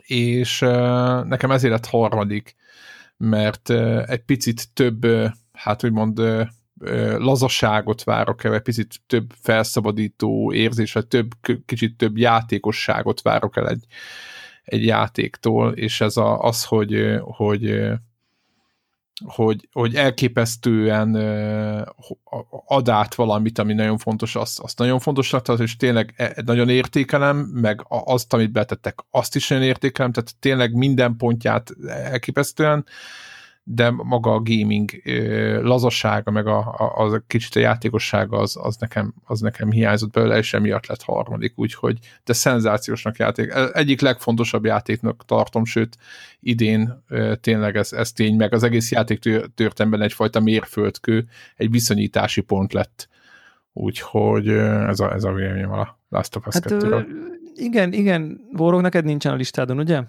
[0.00, 0.58] és
[1.24, 2.56] nekem ezért lett harmadik,
[3.16, 3.70] mert
[4.06, 5.06] egy picit több,
[5.52, 6.22] hát úgymond
[7.18, 11.30] lazaságot várok el, egy picit több felszabadító érzés, vagy több,
[11.66, 13.84] kicsit több játékosságot várok el egy,
[14.64, 17.90] egy játéktól, és ez a, az, hogy, hogy
[19.24, 21.14] hogy, hogy elképesztően
[22.66, 26.68] ad át valamit, ami nagyon fontos, azt, azt nagyon fontosnak tartom, és tényleg e, nagyon
[26.68, 32.86] értékelem, meg azt, amit betettek, azt is nagyon értékelem, tehát tényleg minden pontját elképesztően
[33.62, 34.90] de maga a gaming
[35.62, 40.36] lazasága, meg a, a, az kicsit a játékossága az, az, nekem, az nekem hiányzott belőle,
[40.36, 43.52] és emiatt lett harmadik, úgyhogy de szenzációsnak játék.
[43.72, 45.96] Egyik legfontosabb játéknak tartom, sőt
[46.40, 47.04] idén
[47.40, 49.18] tényleg ez, ez tény, meg az egész játék
[49.54, 53.08] történetben egyfajta mérföldkő, egy viszonyítási pont lett.
[53.72, 57.06] Úgyhogy ez a, ez a véleményem a Last of Us hát, 2
[57.54, 60.02] Igen, igen, Vorog, neked nincsen a listádon, ugye?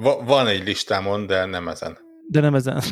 [0.00, 1.98] Va- van egy listámon, de nem ezen.
[2.30, 2.80] De nem ezen.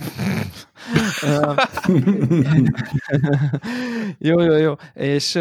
[4.18, 4.74] jó, jó, jó.
[4.94, 5.38] És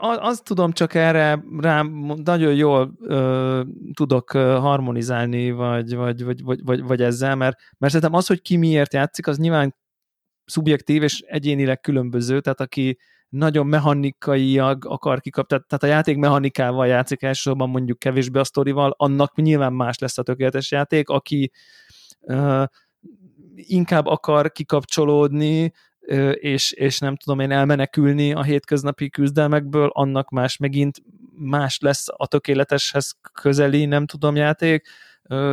[0.00, 2.92] azt tudom csak erre rám nagyon jól
[3.94, 8.56] tudok harmonizálni, vagy, vagy, vagy, vagy, vagy, vagy ezzel, mert, mert szerintem az, hogy ki
[8.56, 9.74] miért játszik, az nyilván
[10.44, 12.98] szubjektív és egyénileg különböző, tehát aki
[13.30, 18.94] nagyon mechanikaiak akar kikap, tehát, tehát a játék mechanikával játszik elsősorban mondjuk kevésbé a sztorival,
[18.96, 21.50] annak nyilván más lesz a tökéletes játék, aki
[22.20, 22.64] uh,
[23.54, 25.72] inkább akar kikapcsolódni,
[26.32, 31.02] és, és nem tudom én elmenekülni a hétköznapi küzdelmekből, annak más megint
[31.34, 34.88] más lesz a tökéleteshez közeli, nem tudom, játék,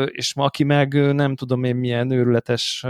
[0.06, 2.86] és aki meg nem tudom én milyen őrületes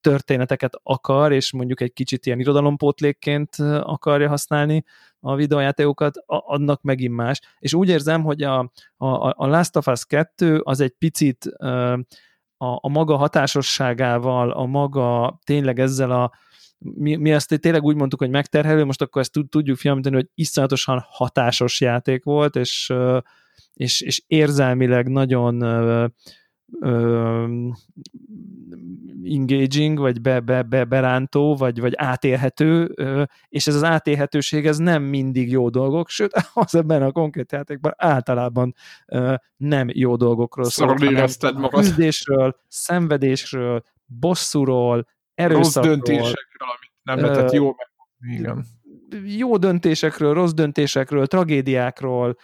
[0.00, 4.84] történeteket akar, és mondjuk egy kicsit ilyen irodalompótlékként akarja használni
[5.20, 7.40] a videójátékokat, annak megint más.
[7.58, 8.58] És úgy érzem, hogy a,
[8.96, 11.44] a, a Last of Us 2 az egy picit
[12.56, 16.32] a, a maga hatásosságával, a maga tényleg ezzel a
[16.78, 21.04] mi, mi ezt tényleg úgy mondtuk, hogy megterhelő, most akkor ezt tudjuk fiamítani, hogy iszonyatosan
[21.08, 22.92] hatásos játék volt, és,
[23.74, 25.62] és, és érzelmileg nagyon
[29.24, 32.84] engaging, vagy be, be, be, berántó, vagy, vagy átélhető,
[33.48, 37.92] és ez az átélhetőség ez nem mindig jó dolgok, sőt, az ebben a konkrét játékban
[37.96, 38.74] általában
[39.56, 41.26] nem jó dolgokról szól, hanem
[41.68, 45.94] küzdésről, szenvedésről, bosszúról, erőszakról.
[45.94, 48.38] Rossz döntésekről, amit nem lehetett jól meg.
[48.38, 48.64] Igen.
[49.24, 52.36] Jó döntésekről, rossz döntésekről, tragédiákról,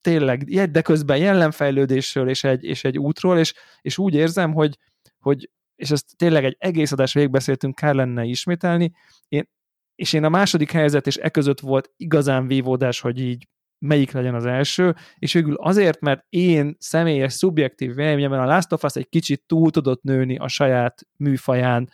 [0.00, 4.78] tényleg, de közben jelenfejlődésről és egy, és egy útról, és, és úgy érzem, hogy,
[5.18, 8.92] hogy és ezt tényleg egy egész adás végigbeszéltünk, kár lenne ismételni,
[9.28, 9.48] én,
[9.94, 13.48] és én a második helyzet és e között volt igazán vívódás, hogy így
[13.78, 18.82] melyik legyen az első, és végül azért, mert én személyes, szubjektív véleményemben a Last of
[18.82, 21.90] Us egy kicsit túl tudott nőni a saját műfaján,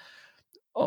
[0.72, 0.84] a,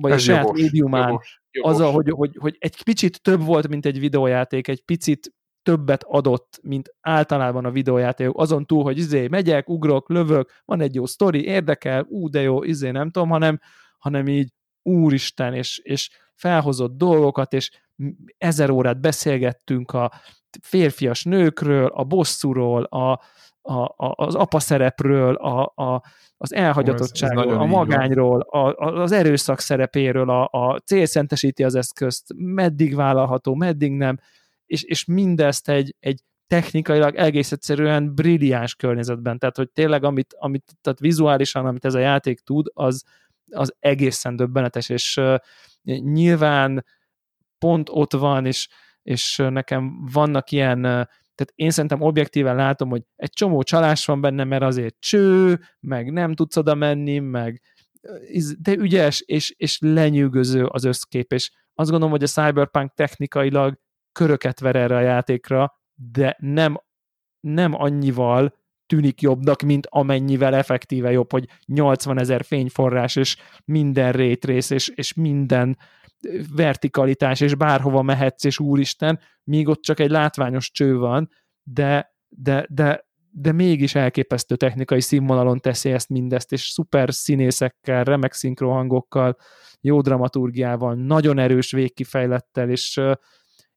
[0.00, 1.72] vagy Ez a saját jogos, médiumán, jogos, jogos.
[1.72, 6.58] azzal, hogy, hogy, hogy egy picit több volt, mint egy videójáték, egy picit többet adott,
[6.62, 11.44] mint általában a videójátékok, azon túl, hogy izé, megyek, ugrok, lövök, van egy jó sztori,
[11.44, 13.60] érdekel, ú, de jó, izé, nem tudom, hanem,
[13.98, 17.70] hanem így úristen, és, és felhozott dolgokat, és
[18.38, 20.10] ezer órát beszélgettünk a
[20.62, 23.20] férfias nőkről, a bosszúról, a,
[23.62, 26.02] a, a, az apa szerepről, a, a,
[26.36, 32.32] az elhagyatottságról, ez, ez a magányról, a, az erőszak szerepéről, a, a célszentesíti az eszközt,
[32.36, 34.18] meddig vállalható, meddig nem,
[34.66, 40.72] és, és mindezt egy, egy technikailag egész egyszerűen brilliáns környezetben, tehát hogy tényleg amit, amit
[40.80, 43.04] tehát vizuálisan, amit ez a játék tud, az,
[43.50, 45.36] az egészen döbbenetes, és uh,
[45.98, 46.84] nyilván
[47.58, 48.68] pont ott van, és,
[49.02, 51.04] és nekem vannak ilyen, uh,
[51.34, 56.12] tehát én szerintem objektíven látom, hogy egy csomó csalás van benne, mert azért cső, meg
[56.12, 57.62] nem tudsz oda menni, meg
[58.58, 63.78] de ügyes, és, és lenyűgöző az összkép, és azt gondolom, hogy a Cyberpunk technikailag
[64.12, 66.80] köröket ver erre a játékra, de nem,
[67.40, 74.70] nem annyival tűnik jobbnak, mint amennyivel effektíve jobb, hogy 80 ezer fényforrás, és minden rétrész,
[74.70, 75.78] és, és minden
[76.54, 81.30] vertikalitás, és bárhova mehetsz, és úristen, míg ott csak egy látványos cső van,
[81.62, 88.32] de, de, de, de mégis elképesztő technikai színvonalon teszi ezt mindezt, és szuper színészekkel, remek
[88.32, 89.36] szinkrohangokkal,
[89.80, 93.00] jó dramaturgiával, nagyon erős végkifejlettel, és,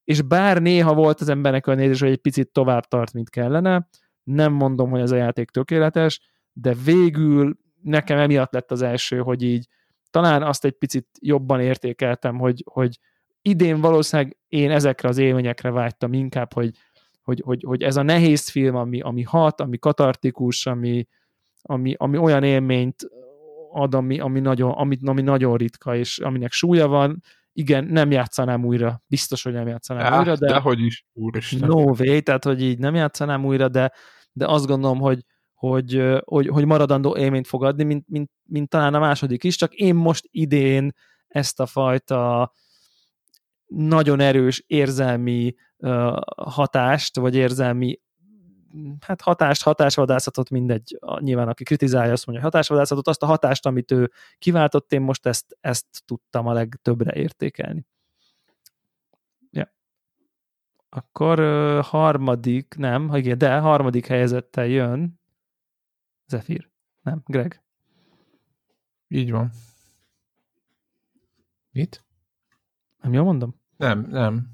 [0.04, 3.88] és bár néha volt az embernek a nézés, hogy egy picit tovább tart, mint kellene,
[4.24, 6.20] nem mondom, hogy ez a játék tökéletes,
[6.54, 9.68] de végül nekem emiatt lett az első, hogy így
[10.16, 13.00] talán azt egy picit jobban értékeltem, hogy, hogy
[13.42, 16.72] idén valószínűleg én ezekre az élményekre vágytam inkább, hogy,
[17.24, 21.08] hogy, hogy, hogy ez a nehéz film, ami, ami hat, ami katartikus, ami,
[21.62, 22.96] ami, ami olyan élményt
[23.72, 27.22] ad, ami, ami, nagyon, ami, ami nagyon ritka, és aminek súlya van,
[27.54, 30.48] igen, nem játszanám újra, biztos, hogy nem játszanám Á, újra, de...
[30.48, 31.68] Dehogy is, úristen.
[31.68, 33.92] No way, tehát, hogy így nem játszanám újra, de,
[34.32, 35.26] de azt gondolom, hogy,
[35.56, 39.74] hogy, hogy, hogy maradandó élményt fog adni, mint, mint, mint talán a második is, csak
[39.74, 40.94] én most idén
[41.28, 42.52] ezt a fajta
[43.66, 48.00] nagyon erős érzelmi uh, hatást, vagy érzelmi
[49.00, 54.12] hát hatást, hatásvadászatot, mindegy, nyilván aki kritizálja, azt mondja, hatásvadászatot, azt a hatást, amit ő
[54.38, 57.86] kiváltott, én most ezt, ezt tudtam a legtöbbre értékelni.
[59.52, 59.74] Ja.
[60.90, 65.20] Akkor uh, harmadik, nem, igen, de harmadik helyezettel jön
[66.28, 66.70] Zephyr.
[67.02, 67.62] Nem, Greg.
[69.08, 69.52] Így van.
[71.72, 72.06] Mit?
[73.02, 73.62] Nem jól mondom?
[73.78, 74.48] Nem, nem.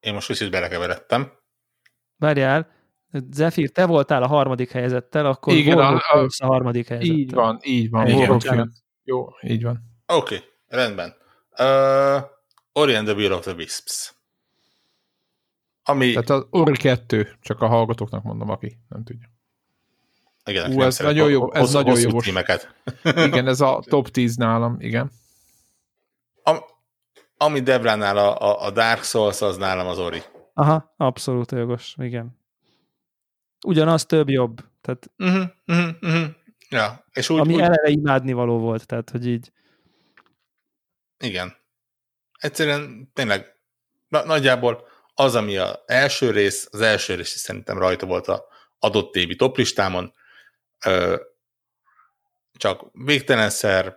[0.00, 1.32] Én most kicsit belekeveredtem.
[2.16, 2.70] Várjál,
[3.30, 7.16] Zephyr, te voltál a harmadik helyezettel, akkor Igen, a- a- a harmadik helyezettel.
[7.16, 8.06] Így van, így van.
[8.08, 8.72] Igen.
[9.04, 9.82] Jó, így van.
[10.06, 11.14] Oké, okay, rendben.
[11.58, 12.22] Uh,
[12.72, 14.14] Ori and the Will of the Wisps.
[15.82, 19.28] Ami, Tehát az Ori 2, csak a hallgatóknak mondom, aki nem tudja.
[20.44, 22.20] Igen, Ú, ez nagyon jó- ez hosszú- nagyon jó.
[22.20, 22.74] címeket.
[23.26, 25.10] Igen, ez a top 10 nálam, igen.
[26.42, 26.58] Am,
[27.36, 30.22] ami Debránál a, a, a Dark Souls, az nálam az Ori.
[30.54, 32.40] Aha, abszolút jogos, igen.
[33.66, 36.24] Ugyanaz több jobb, tehát Uh-huh, uh-huh, uh-huh.
[36.68, 39.52] Ja, és úgy, ami úgy eleve imádni való volt, tehát hogy így
[41.18, 41.56] igen.
[42.38, 43.56] Egyszerűen tényleg
[44.08, 48.44] na, nagyjából az, ami az első rész, az első rész is szerintem rajta volt a
[48.78, 50.12] adott évi toplistámon,
[52.56, 53.96] csak végtelenszer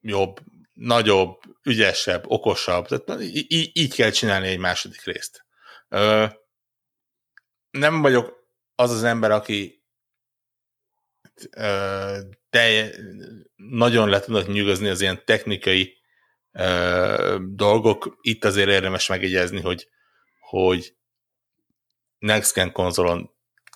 [0.00, 0.40] jobb,
[0.72, 5.44] nagyobb, ügyesebb, okosabb, tehát í- í- így kell csinálni egy második részt.
[5.88, 6.26] Ö,
[7.70, 9.84] nem vagyok az az ember, aki
[11.50, 12.18] ö,
[12.50, 12.90] de
[13.56, 15.96] nagyon le tudnak nyugozni az ilyen technikai
[16.52, 18.18] ö, dolgok.
[18.20, 19.88] Itt azért érdemes megjegyezni, hogy,
[20.40, 20.96] hogy
[22.18, 23.34] Next Gen konzolon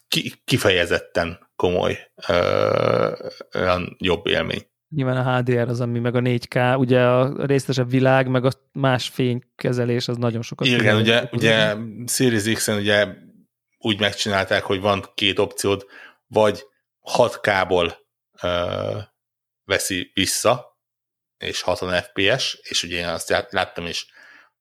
[0.09, 4.67] ki, kifejezetten komoly ö, olyan jobb élmény.
[4.89, 9.09] nyilván a HDR az, ami meg a 4K, ugye a részletesebb világ, meg a más
[9.09, 10.67] fénykezelés, az nagyon sokat.
[10.67, 11.77] Igen, ugye, ugye
[12.07, 13.07] Series X-en ugye
[13.79, 15.87] úgy megcsinálták, hogy van két opciód,
[16.27, 16.63] vagy
[17.17, 17.93] 6K-ból
[18.43, 18.99] ö,
[19.65, 20.79] veszi vissza,
[21.39, 24.07] és 60 FPS, és ugye én azt lát- láttam, és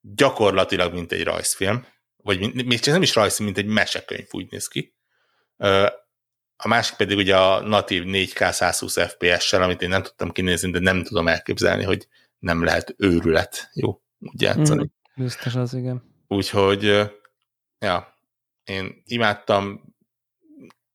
[0.02, 1.86] gyakorlatilag mint egy rajzfilm,
[2.16, 4.96] vagy mint, még csak nem is rajzfilm, mint egy mesekönyv úgy néz ki.
[5.58, 5.88] Ö,
[6.58, 10.80] a másik pedig ugye a natív 4K 120 FPS-sel, amit én nem tudtam kinézni, de
[10.80, 12.08] nem tudom elképzelni, hogy
[12.40, 14.84] nem lehet őrület jó úgy játszani.
[14.84, 16.04] Mm, biztos az, igen.
[16.28, 16.84] Úgyhogy,
[17.80, 18.18] ja,
[18.64, 19.94] én imádtam.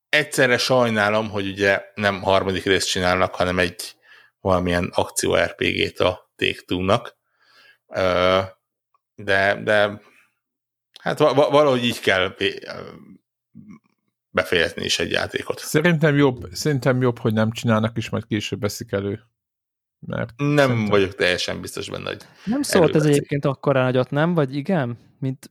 [0.09, 3.95] Egyszerre sajnálom, hogy ugye nem harmadik részt csinálnak, hanem egy
[4.41, 6.33] valamilyen akció RPG-t a.
[7.87, 8.41] Ö,
[9.15, 10.01] De, de
[11.01, 12.35] hát va- va- valahogy így kell
[14.31, 15.59] befejezni is egy játékot.
[15.59, 19.21] Szerintem jobb, szerintem jobb, hogy nem csinálnak, és majd később veszik elő.
[20.07, 24.35] Mert Nem szerintem- vagyok teljesen biztos benne, hogy Nem szólt ez egyébként akkora nagyot, nem?
[24.35, 24.99] Vagy igen?
[25.19, 25.51] Mint,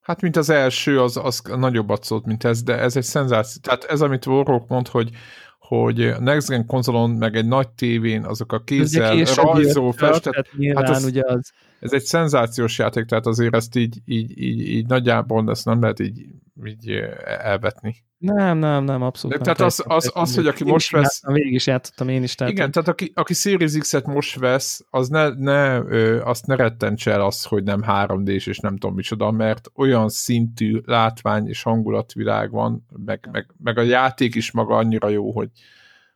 [0.00, 3.60] Hát, mint az első, az, az nagyobbat szólt, mint ez, de ez egy szenzáció.
[3.62, 5.10] Tehát ez, amit Warhawk mond, hogy
[5.58, 10.84] hogy Next Gen konzolon, meg egy nagy tévén, azok a kézzel rajzó, festett, tehát nyilván
[10.84, 14.86] hát az- ugye az, ez egy szenzációs játék, tehát azért ezt így, így, így, így
[14.86, 16.26] nagyjából ezt nem lehet így,
[16.64, 16.90] így
[17.24, 17.94] elvetni.
[18.18, 19.54] nem, nem, nem, abszolút De nem.
[19.54, 22.34] tehát az- az- az, hogy aki Én most vesz- játszottam, Végig is játszottam én is.
[22.34, 26.56] Tehát Igen, tehát aki, aki Series X-et most vesz, az ne, ne ö, azt ne
[26.56, 31.62] rettentse el azt, hogy nem 3D-s és nem tudom micsoda, mert olyan szintű látvány és
[31.62, 35.48] hangulatvilág van, meg, meg, meg a játék is maga annyira jó, hogy,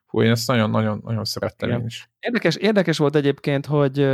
[0.07, 1.81] Hú, én ezt nagyon-nagyon szerettem Igen.
[1.81, 2.11] én is.
[2.21, 4.09] Érdekes, érdekes volt egyébként, hogy,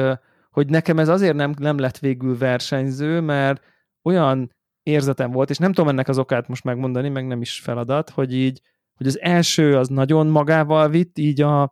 [0.51, 3.63] hogy nekem ez azért nem, nem lett végül versenyző, mert
[4.03, 4.53] olyan
[4.85, 8.35] érzetem volt, és nem tudom ennek az okát most megmondani, meg nem is feladat, hogy
[8.35, 8.61] így,
[8.97, 11.62] hogy az első az nagyon magával vitt, így a,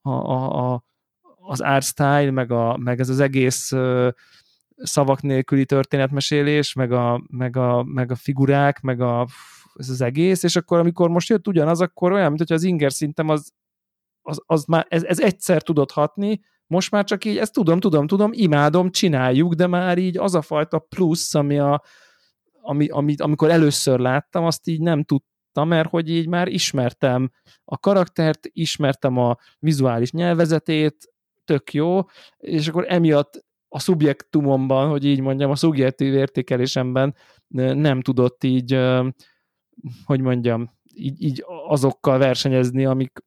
[0.00, 0.82] a, a, a
[1.42, 4.08] az art style, meg, a, meg ez az egész ö,
[4.76, 9.26] szavak nélküli történetmesélés, meg a, meg a, meg a figurák, meg a,
[9.74, 12.92] ez az egész, és akkor amikor most jött ugyanaz, akkor olyan, mint hogy az inger
[12.92, 13.52] szintem az,
[14.22, 18.06] az, az már, ez, ez egyszer tudott hatni, most már csak így, ezt tudom, tudom,
[18.06, 21.82] tudom, imádom, csináljuk, de már így az a fajta plusz, ami a,
[22.62, 27.30] ami, amit, amikor először láttam, azt így nem tudtam, mert hogy így már ismertem
[27.64, 31.12] a karaktert, ismertem a vizuális nyelvezetét,
[31.44, 32.00] tök jó,
[32.36, 37.14] és akkor emiatt a szubjektumomban, hogy így mondjam, a szubjektív értékelésemben
[37.48, 38.78] nem tudott így,
[40.04, 43.18] hogy mondjam, így, így azokkal versenyezni, amik,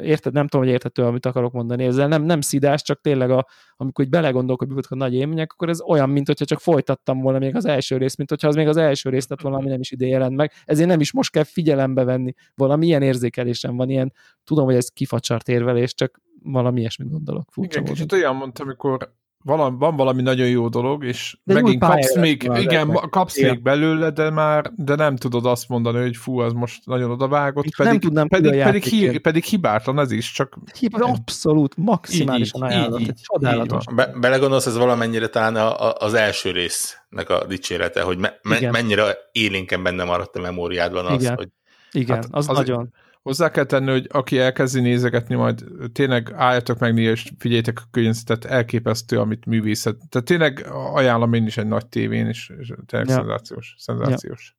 [0.00, 1.84] érted, nem tudom, hogy érthető, amit akarok mondani.
[1.84, 5.68] Ezzel, nem, nem szidás, csak tényleg a, amikor hogy belegondolok, hogy a nagy élmények, akkor
[5.68, 8.68] ez olyan, mint hogyha csak folytattam volna még az első részt, mint hogyha az még
[8.68, 11.44] az első részt lett valami nem is ide jelent meg, ezért nem is most kell
[11.44, 14.12] figyelembe venni, valami ilyen érzékelésem van, ilyen,
[14.44, 17.48] tudom, hogy ez kifacsart érvelés, csak valami ilyesmit gondolok.
[17.52, 21.80] Furcsa Igen, kicsit olyan mondtam, amikor valami, van valami nagyon jó dolog, és De megint
[21.84, 22.96] kapsz még, van, igen, meg.
[23.10, 23.50] kapsz Igen.
[23.50, 27.64] még belőle, de már de nem tudod azt mondani, hogy fú, az most nagyon odavágott,
[27.64, 30.98] És nem pedig, tudnám ki pedig, a pedig, hi, pedig hibátlan ez is, csak Hiba,
[31.06, 33.84] abszolút, maximálisan ajánlott, így, csodálatos.
[33.94, 38.56] Be, belegondolsz, ez valamennyire talán a, a, az első résznek a dicsérete, hogy me, me,
[38.56, 38.70] Igen.
[38.70, 41.34] mennyire élénken benne maradt a memóriádban az, Igen.
[41.36, 41.48] hogy
[41.92, 42.92] Igen, Hát az, az- nagyon.
[43.22, 47.88] Hozzá kell tenni, hogy aki elkezdi nézegetni, majd tényleg álljatok meg néha, és figyeljétek a
[47.90, 49.96] könyvet, tehát elképesztő, amit művészet.
[50.08, 53.14] Tehát tényleg ajánlom én is egy nagy tévén, és, és tényleg Ja.
[53.14, 53.20] ja.
[53.20, 53.74] szenzációs.
[53.78, 54.56] szenzációs.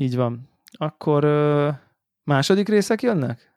[0.00, 0.48] Így van.
[0.70, 1.70] Akkor ö,
[2.22, 3.54] második részek jönnek?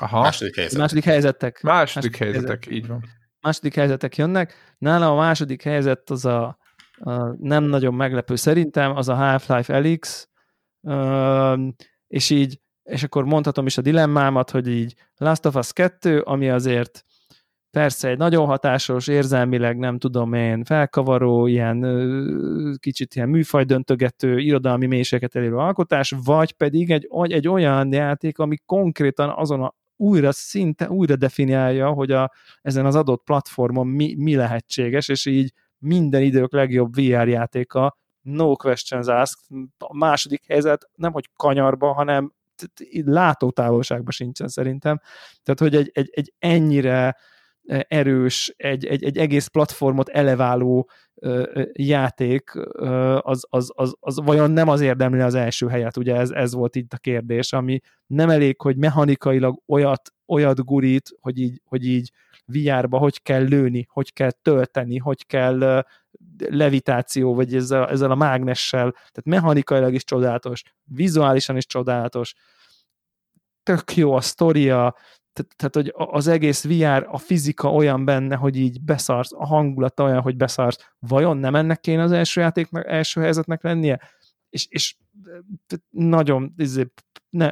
[0.00, 0.78] Aha, második helyzet.
[0.78, 1.62] Második helyzetek.
[1.62, 3.04] második helyzetek, így van.
[3.40, 4.74] második helyzetek jönnek.
[4.78, 6.58] Nálam a második helyzet az a,
[6.94, 10.28] a nem nagyon meglepő szerintem, az a Half-Life Elix,
[10.88, 11.74] Üm,
[12.06, 16.50] és így, és akkor mondhatom is a dilemmámat, hogy így Last of Us 2, ami
[16.50, 17.04] azért
[17.70, 21.80] persze egy nagyon hatásos, érzelmileg nem tudom én, felkavaró, ilyen
[22.78, 29.28] kicsit ilyen műfajdöntögető, irodalmi mélységet elérő alkotás, vagy pedig egy, egy olyan játék, ami konkrétan
[29.28, 35.08] azon a újra szinte újra definiálja, hogy a, ezen az adott platformon mi, mi lehetséges,
[35.08, 41.28] és így minden idők legjobb VR játéka, no questions asked, a második helyzet nem, hogy
[41.36, 42.32] kanyarba, hanem
[43.04, 45.00] látótávolságban sincsen szerintem.
[45.42, 47.16] Tehát, hogy egy, egy, egy ennyire
[47.64, 54.20] eh, erős, egy, egy, egy egész platformot eleváló ö, játék, ö, az, az, az, az
[54.24, 57.80] vajon nem az érdemli az első helyet, ugye ez, ez volt itt a kérdés, ami
[58.06, 62.10] nem elég, hogy mechanikailag olyat, olyat gurít, hogy így, hogy így
[62.46, 65.84] VR-ba hogy kell lőni, hogy kell tölteni, hogy kell
[66.48, 72.34] levitáció, vagy ezzel, ezzel a mágnessel, tehát mechanikailag is csodálatos, vizuálisan is csodálatos,
[73.62, 74.96] tök jó a sztoria,
[75.32, 80.04] tehát, tehát, hogy az egész VR, a fizika olyan benne, hogy így beszarsz, a hangulata
[80.04, 80.92] olyan, hogy beszarsz.
[80.98, 84.00] Vajon nem ennek kéne az első játéknak, első helyzetnek lennie?
[84.50, 84.96] És, és
[85.66, 86.92] tehát nagyon izé,
[87.30, 87.50] ne,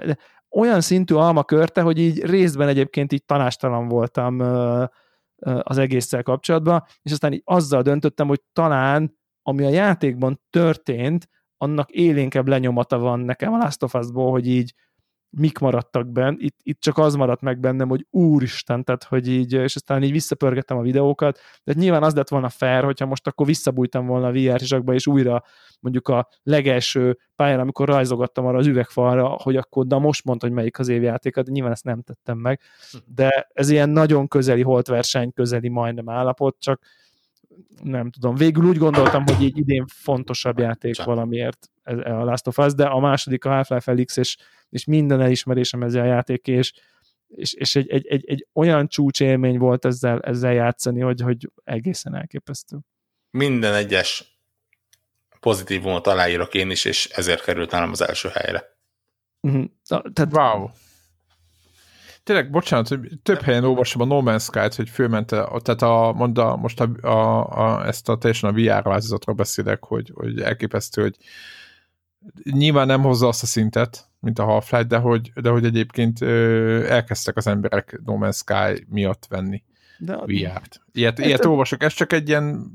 [0.51, 4.39] olyan szintű alma körte, hogy így részben egyébként így tanástalan voltam
[5.63, 11.91] az egésszel kapcsolatban, és aztán így azzal döntöttem, hogy talán ami a játékban történt, annak
[11.91, 14.75] élénkebb lenyomata van nekem a Last of Us-ból, hogy így
[15.31, 19.53] mik maradtak benn, itt, itt csak az maradt meg bennem, hogy úristen, tehát hogy így,
[19.53, 23.47] és aztán így visszapörgettem a videókat, de nyilván az lett volna fair, hogyha most akkor
[23.47, 25.43] visszabújtam volna a VR zsakba, és újra
[25.81, 30.55] mondjuk a legelső pályán, amikor rajzogattam arra az üvegfalra, hogy akkor na most mondta, hogy
[30.55, 32.61] melyik az évjátéka, de nyilván ezt nem tettem meg,
[33.05, 36.83] de ez ilyen nagyon közeli holtverseny, közeli majdnem állapot, csak
[37.83, 38.35] nem tudom.
[38.35, 41.07] Végül úgy gondoltam, hogy így idén fontosabb játék Csak.
[41.07, 44.37] valamiért ez a Last of Us, de a második a Half-Life Felix, és,
[44.69, 46.73] és minden elismerésem ezzel a játék, és,
[47.29, 52.15] és, és egy, egy, egy, egy, olyan csúcsélmény volt ezzel, ezzel játszani, hogy, hogy egészen
[52.15, 52.79] elképesztő.
[53.31, 54.39] Minden egyes
[55.41, 58.79] pozitívumot aláírok én is, és ezért került nálam az első helyre.
[59.89, 60.69] Na, Tehát Wow.
[62.23, 66.13] Tényleg, bocsánat, hogy több helyen olvasom a No Man's Sky-t, hogy fölment, a- tehát a,
[66.17, 71.03] mondta, most a, a, a, ezt a teljesen a VR változatról beszélek, hogy, hogy elképesztő,
[71.03, 71.17] hogy
[72.51, 76.87] nyilván nem hozza azt a szintet, mint a Half-Life, de hogy, de hogy egyébként ö,
[76.89, 79.63] elkezdtek az emberek No Man's Sky miatt venni
[80.01, 80.81] de, VR-t.
[80.93, 82.73] Ilyet, Hát, ilyet olvasok, ez csak egy ilyen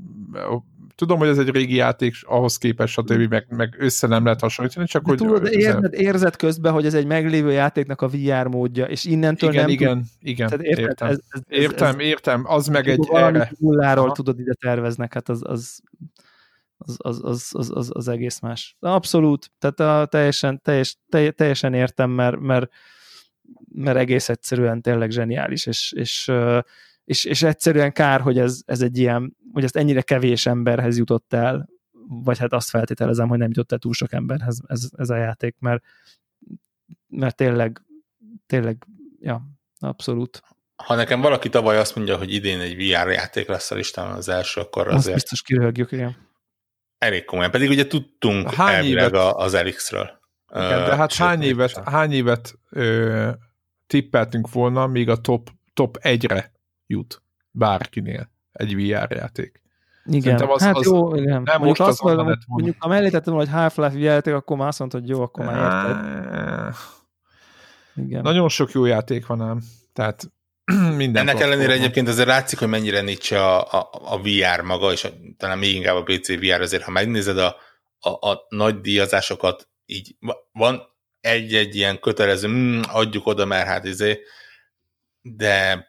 [0.96, 3.28] tudom, hogy ez egy régi játék, ahhoz képest, stb.
[3.28, 5.18] Meg, meg össze nem lehet hasonlítani, csak De hogy...
[5.18, 9.62] tudod, érzed, érzed közben, hogy ez egy meglévő játéknak a VR módja, és innentől igen,
[9.62, 10.88] nem igen, igen, Tehát érted?
[10.88, 11.08] értem.
[11.08, 13.52] Ez, ez, ez, értem, értem, az meg egy erre.
[13.58, 15.80] nulláról tudod ide terveznek, hát az, az,
[16.78, 18.76] az, az, az, az, az, az egész más.
[18.80, 22.70] Abszolút, tehát a, teljesen, teljes, telj, teljesen értem, mert, mert,
[23.74, 26.32] mert egész egyszerűen tényleg zseniális, és, és,
[27.06, 31.32] és, és egyszerűen kár, hogy ez, ez egy ilyen, hogy ezt ennyire kevés emberhez jutott
[31.32, 31.68] el,
[32.08, 35.56] vagy hát azt feltételezem, hogy nem jutott el túl sok emberhez ez, ez a játék,
[35.58, 35.82] mert,
[37.06, 37.82] mert tényleg,
[38.46, 38.86] tényleg,
[39.20, 39.42] ja,
[39.78, 40.42] abszolút.
[40.76, 44.28] Ha nekem valaki tavaly azt mondja, hogy idén egy VR játék lesz a listán az
[44.28, 46.16] első, akkor Azt azért biztos kiröhögjük, igen.
[46.98, 47.50] elég komolyan.
[47.50, 50.20] Pedig ugye tudtunk Hány elvileg évet- a- az Elix-ről.
[50.54, 51.84] Igen, de hát Sőt, hány évet, sem.
[51.84, 53.30] hány évet ö,
[53.86, 56.54] tippeltünk volna, még a top, top 1-re
[56.86, 59.62] jut bárkinél egy VR játék.
[60.04, 61.42] Igen, Szerintem az- hát az- jó, igen.
[61.42, 62.40] nem mondjuk most azt mondom, volna.
[62.46, 65.56] mondjuk ha mellé tettem hogy Half-Life játék, akkor már azt mondta, hogy jó, akkor már
[65.56, 66.74] érted.
[68.06, 68.22] Igen.
[68.22, 69.60] Nagyon sok jó játék van ám,
[69.92, 70.30] tehát
[70.96, 71.70] minden Ennek ellenére platformon.
[71.70, 75.74] egyébként azért látszik, hogy mennyire nincs a, a, a VR maga, és a, talán még
[75.74, 77.56] inkább a PC VR, azért ha megnézed a,
[78.00, 80.82] a, a nagy díjazásokat, így va- van
[81.20, 84.20] egy-egy ilyen kötelező, mm, adjuk oda, mert hát izé,
[85.22, 85.86] de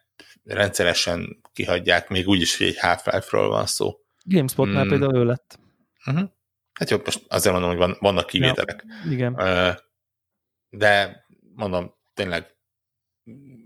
[0.48, 3.94] rendszeresen kihagyják, még úgyis, hogy egy Half-Life-ról van szó.
[4.24, 4.88] GameSpotnál Mm.
[4.88, 5.58] például ő lett.
[6.06, 6.28] Uh-huh.
[6.72, 8.84] Hát jó, most azért mondom, hogy van, vannak kivételek.
[9.10, 9.34] Igen.
[9.38, 9.70] Ö,
[10.70, 12.46] De mondom, tényleg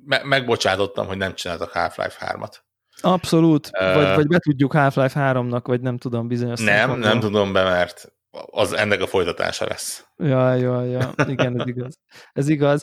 [0.05, 2.55] me- megbocsátottam, hogy nem csináltak Half-Life 3-at.
[3.01, 3.71] Abszolút.
[3.81, 7.09] Ö, Vagy, vagy betudjuk Half-Life 3-nak, vagy nem tudom, bizonyos Nem, szempontból.
[7.11, 8.13] nem tudom be, mert
[8.51, 10.07] az ennek a folytatása lesz.
[10.17, 11.99] Ja, ja, ja, igen, ez igaz.
[12.33, 12.83] Ez igaz.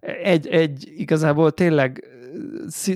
[0.00, 2.04] Egy, egy igazából tényleg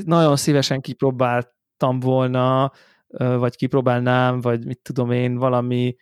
[0.05, 2.73] nagyon szívesen kipróbáltam volna,
[3.19, 5.97] vagy kipróbálnám, vagy mit tudom én, valami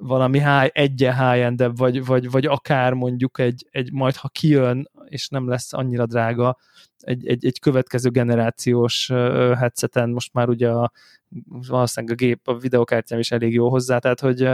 [0.00, 5.28] valami high, egyen high vagy, vagy, vagy akár mondjuk egy, egy majd ha kijön, és
[5.28, 6.56] nem lesz annyira drága,
[6.98, 9.06] egy, egy, egy következő generációs
[9.58, 10.92] headseten, most már ugye a,
[11.68, 14.48] valószínűleg a gép, a videokártyám is elég jó hozzá, tehát hogy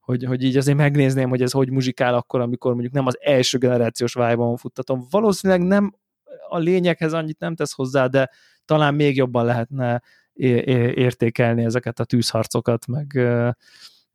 [0.00, 3.58] hogy, hogy így azért megnézném, hogy ez hogy muzsikál akkor, amikor mondjuk nem az első
[3.58, 5.06] generációs vibe futtatom.
[5.10, 5.94] Valószínűleg nem
[6.50, 8.30] a lényeghez annyit nem tesz hozzá, de
[8.64, 10.02] talán még jobban lehetne
[10.94, 13.06] értékelni ezeket a tűzharcokat, meg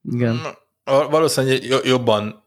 [0.02, 0.38] igen.
[0.84, 2.44] Valószínűleg jo- jobban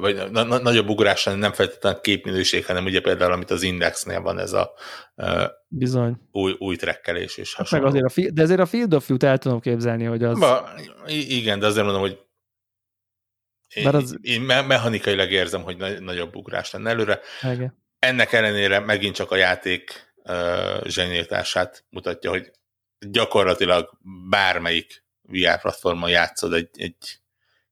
[0.00, 4.38] vagy na- na- nagyobb ugrás nem feltétlenül képminőség, hanem ugye például, amit az Indexnél van,
[4.38, 4.72] ez a
[5.68, 6.16] Bizony.
[6.32, 7.86] új, új trekkelés és Hát meg hasonló.
[7.88, 10.38] azért a, fi- de azért a Field of View-t el tudom képzelni, hogy az...
[10.38, 10.68] Ba,
[11.06, 12.18] igen, de azért mondom, hogy
[13.74, 17.20] én, Bár az- én me- mechanikailag érzem, hogy nagy, nagyobb ugrás lenne előre.
[17.42, 17.76] Igen.
[17.98, 22.50] Ennek ellenére megint csak a játék uh, zsenialitását mutatja, hogy
[22.98, 26.96] gyakorlatilag bármelyik VR platformon játszod, egy, egy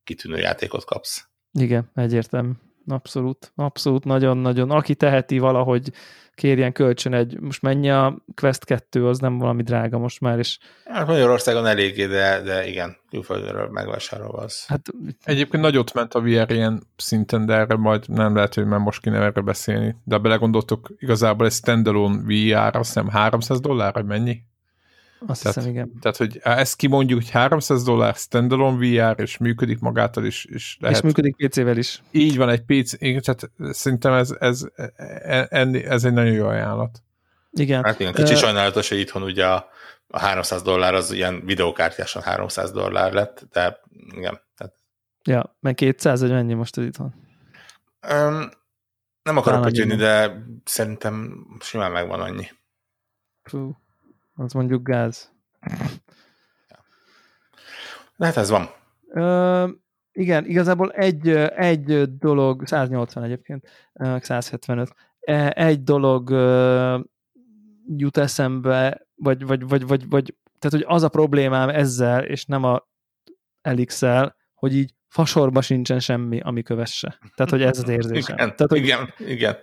[0.05, 1.29] kitűnő játékot kapsz.
[1.53, 2.53] Igen, egyértelmű.
[2.89, 4.71] Abszolút, abszolút, nagyon-nagyon.
[4.71, 5.91] Aki teheti valahogy
[6.35, 10.59] kérjen kölcsön egy, most mennyi a Quest 2, az nem valami drága most már, és
[10.85, 14.67] Hát Magyarországon eléggé, de, de igen, külföldről megvásárolva az.
[14.67, 14.89] hát
[15.25, 19.01] Egyébként nagyot ment a VR ilyen szinten, de erre majd nem lehet, hogy már most
[19.01, 19.97] kéne erre beszélni.
[20.05, 24.43] De ha belegondoltok, igazából egy standalone VR, azt hiszem 300 dollár, vagy mennyi?
[25.27, 25.99] Azt Tehát- hiszem, igen.
[26.01, 30.97] Tehát, hogy ezt kimondjuk, hogy 300 dollár standalone VR, és működik magától is, és lehet.
[30.97, 32.03] És működik PC-vel is.
[32.11, 34.65] Így van, egy PC, igen, tehát szerintem ez, ez,
[35.49, 37.03] ez, ez egy nagyon jó ajánlat.
[37.51, 37.85] Igen.
[37.85, 39.69] Hát igen, kicsi Ö, sajnálatos, hogy itthon ugye a,
[40.09, 43.81] a 300 dollár az ilyen videokártyásan 300 dollár lett, de
[44.15, 44.41] igen.
[44.57, 44.75] Tehát,
[45.25, 47.15] Ja, meg 200, vagy mennyi most az itthon?
[48.13, 48.49] um,
[49.23, 52.47] nem akarok Talán de szerintem simán megvan annyi.
[53.43, 53.77] Fú,
[54.37, 55.33] az mondjuk gáz.
[58.17, 58.69] De hát ez van.
[59.09, 59.69] Ö,
[60.13, 66.31] igen, igazából egy, egy dolog, 180 egyébként, ö, 175, E- egy dolog
[67.97, 72.65] jut eszembe, vagy, vagy, vagy, vagy, vagy, tehát, hogy az a problémám ezzel, és nem
[72.65, 72.89] a
[73.63, 74.03] elix
[74.55, 77.19] hogy így fasorba sincsen semmi, ami kövesse.
[77.35, 78.35] Tehát, hogy ez az érzésem.
[78.35, 79.57] Igen, Tehát, hogy, igen, igen.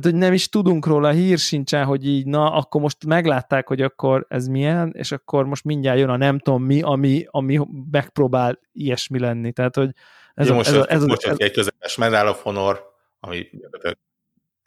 [0.00, 3.82] Tehát, hogy nem is tudunk róla, hír sincsen, hogy így, na, akkor most meglátták, hogy
[3.82, 7.60] akkor ez milyen, és akkor most mindjárt jön a nem tudom mi, ami, ami
[7.90, 9.52] megpróbál ilyesmi lenni.
[9.52, 9.90] Tehát, hogy
[10.34, 12.94] ez Ez a, most ez a, ez a, most ez, egy közepes Medal of Honor,
[13.20, 13.50] ami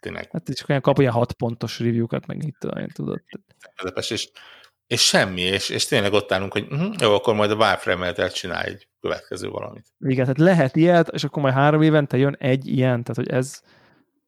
[0.00, 3.22] tényleg hát csak olyan kap ilyen hat pontos review-kat, meg itt én tudod.
[3.76, 4.30] közepes, és,
[4.86, 8.70] és semmi, és, és tényleg ott állunk, hogy uh-huh, jó, akkor majd a Warframe-el csinálj
[8.70, 9.86] egy következő valamit.
[9.98, 13.62] Igen, tehát lehet ilyet, és akkor majd három évente jön egy ilyen, tehát hogy ez,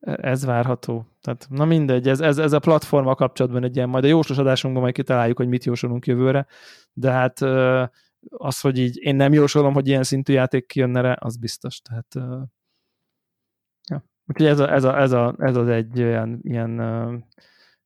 [0.02, 1.06] ez várható.
[1.20, 4.82] Tehát, na mindegy, ez, ez, ez a platforma kapcsolatban egy ilyen, majd a jóslos adásunkban
[4.82, 6.46] majd kitaláljuk, hogy mit jósolunk jövőre,
[6.92, 7.40] de hát
[8.30, 11.80] az, hogy így én nem jósolom, hogy ilyen szintű játék kijönne rá, az biztos.
[11.80, 12.14] Tehát,
[13.88, 14.04] ja.
[14.26, 17.24] Úgyhogy ez, a, ez, a, ez, a, ez az egy olyan ilyen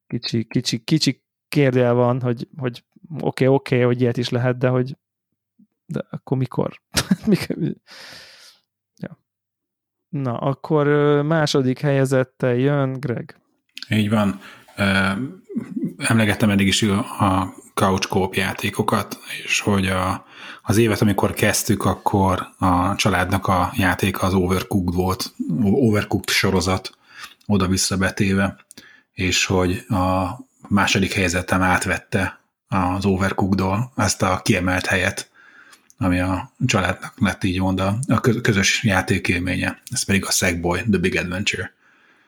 [0.06, 4.58] kicsi, kicsi, kicsi kérdél van, hogy, hogy oké, okay, oké, okay, hogy ilyet is lehet,
[4.58, 4.96] de hogy
[5.86, 6.82] de akkor mikor?
[10.08, 10.86] Na, akkor
[11.22, 13.36] második helyezettel jön Greg.
[13.88, 14.40] Így van.
[15.96, 20.24] Emlegettem eddig is a couch co játékokat, és hogy a,
[20.62, 26.90] az évet, amikor kezdtük, akkor a családnak a játéka az Overcooked volt, Overcooked sorozat,
[27.46, 28.56] oda-vissza betéve,
[29.12, 30.28] és hogy a
[30.68, 35.30] második helyzetem átvette az Overcooked-ól ezt a kiemelt helyet,
[35.98, 39.82] ami a családnak lett így mondva a közös játékélménye.
[39.90, 41.72] Ez pedig a Sackboy, The Big Adventure.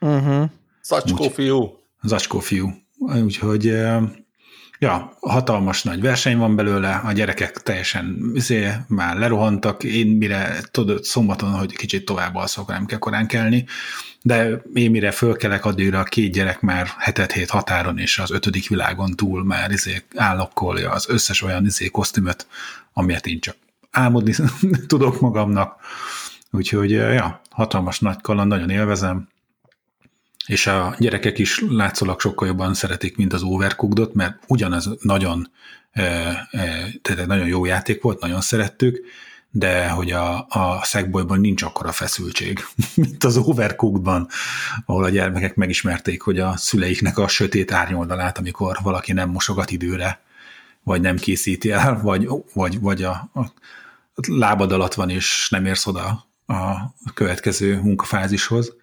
[0.00, 0.50] Uh-huh.
[0.82, 1.78] Zacskó Úgy, fiú.
[2.02, 2.72] Zacskó fiú.
[2.98, 3.74] Úgyhogy
[4.78, 11.04] ja, hatalmas nagy verseny van belőle, a gyerekek teljesen izé, már lerohantak, én mire tudod
[11.04, 13.64] szombaton, hogy kicsit tovább alszok, nem kell korán kelni,
[14.22, 18.68] de én mire fölkelek, addigra a két gyerek már hetet hét határon és az ötödik
[18.68, 22.46] világon túl már izé állokkolja az összes olyan izé kosztümöt,
[22.92, 23.56] amilyet én csak
[23.90, 24.34] álmodni
[24.86, 25.76] tudok magamnak.
[26.50, 29.28] Úgyhogy, ja, hatalmas nagy kaland, nagyon élvezem,
[30.46, 35.50] és a gyerekek is látszólag sokkal jobban szeretik, mint az Overcookedot, mert ugyanaz nagyon,
[37.02, 39.00] tehát nagyon jó játék volt, nagyon szerettük,
[39.50, 42.58] de hogy a, a Sackboyban nincs akkora feszültség,
[42.94, 44.28] mint az Overcookedban,
[44.84, 50.20] ahol a gyermekek megismerték, hogy a szüleiknek a sötét árnyoldalát, amikor valaki nem mosogat időre,
[50.82, 53.52] vagy nem készíti el, vagy, vagy, vagy a, a
[54.26, 56.76] lábad alatt van, és nem érsz oda a
[57.14, 58.76] következő munkafázishoz.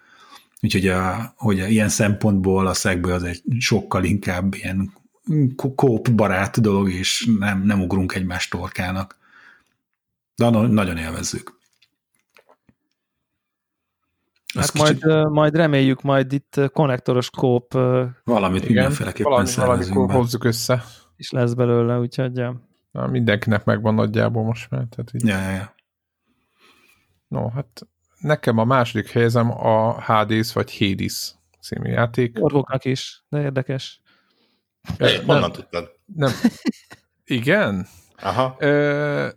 [0.65, 4.93] Úgyhogy a, hogy a, ilyen szempontból a szegboly az egy sokkal inkább ilyen
[5.75, 9.17] kóp barát dolog, és nem, nem ugrunk egymás torkának.
[10.35, 11.59] De nagyon élvezzük.
[14.53, 15.29] Hát majd, kicsit...
[15.29, 17.73] majd reméljük, majd itt konnektoros kóp
[18.23, 20.83] valamit igen, mindenféleképpen valami, valami hozzuk össze.
[21.15, 22.61] És lesz belőle, úgyhogy ja.
[22.91, 24.85] Na, mindenkinek megvan nagyjából most már.
[24.89, 25.25] Tehát így.
[25.25, 25.75] Ja, ja, ja.
[27.27, 27.87] No, hát
[28.19, 32.37] nekem a második helyezem a Hades vagy Hades című játék.
[32.39, 34.01] Orvoknak is, de érdekes.
[34.97, 35.91] Hey, honnan tudtad?
[36.05, 36.31] Nem.
[37.25, 37.87] Igen?
[38.21, 38.55] Aha.
[38.59, 39.27] Ö,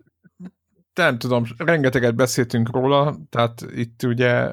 [0.95, 4.53] nem tudom, rengeteget beszéltünk róla, tehát itt ugye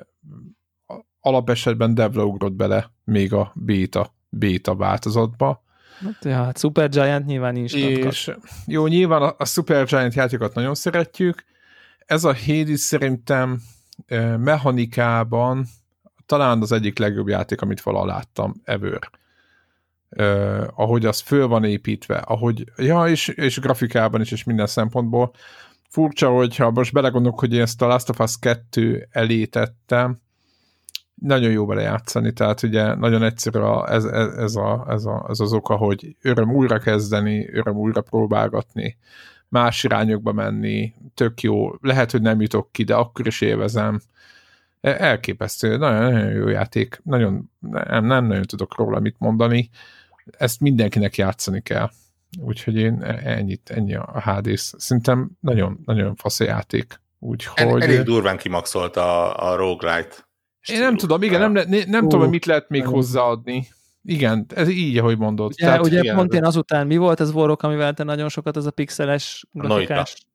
[1.20, 5.64] alapesetben Devla ugrott bele még a beta, beta változatba.
[6.00, 7.74] Hát, ja, hát Supergiant nyilván is.
[7.74, 8.32] És
[8.66, 11.44] jó, nyilván a, a Supergiant játékokat nagyon szeretjük.
[12.06, 13.62] Ez a Hades szerintem
[14.38, 15.66] mechanikában
[16.26, 19.10] talán az egyik legjobb játék, amit vala láttam ever.
[20.18, 25.32] Uh, ahogy az föl van építve, ahogy, ja, és, és grafikában is, és minden szempontból.
[25.90, 30.18] Furcsa, hogyha most belegondolok, hogy én ezt a Last of Us 2 elé tettem,
[31.16, 35.40] nagyon jó vele játszani, tehát ugye nagyon egyszerű a, ez, ez, a, ez, a, ez
[35.40, 38.98] az oka, hogy öröm újra kezdeni, öröm újra próbálgatni,
[39.50, 44.02] más irányokba menni, tök jó, lehet, hogy nem jutok ki, de akkor is élvezem.
[44.82, 49.70] E, elképesztő, nagyon, nagyon jó játék, nagyon, nem, nem nagyon tudok róla mit mondani,
[50.38, 51.90] ezt mindenkinek játszani kell.
[52.40, 54.74] Úgyhogy én e, ennyit, ennyi a Hades.
[54.78, 57.00] Szerintem nagyon, nagyon fasz a játék.
[57.20, 57.82] Úgyhogy...
[57.82, 60.16] Elég durván kimaxolt a, a roguelite.
[60.66, 63.68] Én nem tudom, igen, nem, nem, nem tudom, hogy mit lehet még hozzáadni.
[64.08, 65.52] Igen, ez így, ahogy mondod.
[65.52, 68.58] Ugye, Tehát, ugye igen, pont én azután mi volt ez Warrock, amivel te nagyon sokat
[68.58, 70.26] ez a pixeles grafikás.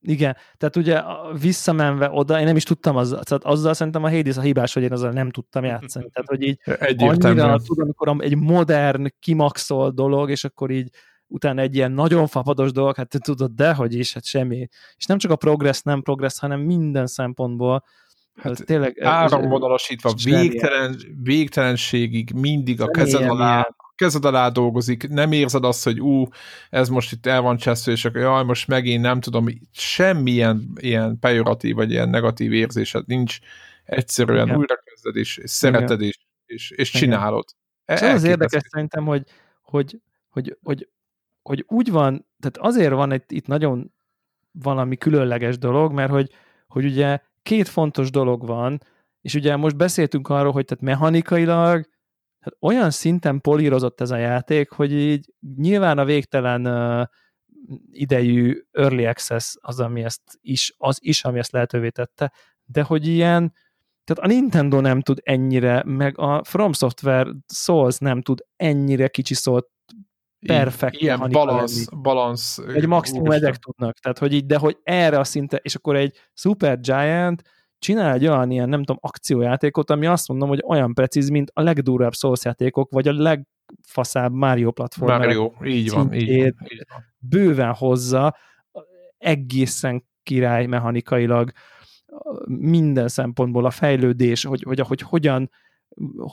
[0.00, 1.02] Igen, tehát ugye
[1.40, 4.82] visszamenve oda, én nem is tudtam, az, tehát azzal szerintem a Hades a hibás, hogy
[4.82, 6.10] én azzal nem tudtam játszani.
[6.12, 10.88] Tehát, hogy így annyira tudom, amikor egy modern, kimaxol dolog, és akkor így
[11.26, 14.68] utána egy ilyen nagyon fapados dolog, hát te tudod, de hogy is, hát semmi.
[14.96, 17.84] És nem csak a progress, nem progress, hanem minden szempontból
[18.34, 25.84] Hát tényleg, áramvonalasítva végtelen, végtelenségig mindig a kezed alá, kezed alá dolgozik, nem érzed azt,
[25.84, 26.26] hogy ú,
[26.70, 31.18] ez most itt el van csesző, és akkor jaj, most megint nem tudom, semmilyen ilyen
[31.18, 33.38] pejoratív, vagy ilyen negatív érzésed nincs,
[33.84, 34.58] egyszerűen Igen.
[34.58, 37.44] újra kezded, és, és szereted, és, és, és csinálod.
[37.86, 39.22] És az az érdekes szerintem, hogy,
[39.62, 40.00] hogy,
[40.30, 40.88] hogy, hogy,
[41.42, 43.92] hogy úgy van, tehát azért van itt, itt nagyon
[44.50, 46.30] valami különleges dolog, mert hogy,
[46.66, 48.80] hogy ugye két fontos dolog van,
[49.20, 51.90] és ugye most beszéltünk arról, hogy tehát mechanikailag
[52.42, 57.06] tehát olyan szinten polírozott ez a játék, hogy így nyilván a végtelen uh,
[57.90, 62.32] idejű early access az, ami ezt is, az is, ami ezt lehetővé tette,
[62.64, 63.52] de hogy ilyen
[64.04, 69.34] tehát a Nintendo nem tud ennyire, meg a From Software Souls nem tud ennyire kicsi
[70.46, 72.58] perfekt Ilyen balansz, balansz.
[72.74, 76.16] Egy maximum ezek tudnak, tehát hogy így, de hogy erre a szinte, és akkor egy
[76.34, 77.42] Super Giant
[77.78, 81.62] csinál egy olyan ilyen, nem tudom, akciójátékot, ami azt mondom, hogy olyan precíz, mint a
[81.62, 85.10] legdurvább Souls játékok, vagy a legfaszább Mario platform.
[85.10, 87.04] Mario, így van, így van, így van.
[87.18, 88.36] Bőven hozza,
[89.18, 91.50] egészen király mechanikailag,
[92.46, 95.50] minden szempontból a fejlődés, hogy, hogy, hogy hogyan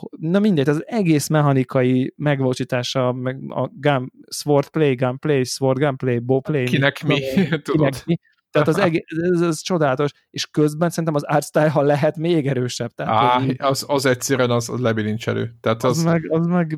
[0.10, 5.98] na mindegy, az egész mechanikai megvalósítása, meg a gun, sword play, gun play, sword gun
[5.98, 6.66] play, bow play.
[6.66, 8.04] Kinek mi, mi tudod.
[8.06, 8.20] mi.
[8.52, 9.04] Tehát az egész,
[9.34, 12.92] ez, ez csodálatos, és közben szerintem az art style, ha lehet, még erősebb.
[12.92, 15.56] Tehát, Á, az, az egyszerűen az, az lebilincselő.
[15.62, 16.78] Tehát az, az, meg, az meg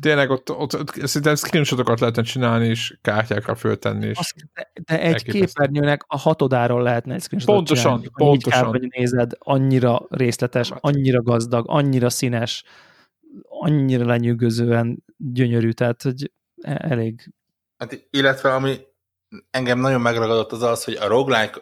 [0.00, 4.06] tényleg ott, ott, ott szerintem screenshotokat lehetne csinálni, és kártyákra föltenni.
[4.06, 4.34] És Azt,
[4.84, 8.08] de egy képernyőnek a hatodáról lehetne egy screenshotot Pontosan, csinálni.
[8.14, 8.66] pontosan.
[8.66, 12.64] Hogy nézed, annyira részletes, annyira gazdag, annyira színes,
[13.42, 17.32] annyira lenyűgözően gyönyörű, tehát hogy e- elég.
[17.76, 18.78] Hát, illetve ami
[19.50, 21.60] engem nagyon megragadott az az, hogy a roguelike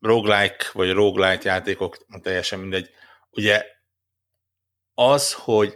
[0.00, 2.90] roguelike vagy roguelite játékok, teljesen mindegy,
[3.30, 3.64] ugye
[4.94, 5.74] az, hogy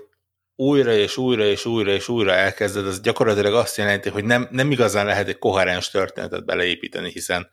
[0.61, 4.71] újra és újra és újra és újra elkezded, az gyakorlatilag azt jelenti, hogy nem, nem
[4.71, 7.51] igazán lehet egy koherens történetet beleépíteni, hiszen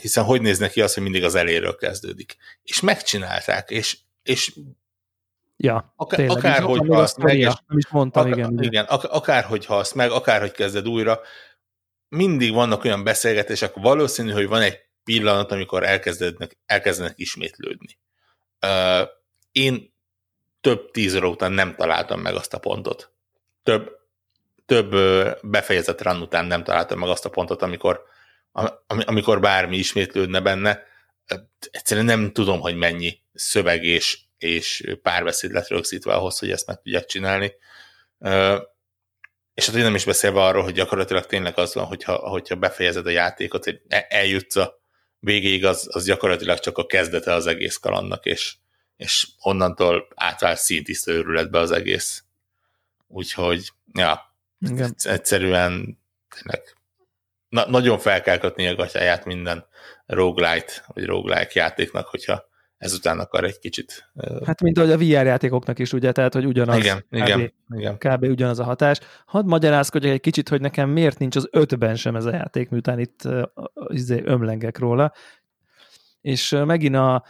[0.00, 2.36] hiszen hogy néz neki az, hogy mindig az eléről kezdődik.
[2.62, 4.52] És megcsinálták, és, és
[5.56, 8.62] Ja, akár, tényleg, akárhogy halsz meg, és, nem is mondtam, akár, igen.
[8.62, 11.20] igen ak- akárhogy halsz meg, akárhogy kezded újra,
[12.08, 17.98] mindig vannak olyan beszélgetések, valószínű, hogy van egy pillanat, amikor elkezdenek, elkezdenek ismétlődni.
[18.66, 19.08] Uh,
[19.52, 19.96] én
[20.60, 23.12] több tíz óra után nem találtam meg azt a pontot.
[23.62, 23.98] Több,
[24.66, 24.94] több
[25.42, 28.02] befejezett run után nem találtam meg azt a pontot, amikor,
[28.88, 30.82] amikor bármi ismétlődne benne.
[31.70, 36.80] Egyszerűen nem tudom, hogy mennyi szöveg és, és párbeszéd lett rögzítve ahhoz, hogy ezt meg
[36.82, 37.52] tudják csinálni.
[39.54, 43.06] És hát én nem is beszélve arról, hogy gyakorlatilag tényleg az van, hogyha, hogyha befejezed
[43.06, 44.80] a játékot, hogy e, eljutsz a
[45.18, 48.56] végéig, az, az gyakorlatilag csak a kezdete az egész kalandnak, és,
[48.98, 52.24] és onnantól átvált színtiszta őrületbe az egész.
[53.06, 54.94] Úgyhogy, ja, Igen.
[55.02, 55.98] egyszerűen
[56.28, 56.62] tényleg
[57.48, 59.66] na, nagyon fel kell kötni a gatyáját minden
[60.06, 62.46] roguelite, vagy roguelike játéknak, hogyha
[62.78, 64.10] ezután akar egy kicsit...
[64.44, 66.76] Hát mint ahogy a VR játékoknak is, ugye, tehát, hogy ugyanaz.
[66.76, 67.98] Igen, kb, igen, igen.
[67.98, 68.22] Kb.
[68.22, 68.98] ugyanaz a hatás.
[69.26, 72.98] Hadd magyarázkodjak egy kicsit, hogy nekem miért nincs az ötben sem ez a játék, miután
[72.98, 73.28] itt
[73.88, 75.12] izé, ömlengek róla.
[76.20, 77.24] És megint a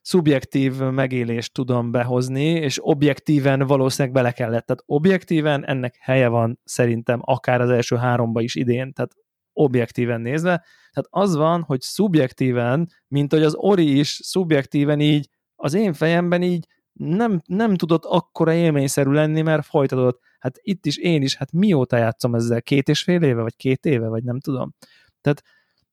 [0.00, 4.66] szubjektív megélést tudom behozni, és objektíven valószínűleg bele kellett.
[4.66, 9.12] Tehát objektíven ennek helye van szerintem akár az első háromba is idén, tehát
[9.52, 10.64] objektíven nézve.
[10.92, 16.42] Tehát az van, hogy szubjektíven, mint hogy az Ori is szubjektíven így az én fejemben
[16.42, 20.20] így nem, nem tudott akkora élményszerű lenni, mert folytatódott.
[20.38, 22.62] Hát itt is én is, hát mióta játszom ezzel?
[22.62, 24.74] Két és fél éve, vagy két éve, vagy nem tudom.
[25.20, 25.42] Tehát,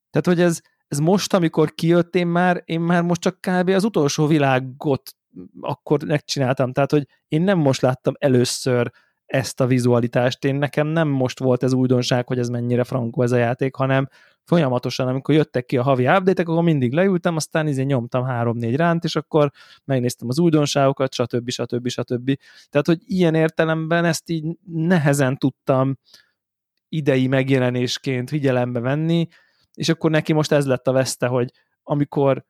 [0.09, 0.61] tehát hogy ez,
[0.93, 3.69] ez most, amikor kijött, én már, én már most csak kb.
[3.69, 5.15] az utolsó világot
[5.61, 8.91] akkor megcsináltam, tehát, hogy én nem most láttam először
[9.25, 13.31] ezt a vizualitást, én nekem nem most volt ez újdonság, hogy ez mennyire frankó ez
[13.31, 14.07] a játék, hanem
[14.43, 19.03] folyamatosan, amikor jöttek ki a havi update akkor mindig leültem, aztán izé nyomtam három-négy ránt,
[19.03, 19.51] és akkor
[19.85, 21.49] megnéztem az újdonságokat, stb.
[21.49, 21.87] stb.
[21.87, 22.37] stb.
[22.69, 25.97] Tehát, hogy ilyen értelemben ezt így nehezen tudtam
[26.89, 29.27] idei megjelenésként figyelembe venni,
[29.73, 31.51] és akkor neki most ez lett a veszte, hogy
[31.83, 32.45] amikor,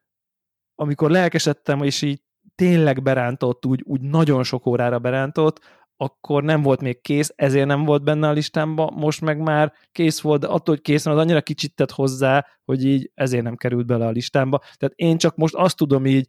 [0.75, 2.21] amikor lelkesedtem, és így
[2.55, 5.59] tényleg berántott, úgy, úgy nagyon sok órára berántott,
[5.97, 10.21] akkor nem volt még kész, ezért nem volt benne a listámba, most meg már kész
[10.21, 13.55] volt, de attól, hogy kész van, az annyira kicsit tett hozzá, hogy így ezért nem
[13.55, 14.57] került bele a listámba.
[14.57, 16.27] Tehát én csak most azt tudom így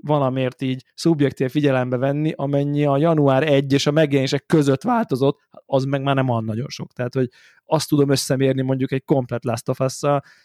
[0.00, 5.84] valamért így szubjektív figyelembe venni, amennyi a január 1 és a megjelenések között változott, az
[5.84, 6.92] meg már nem olyan nagyon sok.
[6.92, 7.28] Tehát, hogy
[7.64, 10.00] azt tudom összemérni mondjuk egy komplet Last of us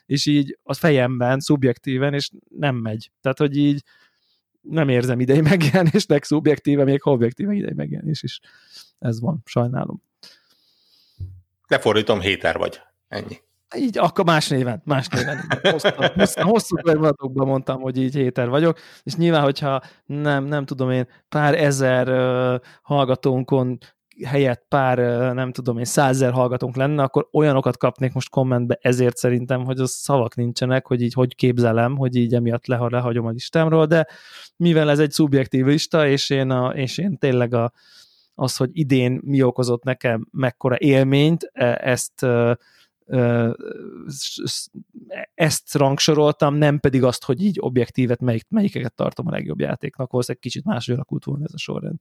[0.06, 3.12] és így a fejemben, szubjektíven, és nem megy.
[3.22, 3.84] Tehát, hogy így
[4.62, 8.40] nem érzem idei megjelenésnek, szubjektíve, még objektíve idei megjelenés is.
[9.00, 10.02] Ez van, sajnálom.
[11.68, 12.80] Lefordítom, héter vagy.
[13.08, 13.38] Ennyi.
[13.76, 15.38] Így, akkor más néven, más néven.
[15.62, 15.90] Hosszú,
[16.36, 21.56] hosszú folyamatokban mondtam, hogy így héter vagyok, és nyilván, hogyha nem, nem tudom én, pár
[21.56, 23.78] ezer uh, hallgatónkon
[24.26, 24.98] helyett pár,
[25.34, 29.92] nem tudom én, százer hallgatónk lenne, akkor olyanokat kapnék most kommentbe, ezért szerintem, hogy az
[29.92, 34.08] szavak nincsenek, hogy így hogy képzelem, hogy így emiatt le, lehagyom a listámról, de
[34.58, 37.72] mivel ez egy szubjektív lista, és én, a, és én tényleg a,
[38.36, 42.26] az, hogy idén mi okozott nekem mekkora élményt, e, ezt
[45.34, 50.44] ezt rangsoroltam, nem pedig azt, hogy így objektívet melyik, melyikeket tartom a legjobb játéknak, valószínűleg
[50.44, 51.98] kicsit máshogy alakult volna ez a sorrend.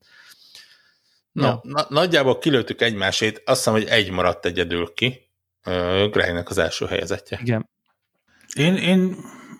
[1.31, 1.59] Na, ja.
[1.63, 5.31] na, nagyjából kilőttük egymásét, azt hiszem, hogy egy maradt egyedül ki,
[6.11, 7.39] Gregnek az első helyezetje.
[7.41, 7.69] Igen.
[8.55, 8.99] Én, én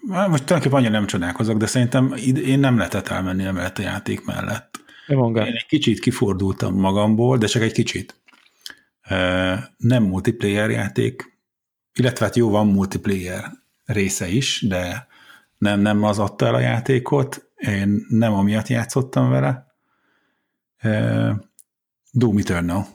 [0.01, 2.13] most tulajdonképpen annyira nem csodálkozok, de szerintem
[2.45, 4.79] én nem lehetett elmenni emellett a játék mellett.
[5.07, 8.21] Én egy kicsit kifordultam magamból, de csak egy kicsit.
[9.77, 11.32] Nem multiplayer játék,
[11.93, 13.51] illetve hát jó, van multiplayer
[13.85, 15.07] része is, de
[15.57, 19.65] nem, nem az adta el a játékot, én nem amiatt játszottam vele.
[22.11, 22.85] Doom Eternal.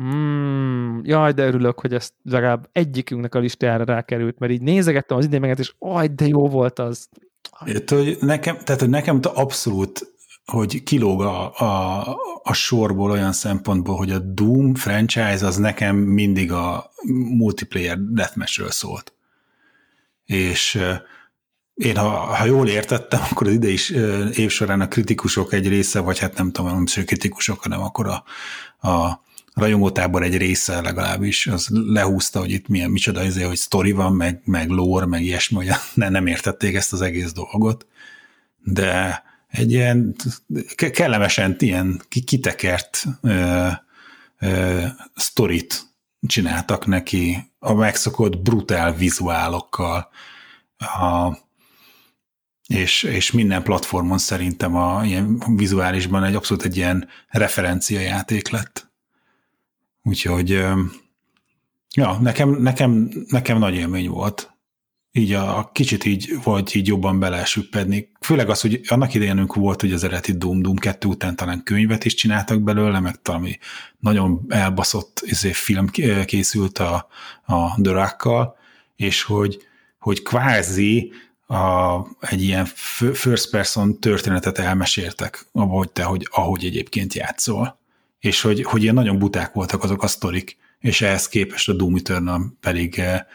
[0.00, 5.24] Mm, jaj, de örülök, hogy ezt legalább egyikünknek a listájára rákerült, mert így nézegettem az
[5.24, 7.08] idén és aj, de jó volt az.
[7.64, 10.12] Ért, hogy nekem, tehát, hogy nekem abszolút,
[10.52, 12.00] hogy kilóg a, a,
[12.42, 16.90] a sorból olyan szempontból, hogy a Doom franchise az nekem mindig a
[17.36, 19.12] multiplayer deathmatchről szólt.
[20.24, 20.80] És
[21.74, 23.90] én, ha, ha jól értettem, akkor az ide is
[24.34, 28.06] év során a kritikusok egy része, vagy hát nem tudom, nem is kritikusok, hanem akkor
[28.06, 28.24] a,
[28.88, 29.22] a
[29.54, 34.40] rajongótábor egy része legalábbis, az lehúzta, hogy itt milyen, micsoda izé, hogy sztori van, meg,
[34.44, 37.86] meg lore, meg ilyesmi, hogy ne, nem értették ezt az egész dolgot,
[38.64, 40.14] de egy ilyen
[40.92, 43.68] kellemesen ilyen kitekert ö,
[44.38, 44.84] ö,
[45.14, 45.82] sztorit
[46.26, 50.08] csináltak neki a megszokott brutál vizuálokkal,
[50.78, 51.32] a,
[52.66, 58.90] és, és minden platformon szerintem a ilyen vizuálisban egy abszolút egy ilyen referencia játék lett.
[60.02, 60.50] Úgyhogy
[61.94, 64.57] ja, nekem, nekem, nekem nagy élmény volt.
[65.12, 68.10] Így a, a kicsit így volt így jobban belesüppedni.
[68.20, 72.04] Főleg az, hogy annak idejénünk volt, hogy az eredeti Doom Doom 2 után talán könyvet
[72.04, 73.58] is csináltak belőle, meg talán
[73.98, 75.86] nagyon elbaszott izé, film
[76.24, 77.08] készült a,
[77.44, 78.16] a The
[78.96, 79.58] és hogy,
[79.98, 81.12] hogy kvázi
[81.46, 82.64] a, egy ilyen
[83.12, 87.78] first person történetet elmeséltek, hogy te, hogy ahogy egyébként játszol
[88.18, 91.94] és hogy, hogy ilyen nagyon buták voltak azok a sztorik, és ehhez képest a Doom
[91.94, 93.26] Eternal pedig e,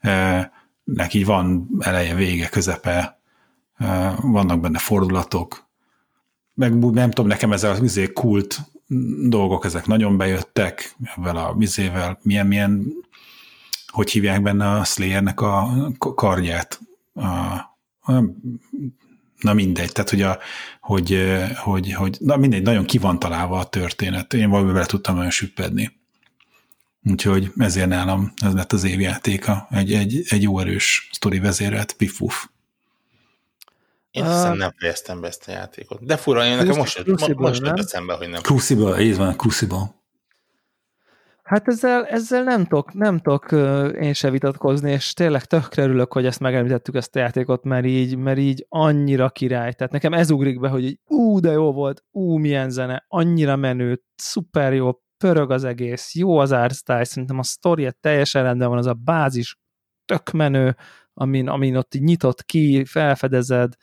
[0.00, 0.52] e,
[0.84, 3.20] neki van eleje, vége, közepe,
[4.20, 5.68] vannak benne fordulatok,
[6.54, 8.60] meg nem tudom, nekem ez az izé kult
[9.28, 12.92] dolgok, ezek nagyon bejöttek, ebben a vizével, milyen, milyen,
[13.86, 16.80] hogy hívják benne a Slayernek a kardját,
[17.14, 17.26] a,
[18.12, 18.24] a
[19.40, 20.38] na mindegy, tehát hogy, a,
[20.80, 24.34] hogy, hogy, hogy na mindegy, nagyon ki van találva a történet.
[24.34, 25.99] Én valami bele tudtam olyan süppedni.
[27.02, 29.66] Úgyhogy ezért nálam ez lett az évjátéka.
[29.70, 32.46] Egy, egy, egy jó erős sztori vezérelt, pifuf.
[34.10, 36.04] Én hiszem nem fejeztem be ezt a játékot.
[36.04, 38.42] De fura, én nekem most, most, most jött eszembe, hogy nem.
[38.42, 39.98] Crucible, így van, Crucible.
[41.42, 43.52] Hát ezzel, ezzel nem tudok, nem tudok
[44.00, 48.16] én se vitatkozni, és tényleg tökre örülök, hogy ezt megemlítettük, ezt a játékot, mert így,
[48.16, 49.72] mert így annyira király.
[49.72, 53.56] Tehát nekem ez ugrik be, hogy így, ú, de jó volt, ú, milyen zene, annyira
[53.56, 54.90] menő, szuper jó,
[55.20, 59.58] pörög az egész, jó az style, szerintem a sztoria teljesen rendben van, az a bázis
[60.04, 60.76] tök menő,
[61.14, 63.74] amin, amin ott így nyitott ki, felfedezed,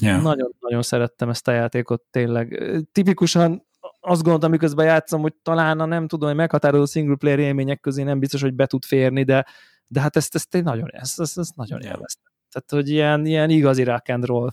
[0.00, 0.22] Yeah.
[0.22, 2.62] Nagyon-nagyon szerettem ezt a játékot, tényleg.
[2.92, 3.66] Tipikusan
[4.00, 8.02] azt gondoltam, miközben játszom, hogy talán a nem tudom, hogy meghatározó single player élmények közé
[8.02, 9.46] nem biztos, hogy be tud férni, de,
[9.86, 12.32] de hát ezt, ezt én nagyon, ezt, ezt, ezt nagyon élveztem.
[12.50, 14.50] Tehát, hogy ilyen, ilyen igazi rock and roll.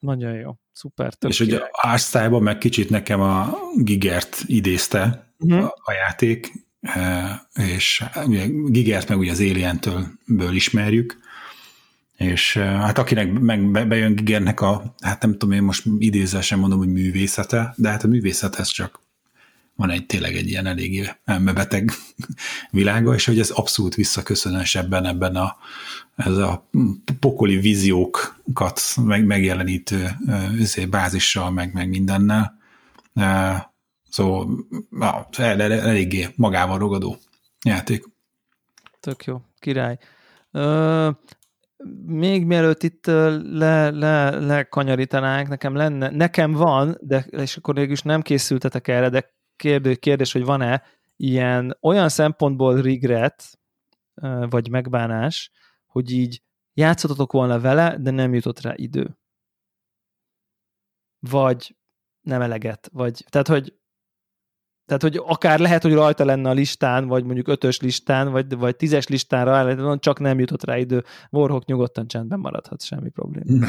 [0.00, 0.54] Nagyon jó.
[0.72, 1.12] Szuper.
[1.28, 5.64] És ugye a meg kicsit nekem a Gigert idézte uh-huh.
[5.64, 6.52] a, a játék,
[7.54, 11.18] és ugye Gigert meg ugye az Alien-től ismerjük,
[12.16, 16.92] és hát akinek meg bejön Gigernek a, hát nem tudom én most idézzel mondom, hogy
[16.92, 19.00] művészete, de hát a művészet ez csak
[19.76, 21.90] van egy tényleg egy ilyen eléggé elmebeteg
[22.70, 25.56] világa, és hogy ez abszolút visszaköszönös ebben, ebben a,
[26.16, 26.68] ez a
[27.20, 30.08] pokoli víziókat meg, megjelenítő
[30.58, 32.58] izé, bázissal, meg, meg mindennel.
[34.08, 37.18] Szóval na, eléggé magával rogadó
[37.64, 38.04] játék.
[39.00, 39.98] Tök jó, király
[42.06, 48.22] még mielőtt itt le, le, lekanyarítanánk, nekem lenne, nekem van, de és akkor is nem
[48.22, 50.82] készültetek erre, de kérdő, kérdés, hogy van-e
[51.16, 53.58] ilyen olyan szempontból regret,
[54.50, 55.50] vagy megbánás,
[55.86, 56.42] hogy így
[56.74, 59.18] játszottatok volna vele, de nem jutott rá idő.
[61.18, 61.76] Vagy
[62.20, 63.79] nem eleget, vagy, tehát, hogy
[64.90, 68.76] tehát, hogy akár lehet, hogy rajta lenne a listán, vagy mondjuk ötös listán, vagy, vagy
[68.76, 71.04] tízes listán rá, csak nem jutott rá idő.
[71.30, 73.66] Warhawk nyugodtan csendben maradhat, semmi probléma.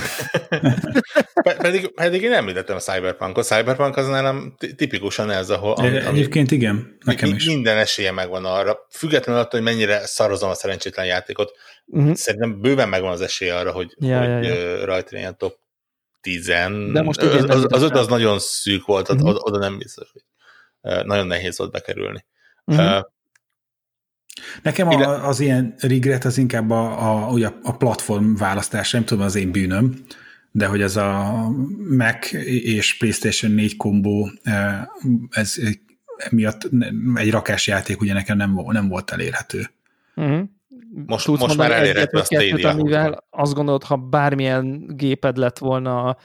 [1.58, 3.44] pedig, pedig én említettem a Cyberpunkot.
[3.50, 5.74] A Cyberpunk az nálam tipikusan ez, ahol...
[5.74, 7.46] Ami, Egyébként igen, nekem is.
[7.46, 8.78] Minden esélye megvan arra.
[8.90, 11.52] Függetlenül attól, hogy mennyire szarozom a szerencsétlen játékot,
[11.86, 12.14] uh-huh.
[12.14, 14.86] szerintem bőven megvan az esélye arra, hogy, Ja, hogy ja, ja.
[14.86, 15.60] rajta ilyen top
[16.22, 16.46] 10.
[16.92, 19.26] De most az, nem az, az öt jutott az nagyon szűk volt, Mhm.
[19.26, 20.22] oda, nem biztos, hogy
[20.82, 22.26] nagyon nehéz volt bekerülni.
[22.66, 22.80] Mhm.
[22.80, 23.00] Ö,
[24.64, 29.24] Nekem Ide- az ilyen regret az inkább a, a, ugye a platform választás, nem tudom,
[29.24, 29.94] az én bűnöm,
[30.52, 31.34] de hogy ez a
[31.98, 32.32] Mac
[32.64, 34.30] és PlayStation 4 kombó,
[35.30, 35.56] ez
[36.30, 36.70] miatt
[37.16, 39.70] egy rakásjáték ugye nekem nem, nem volt elérhető.
[40.16, 40.42] Uh-huh.
[41.06, 46.18] Most- most már elérhető a Stadia, amivel azt gondolod, ha bármilyen géped lett volna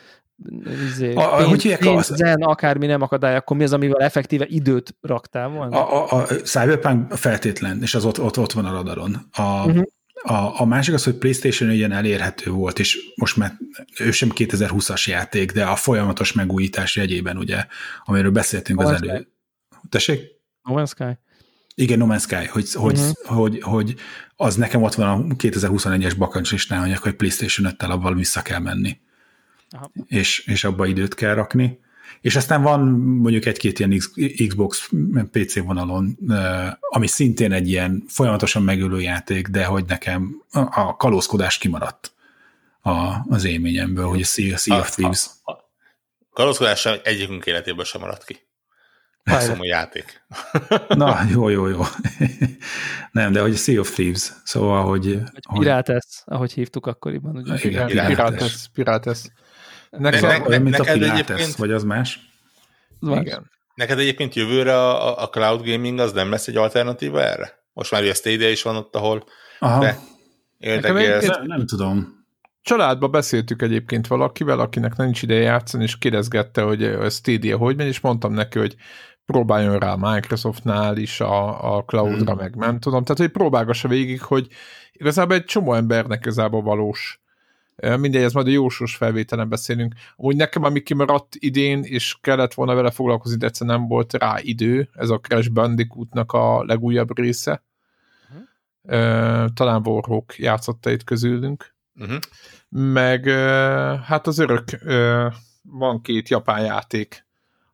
[0.88, 4.46] izé, A- a- pénz, hogy hívják pénzen, akármi nem akadály, akkor mi az, amivel effektíve
[4.48, 5.88] időt raktál volna?
[5.88, 9.28] A, a, a Cyberpunk feltétlen, és az ott, ott, ott van a radaron.
[9.32, 9.82] A, uh-huh.
[10.22, 13.52] a, a másik az, hogy PlayStation ilyen elérhető volt, és most már
[13.98, 17.66] ő sem 2020-as játék, de a folyamatos megújítás jegyében, ugye,
[18.04, 19.28] amiről beszéltünk No az elő.
[19.88, 20.20] Tessék?
[20.62, 21.18] No Man's Sky?
[21.74, 23.38] Igen, No Man's Sky, hogy, hogy, uh-huh.
[23.38, 23.94] hogy, hogy
[24.36, 28.98] az nekem ott van a 2021-es bakancsistán, hogy akkor PlayStation 5-tel abban vissza kell menni.
[29.70, 29.90] Aha.
[30.06, 31.78] És, és abba időt kell rakni.
[32.20, 33.98] És aztán van mondjuk egy-két ilyen
[34.48, 34.90] Xbox
[35.32, 36.18] PC vonalon,
[36.80, 42.12] ami szintén egy ilyen folyamatosan megülő játék, de hogy nekem a a kalózkodás kimaradt
[42.80, 45.26] a, az élményemből, hogy a Sea, sea of Thieves.
[45.43, 45.70] a, a
[46.32, 48.38] kalózkodás sem egyikünk életéből sem maradt ki.
[49.24, 50.24] Maximum a játék.
[50.88, 51.82] Na, jó, jó, jó.
[53.12, 55.18] Nem, de hogy a Sea of Thieves, szóval, hogy...
[55.43, 57.36] Hogy Pirates, ahogy hívtuk akkoriban.
[57.36, 57.55] Ugye?
[57.62, 58.68] Igen, Igen, Pilates.
[58.72, 59.18] Pilates.
[59.90, 60.20] Pilates.
[60.20, 62.20] Ne- ne- olyan, mint a neked Pilates, egyébként- vagy az más?
[63.00, 63.20] Más.
[63.20, 63.50] igen.
[63.74, 67.64] Neked egyébként jövőre a, a- a cloud gaming az nem lesz egy alternatíva erre?
[67.72, 69.24] Most már ugye a Stadia is van ott, ahol
[69.58, 69.98] Aha, De-
[70.58, 71.06] Nekem érdekes.
[71.06, 72.24] egyébként- nem, nem tudom.
[72.62, 77.86] Családba beszéltük egyébként valakivel, akinek nincs ideje játszani, és kérdezgette, hogy a Stadia hogy megy,
[77.86, 78.76] és mondtam neki, hogy
[79.26, 82.40] próbáljon rá a Microsoftnál is a, a cloudra, Hmm.
[82.40, 83.02] meg nem tudom.
[83.02, 84.46] Tehát, hogy próbálgassa végig, hogy
[84.92, 87.20] igazából egy csomó embernek igazából valós.
[87.77, 89.94] Mindegy, ez majd a jósós felvételen beszélünk.
[90.16, 94.36] Úgy nekem, ami kimaradt idén, és kellett volna vele foglalkozni, de egyszerűen nem volt rá
[94.40, 97.65] idő, ez a Crash Bandicootnak a legújabb része.
[98.82, 102.19] Ö, Talán Warhawk játszotta itt közülünk Uh-huh.
[102.69, 103.28] meg
[104.03, 104.65] hát az örök
[105.62, 107.27] van két japán játék,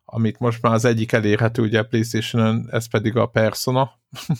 [0.05, 3.91] amit most már az egyik elérhető ugye a Playstation-on, ez pedig a Persona.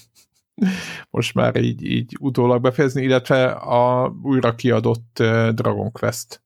[1.10, 5.14] most már így, így utólag befejezni, illetve a újra kiadott
[5.54, 6.42] Dragon Quest,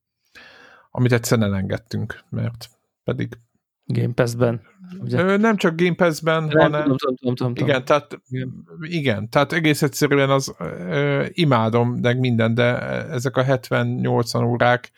[0.92, 2.70] amit egyszerűen elengedtünk, mert
[3.04, 3.38] pedig
[3.86, 4.62] Game Pass-ben.
[5.00, 5.22] Ugye?
[5.22, 7.70] ö, nem csak Game Pass-ben, Nem, hanem tudom, tudom, tudom, tudom, tudom.
[7.70, 8.66] igen, tehát, Igen.
[8.82, 14.92] igen, tehát egész egyszerűen az ö, imádom, meg minden, de ezek a 70-80 órák,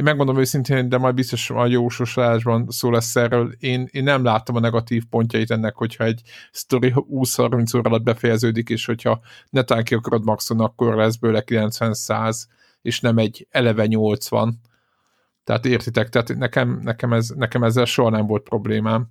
[0.00, 4.56] én megmondom őszintén, de majd biztos a jósoslásban szó lesz erről, én, én nem láttam
[4.56, 9.20] a negatív pontjait ennek, hogyha egy sztori 20-30 óra alatt befejeződik, és hogyha
[9.50, 12.44] netán ki akarod maxon, akkor lesz bőle 90-100,
[12.82, 14.60] és nem egy eleve 80.
[15.44, 19.08] Tehát értitek, tehát nekem, nekem, ez, nekem ezzel soha nem volt problémám.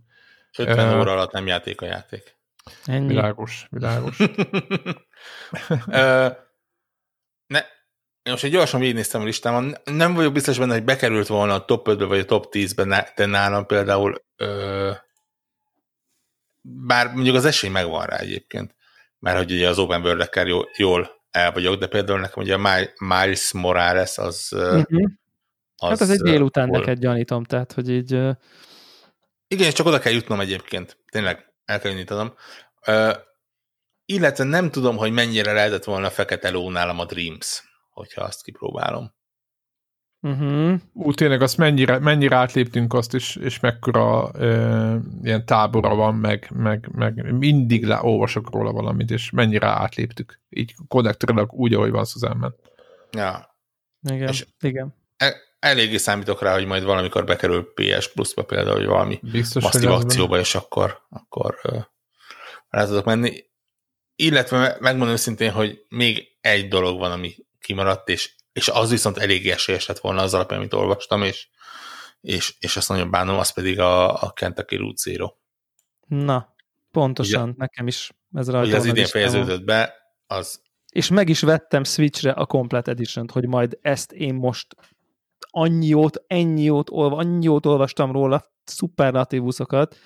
[0.58, 2.38] 50 Ö, óra alatt nem játék a játék.
[2.86, 3.08] Ennyi.
[3.08, 4.18] Világos, világos.
[8.24, 11.88] Most egy gyorsan végignéztem a listámon, nem vagyok biztos benne, hogy bekerült volna a top
[11.90, 14.92] 5-be vagy a top 10-be, de nálam például ö,
[16.62, 18.76] bár mondjuk az esély megvan rá egyébként,
[19.20, 22.58] mert hogy ugye az open world jól, jól el vagyok, de például nekem ugye a
[22.58, 25.12] Mi- Miles Morales az, Uh-huh.
[25.76, 28.12] az Hát ez egy délután hol- neked gyanítom, tehát hogy így
[29.48, 30.98] Igen, és csak oda kell jutnom egyébként.
[31.12, 32.34] Tényleg, el kell indítanom.
[32.88, 33.16] Uh,
[34.06, 37.64] illetve nem tudom, hogy mennyire lehetett volna a fekete ló nálam a Dreams,
[38.00, 39.14] hogyha azt kipróbálom.
[40.22, 40.80] uh-huh.
[40.94, 46.50] Ú, tényleg azt mennyire, mennyire átléptünk azt, és, és mekkora ö, ilyen tábora van, meg,
[46.54, 50.40] meg, meg mindig le, olvasok róla valamit, és mennyire átléptük.
[50.50, 52.52] Így konnektorilag úgy, ahogy van Susanne.
[53.12, 53.58] Ja.
[54.02, 54.96] igen, És- igen.
[55.18, 59.90] E- eléggé számítok rá, hogy majd valamikor bekerül PS Plus-ba például, hogy valami Biztos, masszív
[59.90, 61.84] akcióba, és akkor, akkor uh,
[62.70, 63.48] rá tudok menni.
[64.16, 69.18] Illetve me- megmondom őszintén, hogy még egy dolog van, ami kimaradt, és, és az viszont
[69.18, 71.48] elég esélyes lett volna az alapján, amit olvastam, és,
[72.22, 75.34] és, és azt nagyon bánom, az pedig a, a Kentucky Route Zero.
[76.08, 76.56] Na,
[76.92, 79.94] pontosan, nekem is ez rajta az idén fejeződött be,
[80.28, 80.62] az
[80.92, 84.76] És meg is vettem Switchre a Complete edition hogy majd ezt én most
[85.50, 89.98] annyi jót, ennyi jót, olva, annyi jót olvastam róla, szuperlatívuszokat,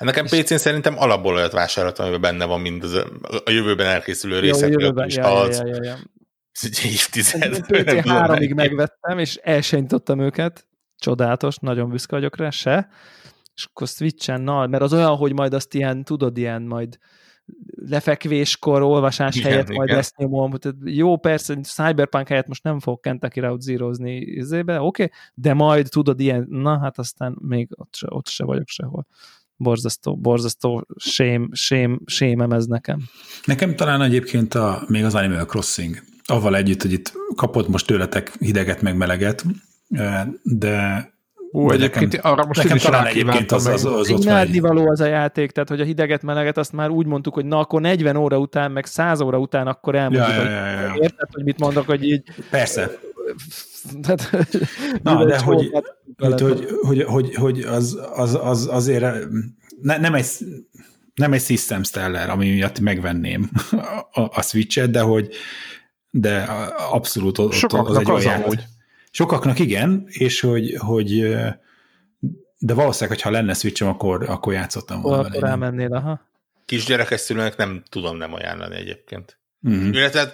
[0.00, 2.94] Hát nekem PC-n szerintem alapból olyat vásároltam, amiben benne van mind az,
[3.44, 5.98] a jövőben elkészülő részek, jövőben, is ja, ja, az ja, ja, ja.
[7.10, 7.32] PC
[7.66, 8.54] tudom, háromig melyik.
[8.54, 10.66] megvettem, és el sem nyitottam őket,
[10.98, 12.88] csodálatos, nagyon büszke vagyok rá, se,
[13.54, 16.98] és akkor Switchen, na, mert az olyan, hogy majd azt ilyen, tudod, ilyen majd
[17.88, 19.76] lefekvéskor, olvasás igen, helyett igen.
[19.76, 20.52] majd ezt nyomom.
[20.84, 25.88] Jó, persze, Cyberpunk helyett most nem fog Kentucky Route Zero-zni izébe, oké, okay, de majd
[25.88, 29.06] tudod ilyen, na hát aztán még ott se, ott se vagyok sehol.
[29.56, 33.00] Borzasztó, borzasztó sém, sém, sémem ez nekem.
[33.44, 38.32] Nekem talán egyébként a, még az Animal Crossing, avval együtt, hogy itt kapott most tőletek
[38.38, 39.44] hideget meg meleget,
[40.42, 41.08] de
[41.52, 45.00] Ú, egyébként nekem, arra most nekem is talán egyébként az, az, az, az való az
[45.00, 48.16] a játék, tehát hogy a hideget, meleget, azt már úgy mondtuk, hogy na akkor 40
[48.16, 50.90] óra után, meg 100 óra után akkor elmondjuk, ja, ja, ja, ja.
[50.90, 52.22] hogy érted, hogy mit mondok, hogy így...
[52.50, 52.90] Persze.
[54.02, 54.30] Tehát,
[55.02, 55.70] na, de hogy,
[56.18, 59.04] hogy, hogy, hogy, hogy, hogy az, az, az azért
[59.82, 60.26] ne, nem egy
[61.14, 63.50] nem egy system seller, ami miatt megvenném
[64.12, 65.34] a, a Switch-et, de hogy
[66.10, 66.42] de
[66.90, 68.64] abszolút ott, Sokaknak az egy az olyan amúgy.
[69.10, 71.36] Sokaknak igen, és hogy, hogy
[72.58, 75.28] de valószínűleg, hogyha lenne switch akkor, akkor játszottam volna.
[75.28, 76.20] Akkor elmennél, aha.
[76.64, 79.38] Kisgyerekes szülőnek nem tudom nem ajánlani egyébként.
[79.68, 79.92] Mm-hmm.
[79.92, 80.30] Illetve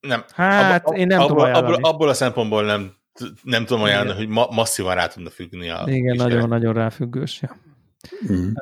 [0.00, 0.24] nem.
[0.34, 2.94] Hát abba, én nem abból, tudom abból, abból a szempontból nem,
[3.42, 4.26] nem tudom ajánlani, Igen.
[4.26, 7.42] hogy ma, masszívan rá tudna függni a Igen, nagyon-nagyon ráfüggős.
[7.42, 7.56] Ja.
[8.32, 8.52] Mm.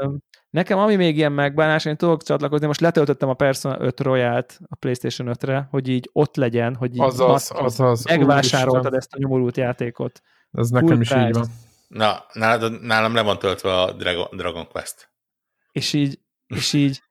[0.52, 4.74] Nekem ami még ilyen megbánás, én tudok csatlakozni, most letöltöttem a Persona 5 Royalt a
[4.74, 10.22] PlayStation 5-re, hogy így ott legyen, hogy így azaz, azaz, megvásároltad ezt a nyomorult játékot.
[10.52, 11.26] Ez nekem Full is price.
[11.26, 11.46] így van.
[11.88, 15.10] Na, nálam, nálam le van töltve a Dragon, Dragon Quest.
[15.72, 17.02] És így, és így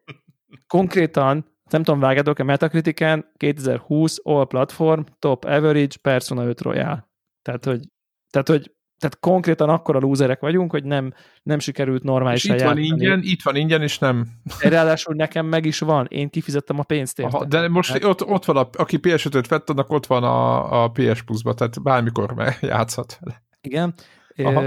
[0.68, 7.10] konkrétan, nem tudom, vágjátok-e Metacritiken 2020 All Platform Top Average Persona 5 Royal.
[7.42, 7.88] Tehát, hogy,
[8.30, 11.14] tehát, hogy tehát konkrétan akkora lúzerek vagyunk, hogy nem,
[11.44, 14.28] nem sikerült normálisan itt van ingyen, itt van ingyen, és nem.
[14.60, 17.36] Ráadásul nekem meg is van, én kifizettem a pénzt érte.
[17.36, 18.04] Aha, de most hát...
[18.04, 21.82] ott, ott van, a, aki PS5-öt vett, annak ott van a, a PS Plus-ba, tehát
[21.82, 23.44] bármikor játszhat vele.
[23.62, 23.94] Igen.
[24.38, 24.62] Aha.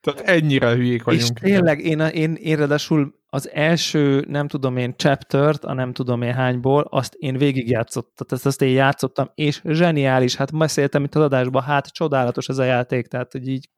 [0.00, 1.38] Tehát ennyire hülyék vagyunk.
[1.40, 6.22] És tényleg, én, én, én ráadásul az első, nem tudom én, chaptert, a nem tudom
[6.22, 11.22] én hányból, azt én végigjátszottam, tehát azt én játszottam, és zseniális, hát beszéltem itt az
[11.22, 13.68] adásban, hát csodálatos ez a játék, tehát hogy így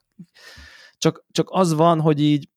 [0.98, 2.48] csak, csak az van, hogy így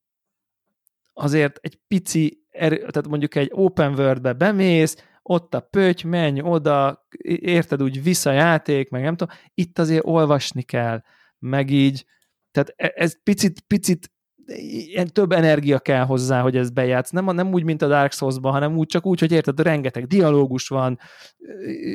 [1.12, 7.06] azért egy pici, erő, tehát mondjuk egy open world-be bemész, ott a pöty, menj oda,
[7.40, 11.02] érted úgy visszajáték, meg nem tudom, itt azért olvasni kell,
[11.38, 12.04] meg így,
[12.50, 14.10] tehát e, ez picit, picit
[14.56, 17.10] ilyen több energia kell hozzá, hogy ez bejátsz.
[17.10, 20.68] Nem, nem úgy, mint a Dark Souls-ban, hanem úgy, csak úgy, hogy érted, rengeteg dialógus
[20.68, 20.98] van,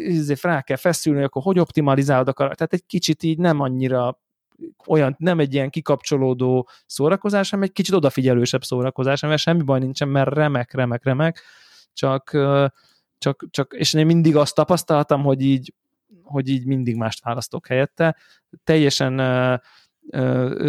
[0.08, 2.68] ezért rá kell feszülni, akkor hogy optimalizálod a karakter.
[2.68, 4.20] Tehát egy kicsit így nem annyira
[4.86, 10.08] olyan, nem egy ilyen kikapcsolódó szórakozás, hanem egy kicsit odafigyelősebb szórakozás, mert semmi baj nincsen,
[10.08, 11.42] mert remek, remek, remek,
[11.94, 12.38] csak,
[13.18, 15.74] csak, csak és én mindig azt tapasztaltam, hogy így,
[16.24, 18.16] hogy így mindig mást választok helyette.
[18.64, 19.20] Teljesen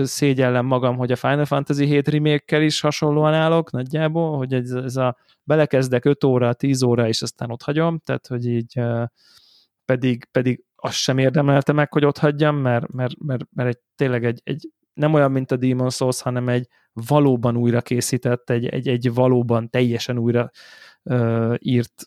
[0.02, 4.96] szégyellem magam, hogy a Final Fantasy 7 remake is hasonlóan állok nagyjából, hogy ez, ez
[4.96, 8.80] a belekezdek 5 óra, 10 óra, és aztán ott hagyom, tehát hogy így
[9.84, 14.24] pedig, pedig azt sem érdemelte meg, hogy ott hagyjam, mert, mert, mert, mert egy, tényleg
[14.24, 18.88] egy, egy, nem olyan, mint a Demon Souls, hanem egy valóban újra készített, egy, egy,
[18.88, 20.50] egy valóban teljesen újra
[21.02, 22.04] uh, írt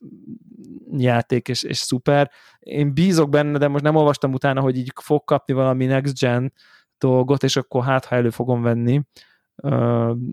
[0.97, 2.31] játék, és, és szuper.
[2.59, 6.53] Én bízok benne, de most nem olvastam utána, hogy így fog kapni valami next gen
[7.01, 9.01] dolgot, és akkor hát, ha elő fogom venni.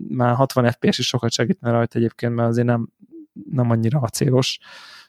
[0.07, 2.89] Már 60 FPS is sokat segítne rajta egyébként, mert azért nem,
[3.49, 4.59] nem annyira acélos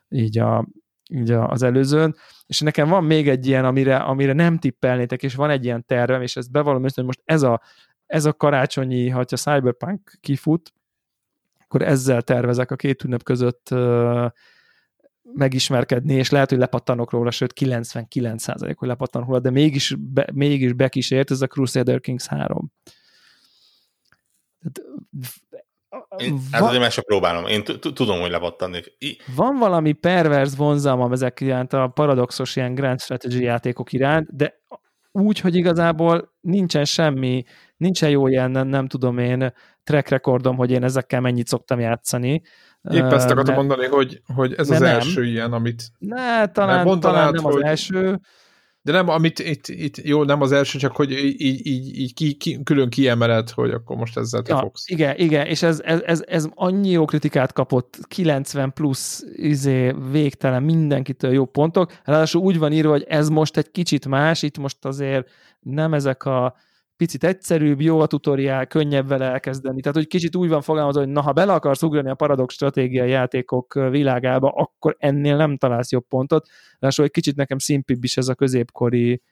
[0.09, 0.67] így a,
[1.11, 2.17] így az előzőn,
[2.47, 6.23] és nekem van még egy ilyen, amire, amire nem tippelnétek, és van egy ilyen tervem,
[6.23, 7.61] és ezt bevallom hogy most ez a,
[8.07, 10.73] ez a karácsonyi, ha a Cyberpunk kifut,
[11.59, 14.31] akkor ezzel tervezek a két ünnep között uh,
[15.35, 20.73] megismerkedni, és lehet, hogy lepattanok róla, sőt 99% hogy lepattanok róla, de mégis, be, mégis
[20.73, 22.73] bekísért ez a Crusader Kings 3.
[24.61, 24.91] Tehát
[26.17, 27.47] én, hát azért meg sem próbálom.
[27.47, 28.97] Én tudom, hogy levattannék.
[29.37, 34.61] Van valami perverz vonzalmam ezek iránt a paradoxos ilyen grand strategy játékok iránt, de
[35.13, 37.45] úgy, hogy igazából nincsen semmi,
[37.77, 39.53] nincsen jó ilyen, nem, nem tudom én,
[39.85, 42.43] track recordom, hogy én ezekkel mennyit szoktam játszani.
[42.91, 44.95] Épp ezt akartam mondani, hogy, hogy ez az nem.
[44.95, 45.83] első ilyen, amit...
[45.99, 47.55] Ne, talán, talán nem hogy...
[47.55, 48.21] az első,
[48.83, 52.35] de nem, amit itt, itt, jó, nem az első, csak hogy így, így, így ki,
[52.35, 54.89] ki, külön kiemeled, hogy akkor most ezzel te ja, fogsz.
[54.89, 60.63] Igen, igen, és ez, ez, ez, ez annyi jó kritikát kapott, 90 plusz izé, végtelen
[60.63, 64.85] mindenkitől jó pontok, ráadásul úgy van írva, hogy ez most egy kicsit más, itt most
[64.85, 65.29] azért
[65.61, 66.55] nem ezek a
[67.01, 69.81] picit egyszerűbb, jó a tutoriál, könnyebb vele elkezdeni.
[69.81, 73.11] Tehát, hogy kicsit úgy van fogalmazva, hogy na, ha bele akarsz ugrani a paradox stratégiai
[73.11, 76.49] játékok világába, akkor ennél nem találsz jobb pontot.
[76.79, 79.23] Ráadásul egy kicsit nekem szimpibb is ez a középkori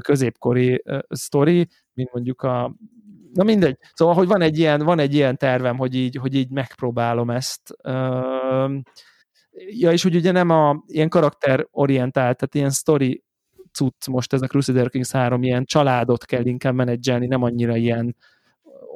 [0.00, 2.74] középkori sztori, mint mondjuk a
[3.32, 3.78] Na mindegy.
[3.94, 7.76] Szóval, hogy van egy ilyen, van egy ilyen tervem, hogy így, hogy így megpróbálom ezt.
[9.52, 13.24] Ja, és hogy ugye nem a ilyen karakterorientált, tehát ilyen story
[13.72, 18.16] cucc most ez a Crusader Kings 3, ilyen családot kell inkább menedzselni, nem annyira ilyen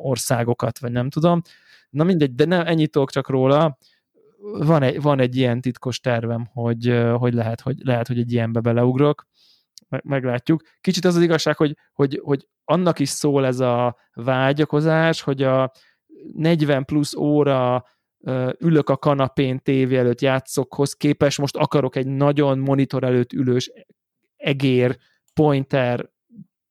[0.03, 1.43] országokat, vagy nem tudom.
[1.91, 3.79] Na mindegy, de nem, ennyit tudok csak róla.
[4.39, 8.61] Van egy, van egy ilyen titkos tervem, hogy, hogy, lehet, hogy lehet, hogy egy ilyenbe
[8.61, 9.27] beleugrok.
[10.03, 10.63] Meglátjuk.
[10.81, 15.73] Kicsit az az igazság, hogy, hogy, hogy annak is szól ez a vágyakozás, hogy a
[16.33, 17.85] 40 plusz óra
[18.59, 23.71] ülök a kanapén tévé előtt játszokhoz képes, most akarok egy nagyon monitor előtt ülős
[24.45, 24.97] egér,
[25.35, 26.11] pointer,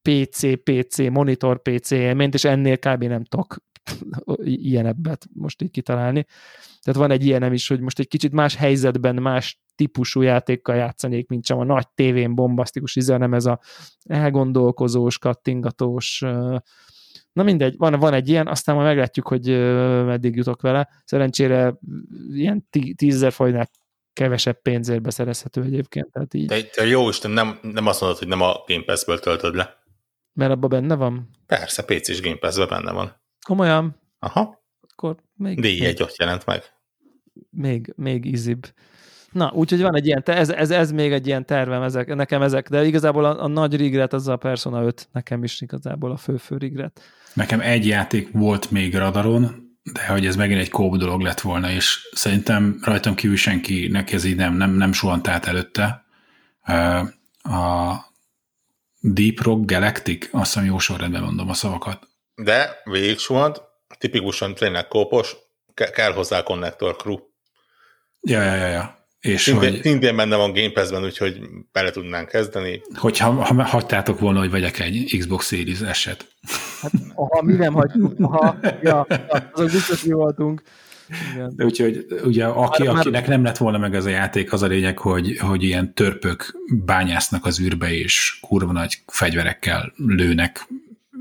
[0.01, 3.03] PC, PC, monitor PC élményt, és ennél kb.
[3.03, 3.55] nem tudok
[4.43, 6.25] ilyen ebbet most így kitalálni.
[6.81, 11.27] Tehát van egy ilyenem is, hogy most egy kicsit más helyzetben, más típusú játékkal játszanék,
[11.27, 13.59] mint csak a nagy tévén bombasztikus íze, nem ez a
[14.03, 16.19] elgondolkozós, kattingatós,
[17.33, 19.47] na mindegy, van, van egy ilyen, aztán majd meglátjuk, hogy
[20.05, 20.89] meddig jutok vele.
[21.05, 21.77] Szerencsére
[22.31, 23.69] ilyen tízezer forintnál
[24.13, 26.11] kevesebb pénzért beszerezhető egyébként.
[26.11, 26.45] Tehát így.
[26.45, 29.77] De, de jó Isten, nem, nem azt mondod, hogy nem a Game Pass-ből töltöd le.
[30.33, 31.29] Mert abban benne van?
[31.45, 33.21] Persze, PC-s Game Pass-ben benne van.
[33.45, 33.99] Komolyan?
[34.19, 34.63] Aha.
[34.81, 35.59] Akkor még...
[35.59, 36.63] D egy ott jelent meg.
[37.49, 38.65] Még, még easybb.
[39.31, 42.69] Na, úgyhogy van egy ilyen, ez, ez, ez még egy ilyen tervem, ezek, nekem ezek,
[42.69, 46.57] de igazából a, a nagy regret az a Persona 5, nekem is igazából a fő-fő
[46.57, 47.01] regret.
[47.33, 51.69] Nekem egy játék volt még radaron, de hogy ez megint egy kóp dolog lett volna,
[51.69, 56.05] és szerintem rajtam kívül senkinek ez így nem, nem, nem suhant át előtte.
[57.41, 57.95] A
[58.99, 62.07] Deep Rock Galactic, azt hiszem jó sorrendben mondom a szavakat.
[62.35, 63.61] De végig suhant,
[63.97, 65.35] tipikusan tényleg kópos,
[65.73, 67.17] ke- kell hozzá Connector Crew.
[68.21, 69.02] Ja, ja, ja, ja.
[69.23, 71.39] És szintén, hogy, szintén benne van Game Pass-ben, úgyhogy
[71.71, 72.81] bele tudnánk kezdeni.
[72.95, 76.27] Hogyha ha hagytátok volna, hogy vegyek egy Xbox Series eset.
[76.81, 79.07] Hát, ha mi nem hagytuk, ha, ja,
[79.53, 80.61] azok biztos mi voltunk.
[81.33, 81.53] Igen.
[81.55, 84.67] De úgyhogy ugye aki, már, akinek nem lett volna meg ez a játék, az a
[84.67, 86.55] lényeg, hogy, hogy ilyen törpök
[86.85, 90.67] bányásznak az űrbe, és kurva nagy fegyverekkel lőnek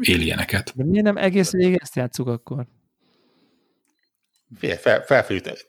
[0.01, 0.73] éljeneket.
[0.75, 2.67] De miért nem egész végig ezt játszuk akkor?
[4.61, 5.67] Fel, felfűt.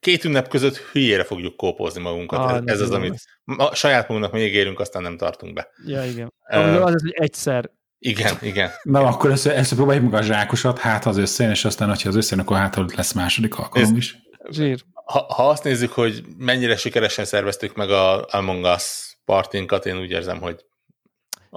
[0.00, 2.38] Két ünnep között hülyére fogjuk kópozni magunkat.
[2.38, 5.68] Ah, ez, ez az, amit a saját magunknak még érünk, aztán nem tartunk be.
[5.86, 6.32] Ja, igen.
[6.50, 7.70] Uh, az, az, hogy egyszer.
[7.98, 8.70] Igen, igen.
[8.82, 12.16] Na, akkor ezt, ezt próbáljuk meg a zsákosat, hát az összejön, és aztán, hogyha az
[12.16, 14.16] összejön, akkor hát lesz második alkalom ez, is.
[14.50, 14.84] Zsír.
[15.04, 20.10] Ha, ha azt nézzük, hogy mennyire sikeresen szerveztük meg a Among Us partinkat, én úgy
[20.10, 20.64] érzem, hogy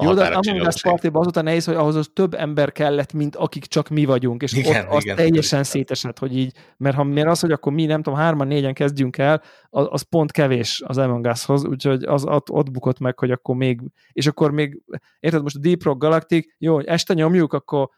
[0.02, 3.66] jó, de Among Us Party-ban azután nehéz, hogy ahhoz az több ember kellett, mint akik
[3.66, 5.72] csak mi vagyunk, és igen, ott az igen, teljesen igen.
[5.72, 9.18] szétesett, hogy így, mert ha mert az, hogy akkor mi, nem tudom, hárman, négyen kezdjünk
[9.18, 13.32] el, az, az pont kevés az Among Us-hoz, úgyhogy az ott, ott bukott meg, hogy
[13.32, 14.82] akkor még, és akkor még,
[15.20, 17.90] érted, most a Deep Rock Galactic, jó, hogy este nyomjuk, akkor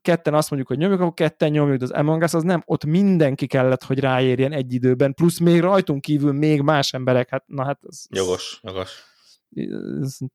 [0.00, 2.84] ketten azt mondjuk, hogy nyomjuk, akkor ketten nyomjuk, de az Among Us az nem, ott
[2.84, 7.64] mindenki kellett, hogy ráérjen egy időben, plusz még rajtunk kívül még más emberek, hát na
[7.64, 7.78] hát...
[7.82, 9.14] Az, jogos, jogos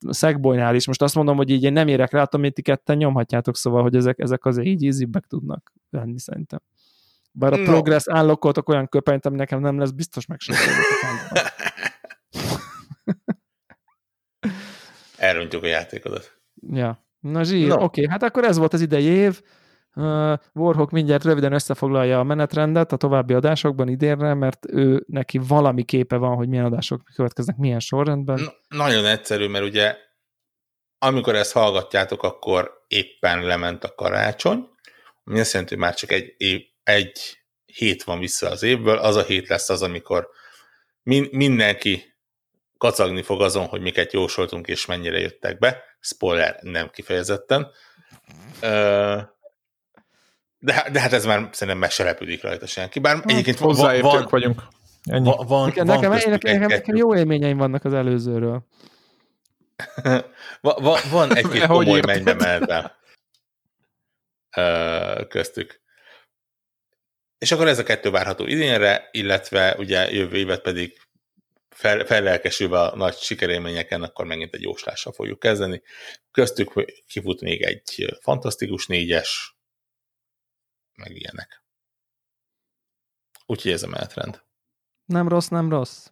[0.10, 0.88] Szegbolynál is.
[0.88, 3.96] Most azt mondom, hogy így én nem érek rá, amit ti ketten nyomhatjátok, szóval, hogy
[3.96, 6.60] ezek, ezek azért így ízibbek tudnak lenni szerintem.
[7.32, 7.64] Bár a no.
[7.64, 10.56] progress állokkoltok olyan köpenyt, ami nekem nem lesz biztos meg sem.
[15.18, 16.40] Elrontjuk a játékodat.
[16.68, 17.06] Ja.
[17.20, 17.74] Na zsír, no.
[17.74, 19.42] oké, okay, hát akkor ez volt az idei év.
[19.96, 25.84] Uh, Warhawk mindjárt röviden összefoglalja a menetrendet a további adásokban idénre, mert ő neki valami
[25.84, 28.40] képe van, hogy milyen adások következnek, milyen sorrendben.
[28.40, 29.96] Na, nagyon egyszerű, mert ugye
[31.04, 34.68] amikor ezt hallgatjátok, akkor éppen lement a karácsony,
[35.24, 39.16] ami azt jelenti, hogy már csak egy, év, egy hét van vissza az évből, az
[39.16, 40.30] a hét lesz az, amikor
[41.04, 42.16] min, mindenki
[42.78, 45.84] kacagni fog azon, hogy miket jósoltunk és mennyire jöttek be.
[46.00, 47.72] Spoiler, nem kifejezetten.
[48.62, 49.22] Uh,
[50.64, 53.00] de, de hát ez már szerintem meg se lepődik rajta senki.
[53.00, 54.62] Bár hát, egyébként van, van, vagyunk.
[55.04, 55.26] Ennyi.
[55.26, 58.66] Van, van, nekem, van nekem, nekem, nekem, nekem jó élményeim vannak az előzőről.
[60.62, 62.98] van, van, van egy-két komoly mennybe
[65.28, 65.82] köztük.
[67.38, 70.98] És akkor ez a kettő várható idénre, illetve ugye jövő évet pedig
[71.70, 75.82] fel, fellelkesülve a nagy sikerélményeken, akkor megint egy jóslással fogjuk kezdeni.
[76.32, 76.72] Köztük
[77.08, 79.56] kifut még egy fantasztikus négyes,
[81.02, 81.64] meg ilyenek.
[83.46, 84.44] Úgyhogy ez a menetrend.
[85.06, 86.08] Nem rossz, nem rossz.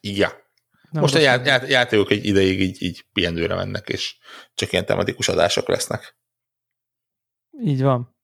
[0.00, 0.28] Ja.
[0.90, 4.18] Nem Most rossz, a já- já- játékok egy ideig így, így pihenőre mennek, és
[4.54, 6.16] csak ilyen tematikus adások lesznek.
[7.60, 8.16] Így van.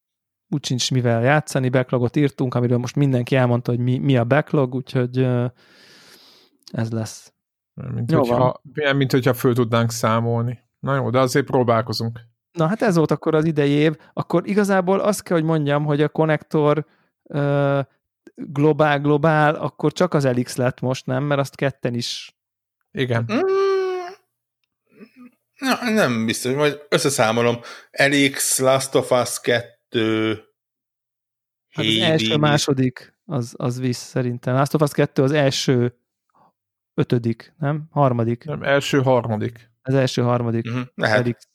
[0.49, 4.75] Úgy sincs mivel játszani, backlogot írtunk, amiről most mindenki elmondta, hogy mi, mi a backlog,
[4.75, 5.19] úgyhogy
[6.73, 7.33] ez lesz.
[7.75, 8.97] Mint, Jó hogyha, van.
[8.97, 10.69] mint hogyha föl tudnánk számolni.
[10.79, 12.21] Na jó, de azért próbálkozunk.
[12.53, 13.97] Na hát ez volt akkor az idei év.
[14.13, 16.87] Akkor igazából azt kell, hogy mondjam, hogy a konnektor
[17.23, 17.81] uh,
[18.35, 21.25] globál, globál, akkor csak az Elix lett most, nem?
[21.25, 22.35] Mert azt ketten is
[22.93, 23.27] Igen.
[23.33, 23.39] Mm,
[25.59, 27.61] na, nem biztos, majd összeszámolom.
[27.91, 30.45] Elix, Last of Us 2,
[31.71, 34.55] Hát az első, második, az, az visz szerintem.
[34.55, 35.95] Last of Us 2 az első
[36.95, 37.87] ötödik, nem?
[37.91, 38.45] Harmadik.
[38.45, 39.71] Nem, első, harmadik.
[39.83, 40.67] Az első harmadik.
[40.67, 41.19] Uh-huh, lehet.
[41.19, 41.49] Elix.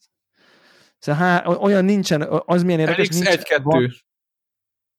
[1.05, 3.61] Szóval há, olyan nincsen, az milyen érdekes, Elix nincs, egy-kettő.
[3.63, 3.91] van,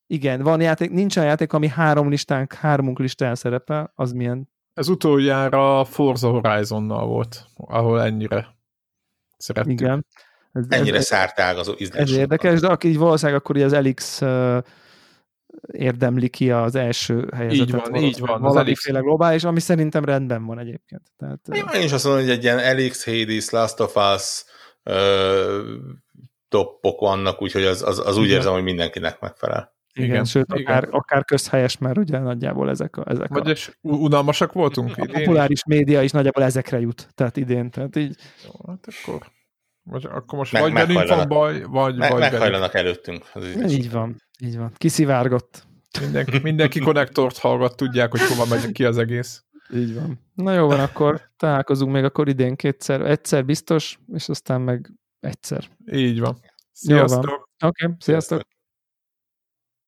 [0.07, 4.89] igen, van játék, nincs olyan játék, ami három listánk, hármunk listán szerepel, az milyen Ez
[4.89, 8.57] utoljára Forza Horizonnal volt, ahol ennyire
[9.37, 9.81] szerettük.
[9.81, 10.07] Igen.
[10.53, 12.03] Ez, Ennyire ez, szártágazó ízlés.
[12.03, 14.59] ez érdekes, de aki így valószínűleg akkor az Elix uh,
[15.73, 17.67] érdemli ki az első helyezetet.
[17.67, 21.03] Így van, így van, az Valamiféle globális, ami szerintem rendben van egyébként.
[21.17, 24.45] Tehát, uh, Én is azt mondom, hogy egy ilyen Elix, Hades, Last of Us
[24.91, 25.75] ö,
[26.49, 28.37] toppok vannak, úgyhogy az, az, az úgy Igen.
[28.37, 29.75] érzem, hogy mindenkinek megfelel.
[29.95, 30.65] igen, igen, sőt, igen.
[30.67, 35.03] akár, akár közhelyes, mert ugye nagyjából ezek a, ezek a, Vagyis u- unalmasak voltunk a
[35.05, 35.25] idén?
[35.25, 37.09] populáris média is nagyjából ezekre jut.
[37.15, 39.27] Tehát idén, tehát így Jó, hát akkor,
[39.83, 43.25] vagy, akkor most Meg- vagy velünk van baj, vagy, Me- vagy meghajlanak előttünk.
[43.33, 43.73] Az így.
[43.73, 44.73] így van, így van.
[44.77, 45.67] Kiszivárgott.
[46.01, 49.45] Mindenki, mindenki konnektort hallgat, tudják, hogy hova megy ki az egész.
[49.75, 50.21] Így van.
[50.35, 53.01] Na jó van, akkor találkozunk még akkor idén kétszer.
[53.01, 55.69] Egyszer biztos, és aztán meg egyszer.
[55.93, 56.37] Így van.
[56.73, 57.49] Sziasztok!
[57.65, 58.41] Oké, okay, sziasztok!